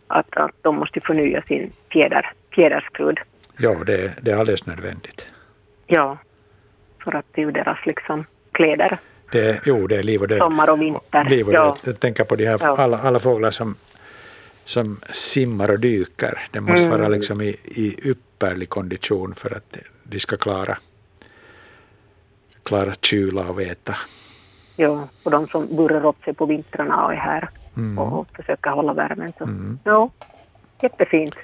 [0.06, 3.18] Att, att de måste förnya sin fjäder, fjäderskrud.
[3.58, 5.28] Ja, det, det är alldeles nödvändigt.
[5.86, 6.18] Ja.
[7.04, 8.98] För att det är ju deras liksom kläder.
[9.32, 10.38] Det, jo, det är liv och död.
[10.38, 11.24] Sommar och vinter.
[11.24, 11.64] Liv och Ja.
[11.64, 11.78] död.
[11.84, 12.76] Jag tänker på de här, Ja.
[12.78, 13.74] alla, alla fåglar som,
[14.64, 16.46] som simmar och dyker.
[16.50, 16.98] Det måste Mm.
[16.98, 20.76] vara liksom i, i ypperlig kondition för att de ska klara,
[22.66, 23.94] klara kyla och veta.
[24.76, 27.98] Ja, och de som burrar upp sig på vintrarna och är här Mm.
[27.98, 29.32] och försöker hålla värmen.
[29.38, 29.44] Så.
[29.44, 29.78] Mm.
[29.84, 30.10] Ja,
[30.82, 31.34] jättefint.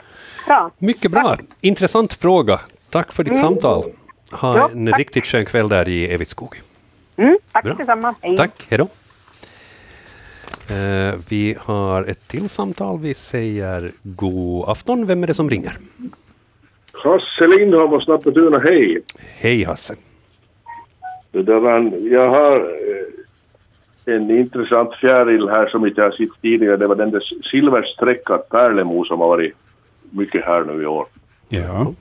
[0.47, 0.71] Bra.
[0.79, 1.37] Mycket bra.
[1.61, 2.61] Intressant fråga.
[2.91, 3.43] Tack för ditt Mm.
[3.45, 3.85] samtal.
[4.33, 4.99] Ha Ja, en tack.
[4.99, 6.61] riktigt skön kväll där i Evitskog.
[7.17, 7.75] Mm, tack Bra.
[7.75, 8.15] detsamma.
[8.21, 8.37] Hej.
[8.37, 8.89] Tack, hej då.
[10.75, 12.99] Eh, vi har ett till samtal.
[13.01, 15.07] Vi säger god afton.
[15.07, 15.77] Vem är det som ringer?
[16.93, 19.01] Hasse Lindholm och Snappetuna, hej.
[19.19, 19.95] Hej Hasse.
[21.33, 26.77] Det var jag har eh, en intressant fjäril här som inte jag har sett tidigare.
[26.77, 29.55] Det var den där silverstreckad pärlemo som har varit
[30.11, 31.07] mycket här nu i år.
[31.49, 31.93] Ja.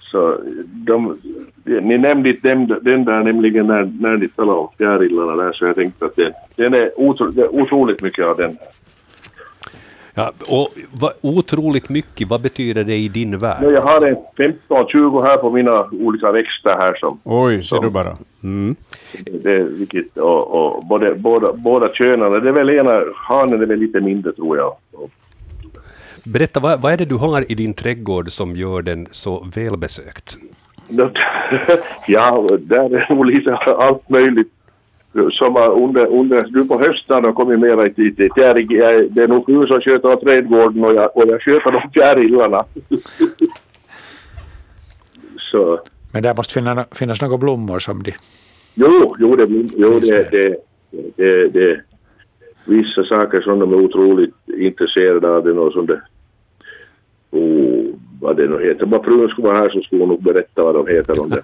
[0.00, 1.18] Så de,
[1.64, 5.66] ni nämnde inte den, den där nämligen när, när ni talade om fjärilarna där så
[5.66, 8.58] jag tänkte att det, den är, otro, det är otroligt mycket av den.
[10.14, 13.62] Ja, och vad, otroligt mycket, vad betyder det i din värld?
[13.62, 14.16] Jag har en
[14.68, 18.16] 15-20 här på mina olika växter här som Oj, ser du bara.
[18.42, 18.76] Mm.
[19.42, 23.78] det, vilket, och, och både, båda, båda könen, det är väl ena, hanen är väl
[23.78, 24.76] lite mindre tror jag.
[26.24, 30.36] Berätta, vad, vad är det du har i din trädgård som gör den så välbesökt?
[32.06, 34.52] ja, där är nog lite allt möjligt.
[35.12, 38.14] Som under, under, nu på hösten har kommit mera i tid.
[38.16, 38.54] Det är,
[39.14, 42.64] det är nog fru som sköter trädgården och jag, och jag sköter de fjärilarna.
[45.36, 45.80] Så,
[46.12, 48.12] Men där måste finna, finnas några blommor som de...
[48.74, 50.56] jo, jo, det, jo det, det,
[51.16, 51.80] det, det,
[52.64, 55.44] vissa saker som de är otroligt intresserade av.
[55.44, 56.02] Det och som det,
[57.32, 58.84] oh, vad det nu heter.
[58.84, 61.20] Om bara frun skulle vara här så skulle hon nog berätta vad de heter.
[61.20, 61.42] Om det.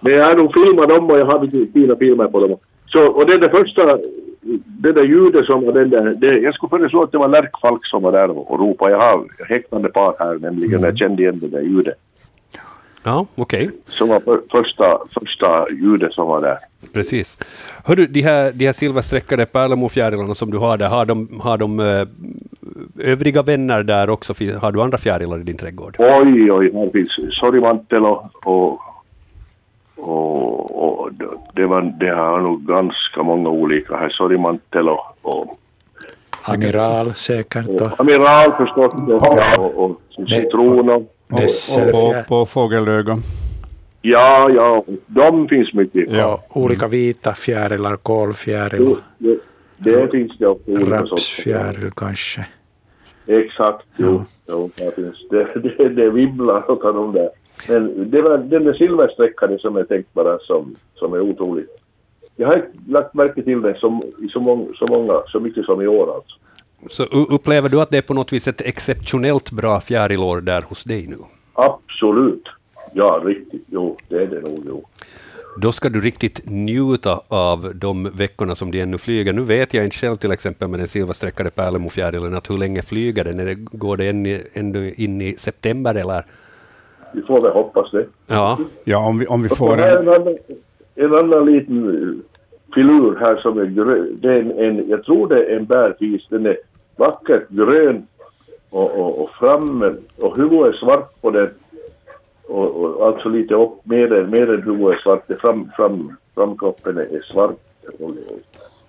[0.00, 2.58] Men jag har nog filmat dem och jag har fina filmer på dem.
[2.86, 3.98] Så, och det där första,
[4.66, 7.86] det där ljudet som var den där, det, jag skulle föreslå att det var Lärkfalk
[7.86, 8.90] som var där och, ropade.
[8.90, 11.98] Jag har häktande par här nämligen, jag kände igen det där ljudet.
[13.04, 13.70] Ja, okej.
[13.86, 16.56] Som var för, första, första ljudet som var där.
[16.92, 17.38] Precis.
[17.84, 21.80] Hörru, de här, de här silverstreckade pärlemorfjärilarna som du har där, har de, har de
[21.80, 22.06] eh,
[22.98, 24.34] övriga vänner där också?
[24.60, 25.96] Har du andra fjärilar i din trädgård?
[25.98, 28.80] Oj, oj, här finns sorgmantel och, och,
[29.96, 31.10] och, och
[31.54, 34.08] det, var, det har nog ganska många olika här.
[34.08, 35.58] Sorgmantel och, och,
[36.48, 43.16] Amiral säkert och och amiral förstås och, och, och citron och, Och, på, fågelöga.
[44.02, 46.10] ja, ja, de finns mycket.
[46.10, 46.42] Ja.
[46.48, 49.38] olika vita fjärilar, kolfjäril, Det,
[49.78, 52.46] det finns det också rapsfjäril kanske.
[53.26, 54.24] Exakt, jo.
[54.48, 54.70] jo
[55.30, 57.30] det, det, det vibblar åt honom där.
[57.68, 61.66] Men det var den där silversträckade som jag tänkt bara som, som är otrolig.
[62.36, 65.64] Jag har inte lagt märke till det som, i så, många, så många, så mycket
[65.64, 66.36] som i år alltså.
[66.88, 67.02] Så
[67.34, 71.06] upplever du att det är på något vis ett exceptionellt bra fjärilår där hos dig
[71.06, 71.16] nu?
[71.52, 72.48] Absolut.
[72.92, 73.64] Ja, riktigt.
[73.66, 74.64] Jo, det är det nog.
[74.68, 74.84] Jo.
[75.56, 79.32] Då ska du riktigt njuta av de veckorna som de ännu flyger.
[79.32, 83.24] Nu vet jag inte själv till exempel med den silverstreckade pärlemorfjärilen att hur länge flyger
[83.24, 83.40] den?
[83.40, 83.54] Är det?
[83.54, 84.08] Går det
[84.54, 86.24] ännu in i september eller?
[87.12, 88.06] Vi får väl hoppas det.
[88.26, 88.58] Ja.
[88.84, 90.36] Ja, om vi, om vi får en, annan,
[90.94, 94.18] en annan liten eh, filur här som är grön.
[94.22, 96.26] Det är en, en, jag tror det är en bärfis.
[96.28, 96.56] Den är
[96.96, 98.06] vackert grön
[98.70, 101.50] och, och, och framme och huvudet är svart på den.
[102.52, 105.40] Och, och alltså lite upp, mer än, mer än huvudet är svart.
[105.40, 107.56] Fram, fram, framkroppen är, svart.
[107.98, 108.10] Och,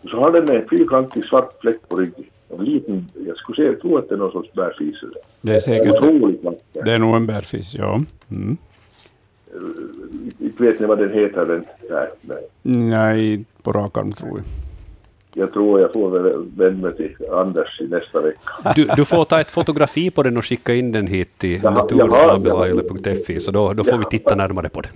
[0.01, 2.25] och så har den en fyrkantig svart fläck på ryggen.
[2.49, 4.95] En liten, jag skulle säga, tror att det är någon sorts bärfis.
[5.41, 5.91] Det är säkert...
[5.91, 6.83] Otroligt vacker.
[6.85, 8.01] Det är nog en bärfis, ja.
[8.31, 8.57] Mm.
[10.39, 11.45] Inte vet ni vad den heter?
[11.45, 11.65] Den?
[11.89, 12.47] Nej, nej.
[12.61, 14.62] Nej, på rak arm tror jag.
[15.35, 16.09] Jag tror jag får
[16.57, 18.73] vända mig till Anders i nästa vecka.
[18.75, 21.71] Du, du får ta ett fotografi på den och skicka in den hit till Jaha,
[21.73, 24.91] natursnabelayle.fi, så då, då får vi titta närmare på den.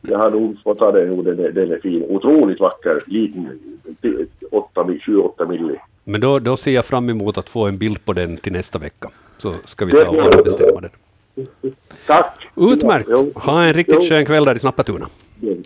[0.00, 2.04] Jag har nog fått ta den, den, är- den är fin.
[2.08, 3.48] Otroligt vacker, liten,
[4.82, 5.74] 7-8 milli.
[6.04, 8.78] Men då, då ser jag fram emot att få en bild på den till nästa
[8.78, 9.10] vecka.
[9.38, 10.06] Så ska vi ta
[10.38, 10.90] och bestämma den.
[12.06, 12.48] Tack!
[12.56, 13.08] Utmärkt!
[13.34, 15.06] Ha en riktigt skön kväll där i Snappatuna.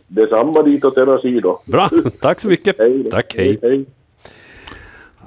[0.09, 1.59] Detsamma dit åt era sidor.
[1.65, 1.89] Bra,
[2.21, 2.79] tack så mycket.
[2.79, 3.05] Hej.
[3.11, 3.59] Tack, hej.
[3.63, 3.85] hej.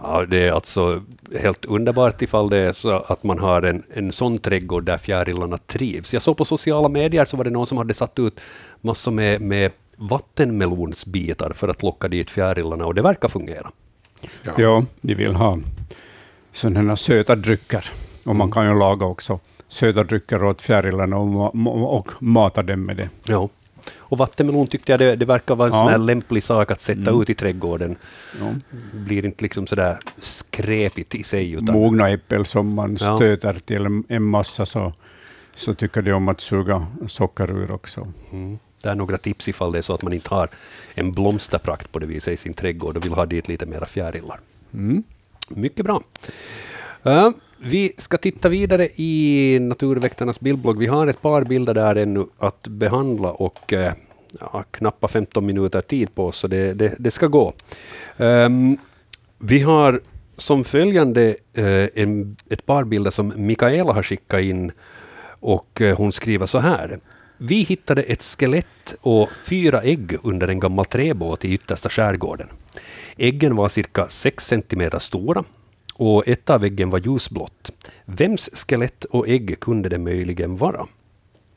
[0.03, 1.01] Ja, det är alltså
[1.39, 5.57] helt underbart ifall det är så att man har en, en sån trädgård där fjärilarna
[5.57, 6.13] trivs.
[6.13, 8.39] Jag såg på sociala medier så var det någon som hade satt ut
[8.81, 13.71] massor med, med vattenmelonsbitar för att locka dit fjärilarna och det verkar fungera.
[14.57, 14.83] Ja.
[15.01, 15.59] de vill ha
[16.53, 17.85] sådana söta drycker.
[18.25, 22.85] Och man kan ju laga också söta drycker åt fjärilarna och, ma- och mata dem
[22.85, 23.09] med det.
[23.25, 23.49] Ja.
[23.97, 25.79] Och vattenmelon tyckte jag det, det verkar vara en Ja.
[25.79, 27.21] sån här lämplig sak att sätta Mm.
[27.21, 27.95] ut i trädgården.
[28.39, 28.53] Ja.
[28.93, 31.51] Blir inte liksom sådär skräpigt i sig.
[31.53, 33.15] Utan, Mogna äppel som man Ja.
[33.17, 34.93] stöter till en- massa så,
[35.55, 38.07] så tycker de om att suga socker ur också.
[38.31, 38.59] Mm.
[38.83, 40.49] Det är några tips ifall det är så att man inte har
[40.95, 44.39] en blomsterprakt på det viset i sin trädgård och vill ha dit lite mera fjärilar.
[44.73, 45.03] Mm.
[45.49, 46.01] Mycket bra.
[47.03, 50.77] Ja, vi ska titta vidare i Naturväktarnas bildblogg.
[50.77, 53.93] Vi har ett par bilder där ännu att behandla och eh,
[54.39, 57.53] ja, knappa 15 minuter tid på oss, så det, det, det ska gå.
[58.17, 58.77] Um,
[59.37, 60.01] vi har
[60.37, 64.71] som följande eh, en, ett par bilder som Mikaela har skickat in
[65.39, 66.99] och eh, hon skriver så här.
[67.37, 72.47] Vi hittade ett skelett och fyra ägg under en gammal träbåt i yttersta skärgården.
[73.17, 75.43] Äggen var cirka 6 centimeter stora
[75.99, 77.71] och ett av äggen var ljusblått.
[78.05, 80.87] Vems skelett och ägg kunde det möjligen vara?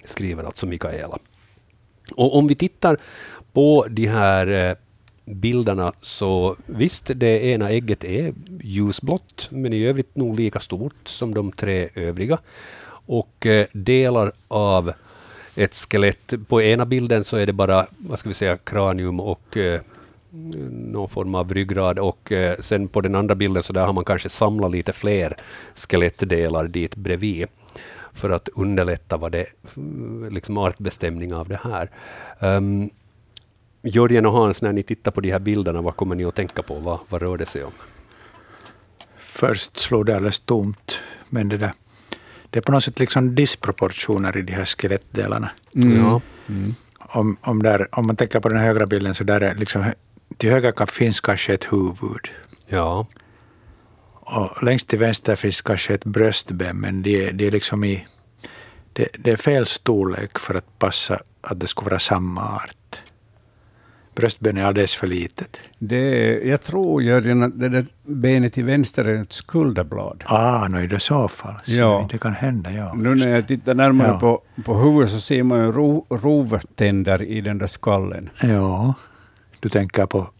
[0.04, 1.18] Skriver alltså Mikaela.
[2.14, 2.96] Och om vi tittar
[3.52, 4.76] på de här eh,
[5.24, 11.34] bilderna så visst, det ena ägget är ljusblått, men i övrigt nog lika stort som
[11.34, 12.38] de tre övriga.
[13.06, 14.92] Och eh, delar av
[15.56, 19.56] ett skelett, på ena bilden så är det bara, vad ska vi säga, kranium och
[19.56, 19.80] eh,
[20.70, 24.04] någon form av ryggrad och eh, sen på den andra bilden så där har man
[24.04, 25.36] kanske samlat lite fler
[25.74, 27.46] skelettdelar dit bredvid
[28.12, 29.46] för att underlätta vad det,
[30.30, 31.90] liksom artbestämning av det här.
[32.40, 32.90] Um,
[33.82, 36.62] Jörgen och Hans, när ni tittar på de här bilderna, vad kommer ni att tänka
[36.62, 36.74] på?
[36.74, 37.72] Vad, vad rör det sig om?
[39.18, 40.98] Först slog det alldeles tomt,
[41.28, 41.72] men det, där,
[42.50, 45.50] det är på något sätt liksom disproportioner i de här skelettdelarna.
[45.74, 45.98] Mm.
[45.98, 46.20] Ja.
[46.98, 49.92] Om, om, där, om man tänker på den högra bilden så där är liksom,
[50.42, 52.28] till höger kan- finns kanske ett huvud.
[52.66, 53.06] Ja.
[54.14, 58.06] Och längst till vänster finns kanske ett bröstben, men det, är- det är liksom i...
[58.92, 63.02] Det, det är fel storlek för att passa att det skulle vara samma art.
[64.14, 65.60] Bröstbenet är alldeles för litet.
[65.78, 70.22] Det jag tror, Jörgen, att det där benet till vänster är ett skulderblad.
[70.26, 71.54] Ah, no, i det så fall.
[71.64, 72.08] Så Ja.
[72.12, 72.92] Det kan hända, ja.
[72.94, 74.18] Nu när jag tittar närmare Ja.
[74.20, 78.28] på, på huvudet så ser man ju ro, rovtänder i den där skallen.
[78.42, 78.94] Ja,
[79.62, 80.30] du tänker på,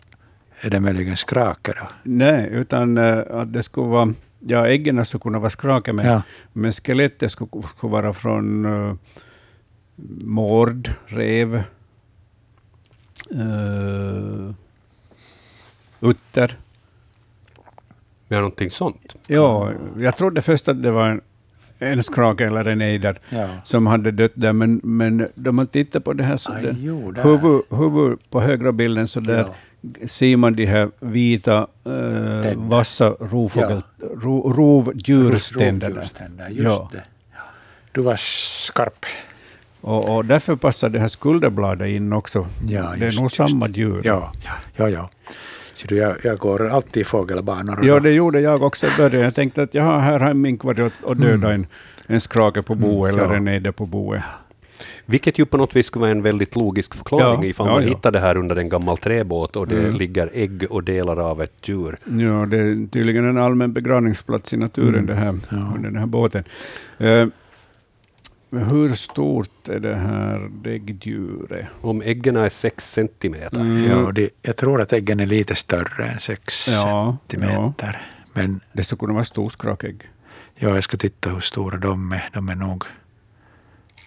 [0.60, 1.88] är det möjligen skrake då?
[2.02, 6.22] Nej, utan eh, att det skulle vara, ja äggen skulle kunna vara skrake, men, Ja.
[6.52, 8.94] men skelettet skulle, skulle vara från uh,
[10.24, 11.62] mård, rev,
[13.34, 14.50] uh,
[16.00, 16.58] utter.
[18.28, 19.16] Ja, någonting sånt.
[19.26, 21.20] Ja, jag trodde först att det var en,
[21.82, 23.48] en skrake eller en ejder Ja.
[23.64, 26.76] som hade dött där, men, men då man tittar på det här så Aj, det,
[26.80, 29.46] jo, huvud, huvud på högra bilden så där
[30.06, 33.82] ser man de här vita eh, vassa rovfågel,
[34.22, 35.94] ro, rovdjurständerna.
[35.94, 36.88] Rovdjurständer, just Ja.
[36.92, 37.02] det.
[37.92, 38.16] Du var
[38.66, 39.06] skarp.
[39.80, 42.46] Och, och därför passar det här skulderbladet in också.
[42.68, 44.00] Ja, det är just- nog just samma djur.
[44.04, 44.32] Ja,
[44.76, 45.10] ja, ja.
[45.74, 47.78] Så du, jag, jag går alltid i fågelbanor.
[47.84, 49.22] Ja, det gjorde jag också i början.
[49.22, 51.66] Jag tänkte att jaha, här har en mink varit och, och dödat en,
[52.06, 53.34] en skrake på bo eller ja.
[53.34, 54.22] en ejder på boet.
[55.06, 57.82] Vilket ju på något vis skulle vara en väldigt logisk förklaring Ja, ifall ja, man
[57.82, 57.88] ja.
[57.88, 59.94] hittar det här under en gammal träbåt och det Mm.
[59.94, 61.96] ligger ägg och delar av ett djur.
[62.04, 65.06] Ja, det är tydligen en allmän begravningsplats i naturen Mm.
[65.06, 65.28] det här,
[65.76, 66.44] under den här båten.
[66.98, 67.26] Eh,
[68.54, 71.66] men hur stort är det här däggdjuret?
[71.80, 73.60] Om äggen är sex centimeter.
[73.60, 73.84] Mm.
[73.84, 78.06] Ja, det, jag tror att äggen är lite större än sex Ja, centimeter.
[78.32, 80.02] Men Det skulle kunna vara storskrakägg.
[80.54, 82.30] ja, jag ska titta hur stora de är.
[82.32, 82.84] De är nog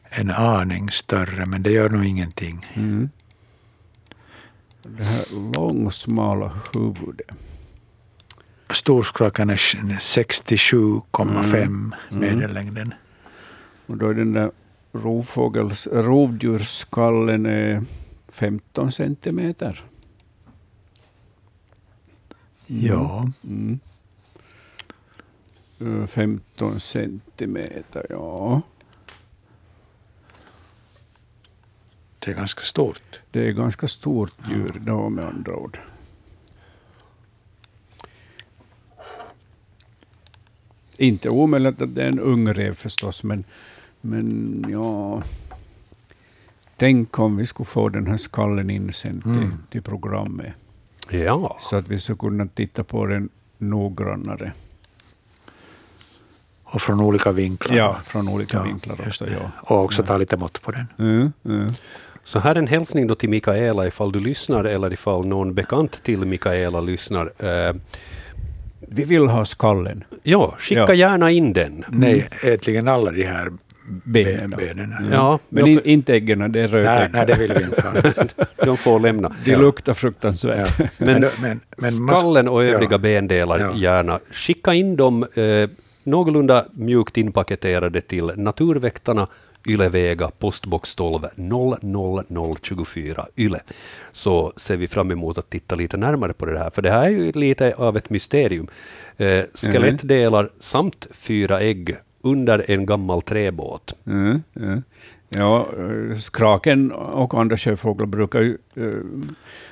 [0.10, 2.66] en aning större, men det gör nog ingenting.
[2.74, 3.10] Mm.
[4.84, 7.28] Det här långsmala huvudet.
[8.70, 11.94] Storskrakan är 67,5 Mm.
[12.10, 12.94] medellängden.
[13.88, 14.52] Och då är den där
[14.92, 17.84] rovfågels, rovdjursskallen är
[18.28, 19.84] 15 centimeter.
[22.68, 23.32] Ja.
[23.44, 23.80] Mm.
[25.82, 28.62] Eh, 15 centimeter, ja.
[32.20, 33.20] Det är ganska stort.
[33.32, 35.80] Det är ganska stort djur då med andra ord.
[40.98, 43.44] Inte omöjligt att det är en ung rev förstås, men,
[44.06, 45.22] men ja...
[46.78, 49.54] Tänk om vi skulle få den här skallen insänd till, Mm.
[49.70, 50.54] till programmet.
[51.10, 51.58] Ja.
[51.60, 54.52] Så att vi skulle kunna titta på den noggrannare.
[56.64, 57.76] Och från olika vinklar.
[57.78, 59.28] Ja, från olika Ja, vinklar också.
[59.30, 59.52] Ja.
[59.64, 60.86] Och också ta lite mått på den.
[61.00, 61.74] Mm, mm.
[62.24, 66.20] Så här en hälsning då till Mikaela ifall du lyssnar eller ifall någon bekant till
[66.26, 67.32] Mikaela lyssnar.
[67.40, 67.76] Eh,
[68.88, 70.04] Vi vill ha skallen.
[70.24, 70.94] ja, skicka Ja.
[70.94, 71.84] gärna in den.
[71.90, 73.52] Nej, äntligen alla de här
[74.04, 74.50] Benen.
[74.50, 74.94] be- benen.
[75.12, 77.10] Ja, Men ja, in, inte äggen, det är Nej, rötägg.
[77.14, 78.26] nej, det vill vi inte ha.
[78.66, 79.36] De får lämna.
[79.46, 80.80] De luktar fruktansvärt.
[80.80, 80.86] Ja.
[80.98, 82.98] Men, Men- men- skallen och övriga ja.
[82.98, 83.72] bendelar Ja.
[83.76, 84.20] gärna.
[84.32, 85.70] Skicka in dem eh,
[86.04, 89.28] någorlunda mjukt inpaketerade till Naturväktarna,
[89.68, 93.60] Ylevega, postbox 12 00024 Yle.
[94.12, 97.04] Så ser vi fram emot att titta lite närmare på det här, för det här
[97.04, 98.68] är ju lite av ett mysterium.
[99.18, 101.96] Eh, skelettdelar samt fyra ägg
[102.26, 103.94] under en gammal träbåt.
[104.08, 104.84] Mm, mm.
[105.30, 105.68] Ja,
[106.20, 108.94] skraken och andra sjöfåglar brukar ju eh,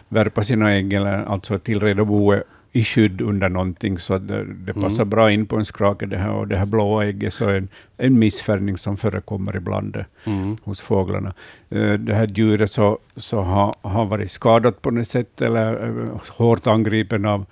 [0.09, 4.73] värpa sina ägg, eller alltså tillreda boet i skydd under någonting, så att det, det
[4.73, 5.09] passar Mm.
[5.09, 6.05] bra in på en skrake.
[6.05, 7.67] Det här, och det här blåa ägget så är en,
[7.97, 10.55] en missfärgning som förekommer ibland eh, Mm.
[10.63, 11.33] hos fåglarna.
[11.69, 16.07] Eh, Det här djuret så, så har, har varit skadat på något sätt, eller
[16.37, 17.45] hårt angripen av,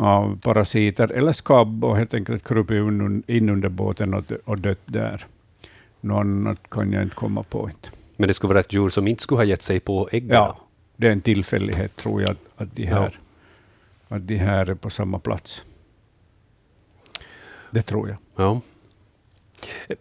[0.00, 2.76] av parasiter eller skabb och helt enkelt krupit
[3.26, 5.26] in, under båten och, dö- och dött där.
[6.00, 7.70] Något annat kan jag inte komma på.
[7.70, 7.88] Inte.
[8.16, 10.28] Men det skulle vara ett djur som inte skulle ha gett sig på äggen?
[10.28, 10.56] Ja,
[10.96, 13.18] det är en tillfällighet tror jag att, att, de här,
[14.08, 15.64] att de här är på samma plats.
[17.70, 18.16] Det tror jag.
[18.36, 18.60] Ja.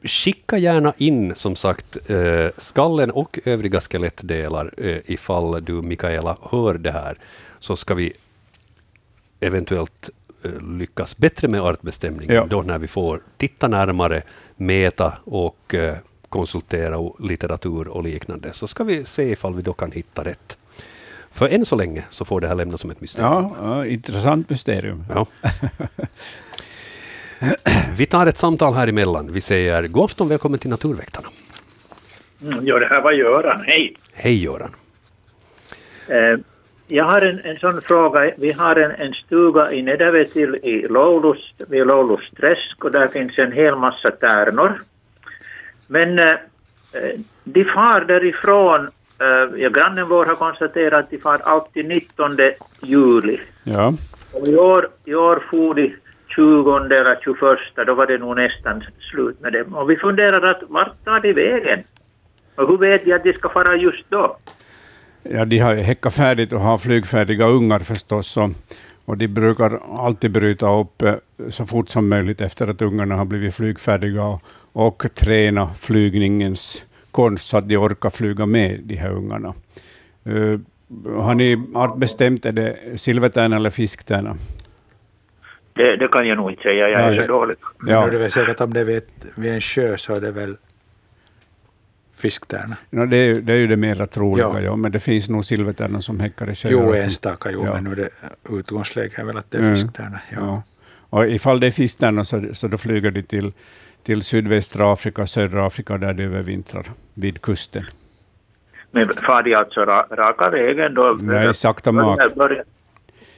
[0.03, 6.73] Skicka gärna in, som sagt, eh, skallen och övriga skelettdelar eh, ifall du, Mikaela, hör
[6.73, 7.17] det här,
[7.59, 8.13] så ska vi
[9.39, 10.09] eventuellt
[10.45, 12.45] eh, lyckas bättre med artbestämningen Ja.
[12.49, 14.21] då när vi får titta närmare,
[14.55, 15.95] mäta och eh,
[16.29, 20.57] konsultera litteratur och liknande, så ska vi se ifall vi då kan hitta rätt.
[21.31, 23.31] För än så länge så får det här lämnas som ett mysterium.
[23.33, 25.05] Ja, ja, intressant mysterium.
[25.09, 25.25] Ja.
[27.97, 29.33] Vi tar ett samtal här emellan.
[29.33, 31.27] Vi säger god afton, välkommen till Naturväktarna.
[32.41, 33.63] Mm, ja, det här var Göran.
[33.67, 33.95] Hej.
[34.13, 34.71] Hej Göran.
[36.07, 36.39] Eh,
[36.91, 38.31] jag har en, en sån fråga.
[38.37, 43.39] Vi har en, en stuga i Nedervetil i Loulus, vid Loulus träsk och där finns
[43.39, 44.81] en hel massa tärnor.
[45.87, 46.29] Men eh,
[46.93, 48.87] eh, de far därifrån,
[49.19, 52.37] eh, ja, grannen vår har konstaterat att de far alltid 19
[52.81, 53.39] juli.
[53.63, 53.93] Ja.
[54.33, 55.95] Och i år, i år for de
[56.27, 59.75] 20 eller 21, då var det nog nästan slut med dem.
[59.75, 61.83] Och vi funderar att vart tar de vägen?
[62.55, 64.37] Och hur vet de att de ska fara just då?
[65.23, 68.37] Ja, de har häckat färdigt och har flygfärdiga ungar förstås.
[68.37, 68.49] Och,
[69.05, 71.13] och de brukar alltid bryta upp eh,
[71.49, 74.41] så fort som möjligt efter att ungarna har blivit flygfärdiga och,
[74.73, 79.53] och träna flygningens konst så att de orkar flyga med de här ungarna.
[80.27, 80.59] Uh,
[81.17, 81.57] har ni
[81.97, 84.35] bestämt, är det silvertärna eller fisktärna?
[85.73, 87.55] Det, det kan jag nog inte säga, jag är Ja, så dålig.
[87.77, 88.01] Men Ja.
[88.01, 89.03] nu är det väl säkert om det är vid,
[89.35, 90.55] vid en sjö så är det väl
[92.19, 92.75] fisktärna.
[92.89, 94.61] No, det, är, ju- det är ju det mera troliga, Ja.
[94.61, 94.75] ja.
[94.75, 96.71] men det finns nog silvertärnor som häckar i sjöar.
[96.71, 97.73] Jo, enstaka, jo, Ja.
[97.73, 98.09] men nu är det
[98.49, 99.75] utgångsläget är väl att det är Mm.
[99.75, 100.19] fisktärna.
[100.31, 100.37] Ja.
[100.41, 100.63] Ja.
[101.09, 103.51] Och ifall det är fisktärnor så, så då flyger de till,
[104.03, 107.83] till sydvästra Afrika, södra Afrika där de övervintrar, vid kusten.
[108.91, 111.17] Men far de alltså ra, raka vägen då?
[111.21, 112.19] Nej, sakta mak.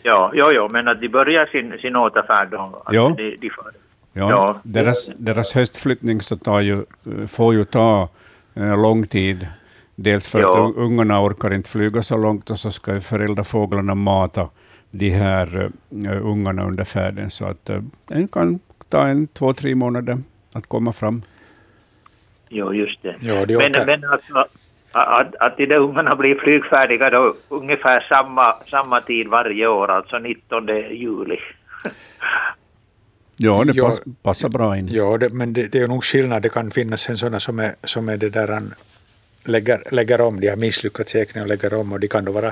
[0.04, 2.82] Ja, ja, ja, men att de börjar sin, sin återfärd då?
[2.86, 3.14] Att Ja.
[3.18, 3.50] De, de.
[4.14, 4.60] Ja, Ja.
[4.64, 6.84] Deras, deras höstflyttning så tar ju,
[7.28, 8.10] får ju ta
[8.56, 9.48] lång tid.
[9.96, 10.50] Dels för Ja.
[10.50, 14.50] att un- ungarna orkar inte flyga så långt och så ska ju föräldrafåglarna mata
[14.92, 15.56] de här
[15.92, 17.30] uh, ungarna under färden.
[17.30, 18.60] Så att uh, det kan
[18.90, 20.18] ta en två, tre månader
[20.54, 21.22] att komma fram.
[22.50, 23.16] Jo, just det.
[23.22, 24.46] Ja, de men men alltså,
[24.92, 30.18] att, att de där ungarna blir flygfärdiga då ungefär samma, samma tid varje år, alltså
[30.20, 31.38] 19 juli.
[33.46, 33.86] Ja, det Ja.
[33.90, 34.88] pass, passar bra in.
[34.92, 36.42] Ja, det, men det, det är nog skillnad.
[36.42, 38.74] Det kan finnas en sådana som är, som är det där han
[39.46, 40.40] lägger, lägger om.
[40.40, 42.52] De har misslyckats säkert och lägger om och de kan då vara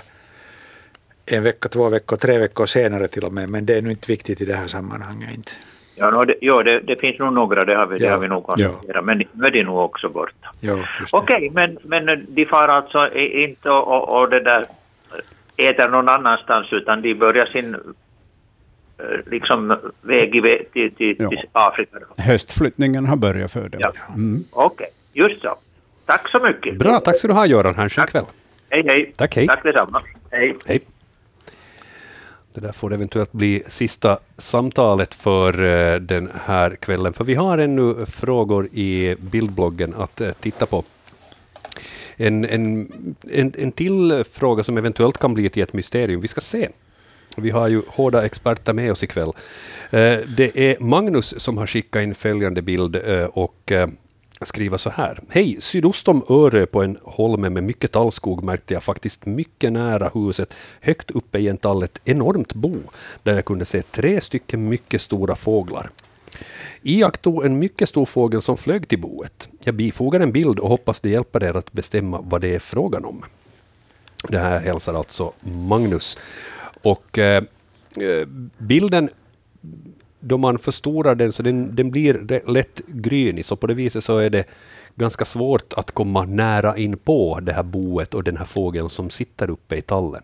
[1.32, 3.50] en vecka, två veckor, tre veckor senare till och med.
[3.50, 5.36] Men det är nu inte viktigt i det här sammanhanget.
[5.36, 5.52] Inte.
[5.96, 8.20] Ja, no, det, jo, det, det finns nog några, det har vi, det Ja, har
[8.20, 10.48] vi nog konstaterat, men nu är de nog också borta.
[10.60, 10.84] Ja, det.
[11.12, 14.64] Okej, men, men de far alltså i- inte och, och, och det där
[15.58, 17.76] äter någon annanstans utan de börjar sin
[19.26, 21.30] liksom väg i, vä- till, till, Ja.
[21.30, 21.98] till Afrika.
[22.18, 23.82] Höstflyttningen har börjat för dem.
[23.82, 23.92] Ja.
[24.10, 24.44] Mm.
[24.52, 25.58] Okej, just så.
[26.06, 26.78] Tack så mycket.
[26.78, 27.76] Bra, tack ska du ha Göran.
[27.76, 28.26] Ha en skön kväll.
[28.70, 29.14] Hej, hej.
[29.16, 29.48] Tack, hej.
[29.48, 30.02] Tack detsamma.
[30.32, 30.56] Hej.
[30.66, 30.80] Hej.
[32.54, 37.58] Det där får eventuellt bli sista samtalet för eh, den här kvällen, för vi har
[37.58, 40.84] ännu frågor i bildbloggen att eh, titta på.
[42.18, 42.92] En, en,
[43.32, 46.22] en, en till fråga som eventuellt kan bli till ett mysterium.
[46.22, 46.70] Vi ska se.
[47.36, 49.32] Vi har ju hårda experter med oss ikväll.
[49.90, 53.88] Eh, det är Magnus som har skickat in följande bild eh, och eh,
[54.42, 55.20] skriva skriver så här.
[55.30, 60.12] Hej, sydost om Örö på en holme med mycket tallskog märkte jag faktiskt mycket nära
[60.14, 62.76] huset, högt uppe i en tall, ett enormt bo,
[63.24, 65.90] där jag kunde se tre stycken mycket stora fåglar.
[66.82, 69.48] Iakttog en mycket stor fågel som flög till boet.
[69.64, 73.06] Jag bifogar en bild och hoppas det hjälper er att bestämma vad det är frågan
[73.06, 73.26] om.
[74.28, 76.18] Det här hälsar alltså Magnus.
[76.84, 77.44] Och eh,
[77.98, 78.28] eh,
[78.58, 79.10] bilden,
[80.20, 84.18] då man förstorar den så den, den blir lätt grynig, så på det viset så
[84.18, 84.46] är det
[84.96, 89.10] ganska svårt att komma nära in på det här boet och den här fågeln som
[89.10, 90.22] sitter uppe i tallen.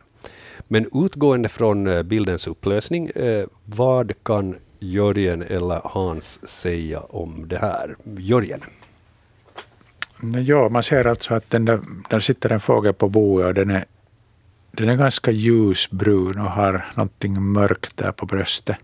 [0.68, 7.57] Men utgående från eh, bildens upplösning, eh, vad kan Jörgen eller Hans säga om det
[7.57, 7.95] här?
[8.18, 8.61] Jörgen?
[10.45, 11.80] Ja, man ser alltså att den där,
[12.10, 13.86] där sitter en fågel på boet och den är,
[14.77, 18.77] den är ganska ljusbrun och har någonting mörkt där på bröstet.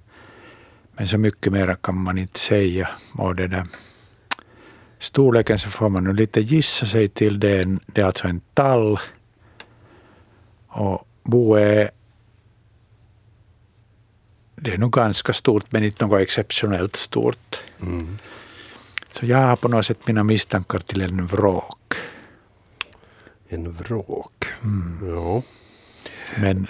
[0.93, 2.89] Men så mycket mer kan man inte säga.
[3.13, 3.67] Och det där,
[4.99, 7.39] storleken så får man nu lite gissa sig till.
[7.39, 8.99] Det är, en, det är alltså en tall.
[10.67, 11.89] Och boet är
[14.55, 17.61] det är nog ganska stort men inte något exceptionellt stort.
[17.81, 18.17] Mm.
[19.11, 21.93] Så jag har på något sätt mina misstankar till en vrak.
[23.49, 24.45] En vråk.
[24.63, 25.15] Mm.
[25.15, 25.43] Ja.
[26.37, 26.67] Men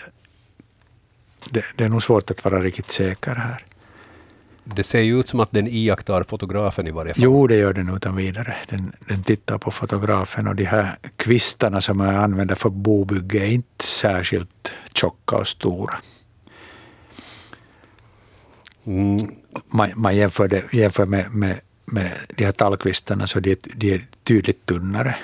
[1.49, 3.65] det, det är nog svårt att vara riktigt säker här.
[4.63, 7.23] Det ser ju ut som att den iakttar fotografen i varje fall.
[7.23, 8.57] Jo, det gör den utan vidare.
[8.69, 13.51] Den, den tittar på fotografen och de här kvistarna som jag använder för bobygge är
[13.51, 15.95] inte särskilt tjocka och stora.
[18.85, 19.17] Mm.
[19.67, 24.07] Man, man jämför, det, jämför med, med, med de här tallkvistarna så de, de är
[24.23, 25.15] tydligt tunnare.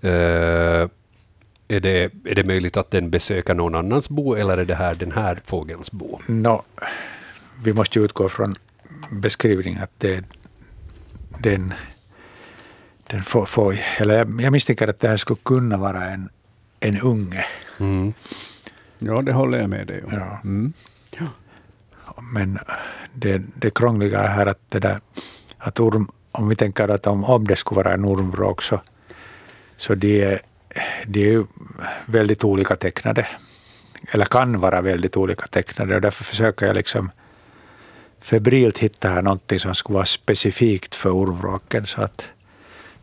[0.00, 0.88] Eh,
[1.68, 4.94] är, det, är det möjligt att den besöker någon annans bo eller är det här
[4.94, 6.20] den här fågelns bo?
[6.26, 6.62] Nå,
[7.64, 8.54] vi måste ju utgå från
[9.10, 10.24] beskrivningen att det,
[11.38, 11.74] den,
[13.06, 16.28] den får, får eller jag, jag misstänker att det här skulle kunna vara en,
[16.80, 17.44] en unge.
[17.80, 18.12] Mm.
[18.98, 20.12] Ja, det håller jag med dig om.
[20.12, 20.40] Ja.
[20.44, 20.72] Mm.
[22.32, 22.58] Men
[23.14, 25.00] det, det krångliga är här att, det där,
[25.58, 28.80] att orm, om vi tänker att om, om det skulle vara en ormvråk så,
[29.76, 30.40] så de är,
[31.06, 31.46] de är ju
[32.06, 33.26] väldigt olika tecknade.
[34.10, 37.10] Eller kan vara väldigt olika tecknade och därför försöker jag liksom
[38.20, 42.28] febrilt hitta här någonting som skulle vara specifikt för ormvråken så att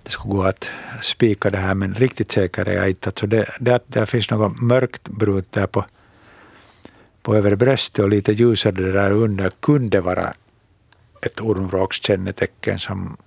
[0.03, 0.71] det skulle gå att
[1.01, 3.09] spika det här men riktigt säker är jag inte.
[3.09, 5.85] Alltså det, det, det finns något mörkt brunt där på
[7.25, 10.33] på övre bröstet och lite ljusare där under kunde vara
[11.21, 13.17] ett ormvråkskännetecken som,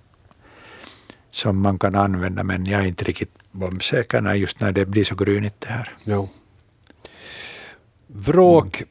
[1.31, 5.03] som man kan använda men jag är inte riktigt bombsäker när just när det blir
[5.03, 5.93] så grynigt det här.
[6.03, 6.27] Ja.
[8.07, 8.83] Vråk,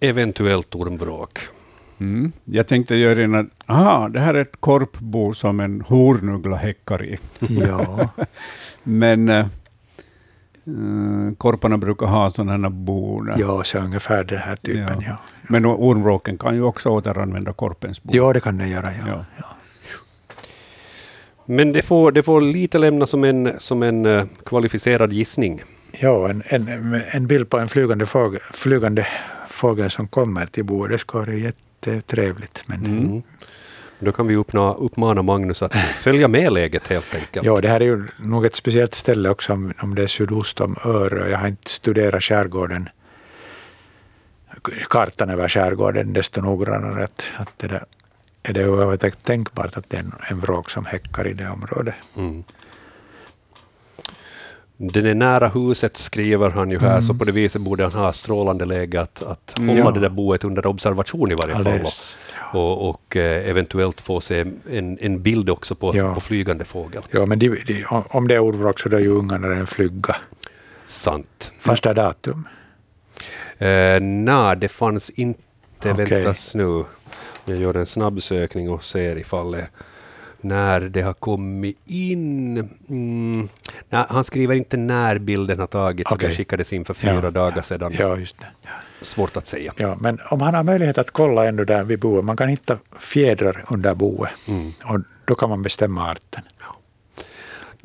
[0.00, 1.38] eventuellt ormvråk.
[1.98, 2.32] Mm.
[2.44, 3.34] Jag tänkte göra en...
[3.34, 7.18] att- Aha, det här är ett korpbo som en hornuggla häckar i.
[7.48, 8.08] Ja.
[8.82, 9.46] Men eh,
[11.38, 13.30] korparna brukar ha sådana bon.
[13.36, 15.00] Ja, så ungefär den här typen.
[15.06, 15.18] Ja.
[15.48, 18.10] Men ormvråken kan ju också återanvända korpens bo.
[18.16, 18.92] Ja, det kan den göra.
[19.06, 19.24] Ja.
[19.38, 19.55] Ja.
[21.46, 25.62] Men det får, det får lite lämna som en, som en eh, kvalificerad gissning.
[26.00, 29.06] Ja, en, en, en bild på en flygande fågel, flygande
[29.48, 32.62] fågel som kommer till bordet det skulle vara jättetrevligt.
[32.66, 33.22] Men Mm.
[33.98, 37.46] Då kan vi uppna, uppmana Magnus att följa med läget helt enkelt.
[37.46, 40.60] Ja, det här är ju nog ett speciellt ställe också om, om det är sydost
[40.60, 41.28] om Örö.
[41.28, 42.88] Jag har inte studerat skärgården,
[44.88, 47.04] kartan över skärgården desto noggrannare.
[47.04, 47.84] Att, att det där,
[48.48, 51.94] är det överhuvudtaget tänkbart att det är en, en vråk som häckar i det området?
[52.16, 52.44] Mm.
[54.78, 57.02] Den är nära huset skriver han ju här, Mm.
[57.02, 59.68] så på det viset borde han ha strålande läge att, att Mm.
[59.76, 59.90] hålla Ja.
[59.90, 61.66] det där boet under observation i varje fall.
[61.66, 62.16] Alldeles.
[62.52, 66.14] Och, och eh, eventuellt få se en, en bild också på, Ja.
[66.14, 67.02] på flygande fågel.
[67.10, 70.16] Ja, men de, de, om- det är ordvråk så då är ju ungarna en flygga.
[70.86, 71.52] Sant.
[71.60, 72.48] Första datum?
[73.58, 75.40] Eh, Nej, det fanns inte.
[75.84, 76.04] Okej.
[76.04, 76.84] Väntas nu.
[77.46, 79.68] Jag gör en snabb sökning och ser ifall det,
[80.40, 82.56] när det har kommit in.
[82.88, 83.48] Mm,
[83.90, 86.28] nej, han skriver inte när bilden har tagits, Okej.
[86.28, 87.30] den skickades in för fyra Ja.
[87.30, 87.94] dagar sedan.
[87.98, 88.46] Ja, just det.
[89.02, 89.72] Svårt att säga.
[89.76, 92.78] Ja, men om han har möjlighet att kolla ändå där vid boet, man kan hitta
[93.00, 94.72] fjädrar under boet Mm.
[94.84, 96.42] och då kan man bestämma arten.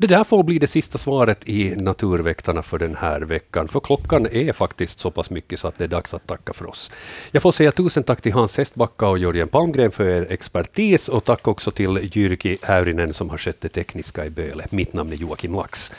[0.02, 4.26] Det där får bli det sista svaret i Naturväktarna för den här veckan, för klockan
[4.26, 6.90] är faktiskt så pass mycket så att det är dags att tacka för oss.
[7.30, 11.24] Jag får säga tusen tack till Hans Hestbacka och Jörgen Palmgren för er expertis och
[11.24, 14.66] tack också till Jyrki Häyrinen som har skött det tekniska i Böle.
[14.70, 15.92] Mitt namn är Joakim Lax.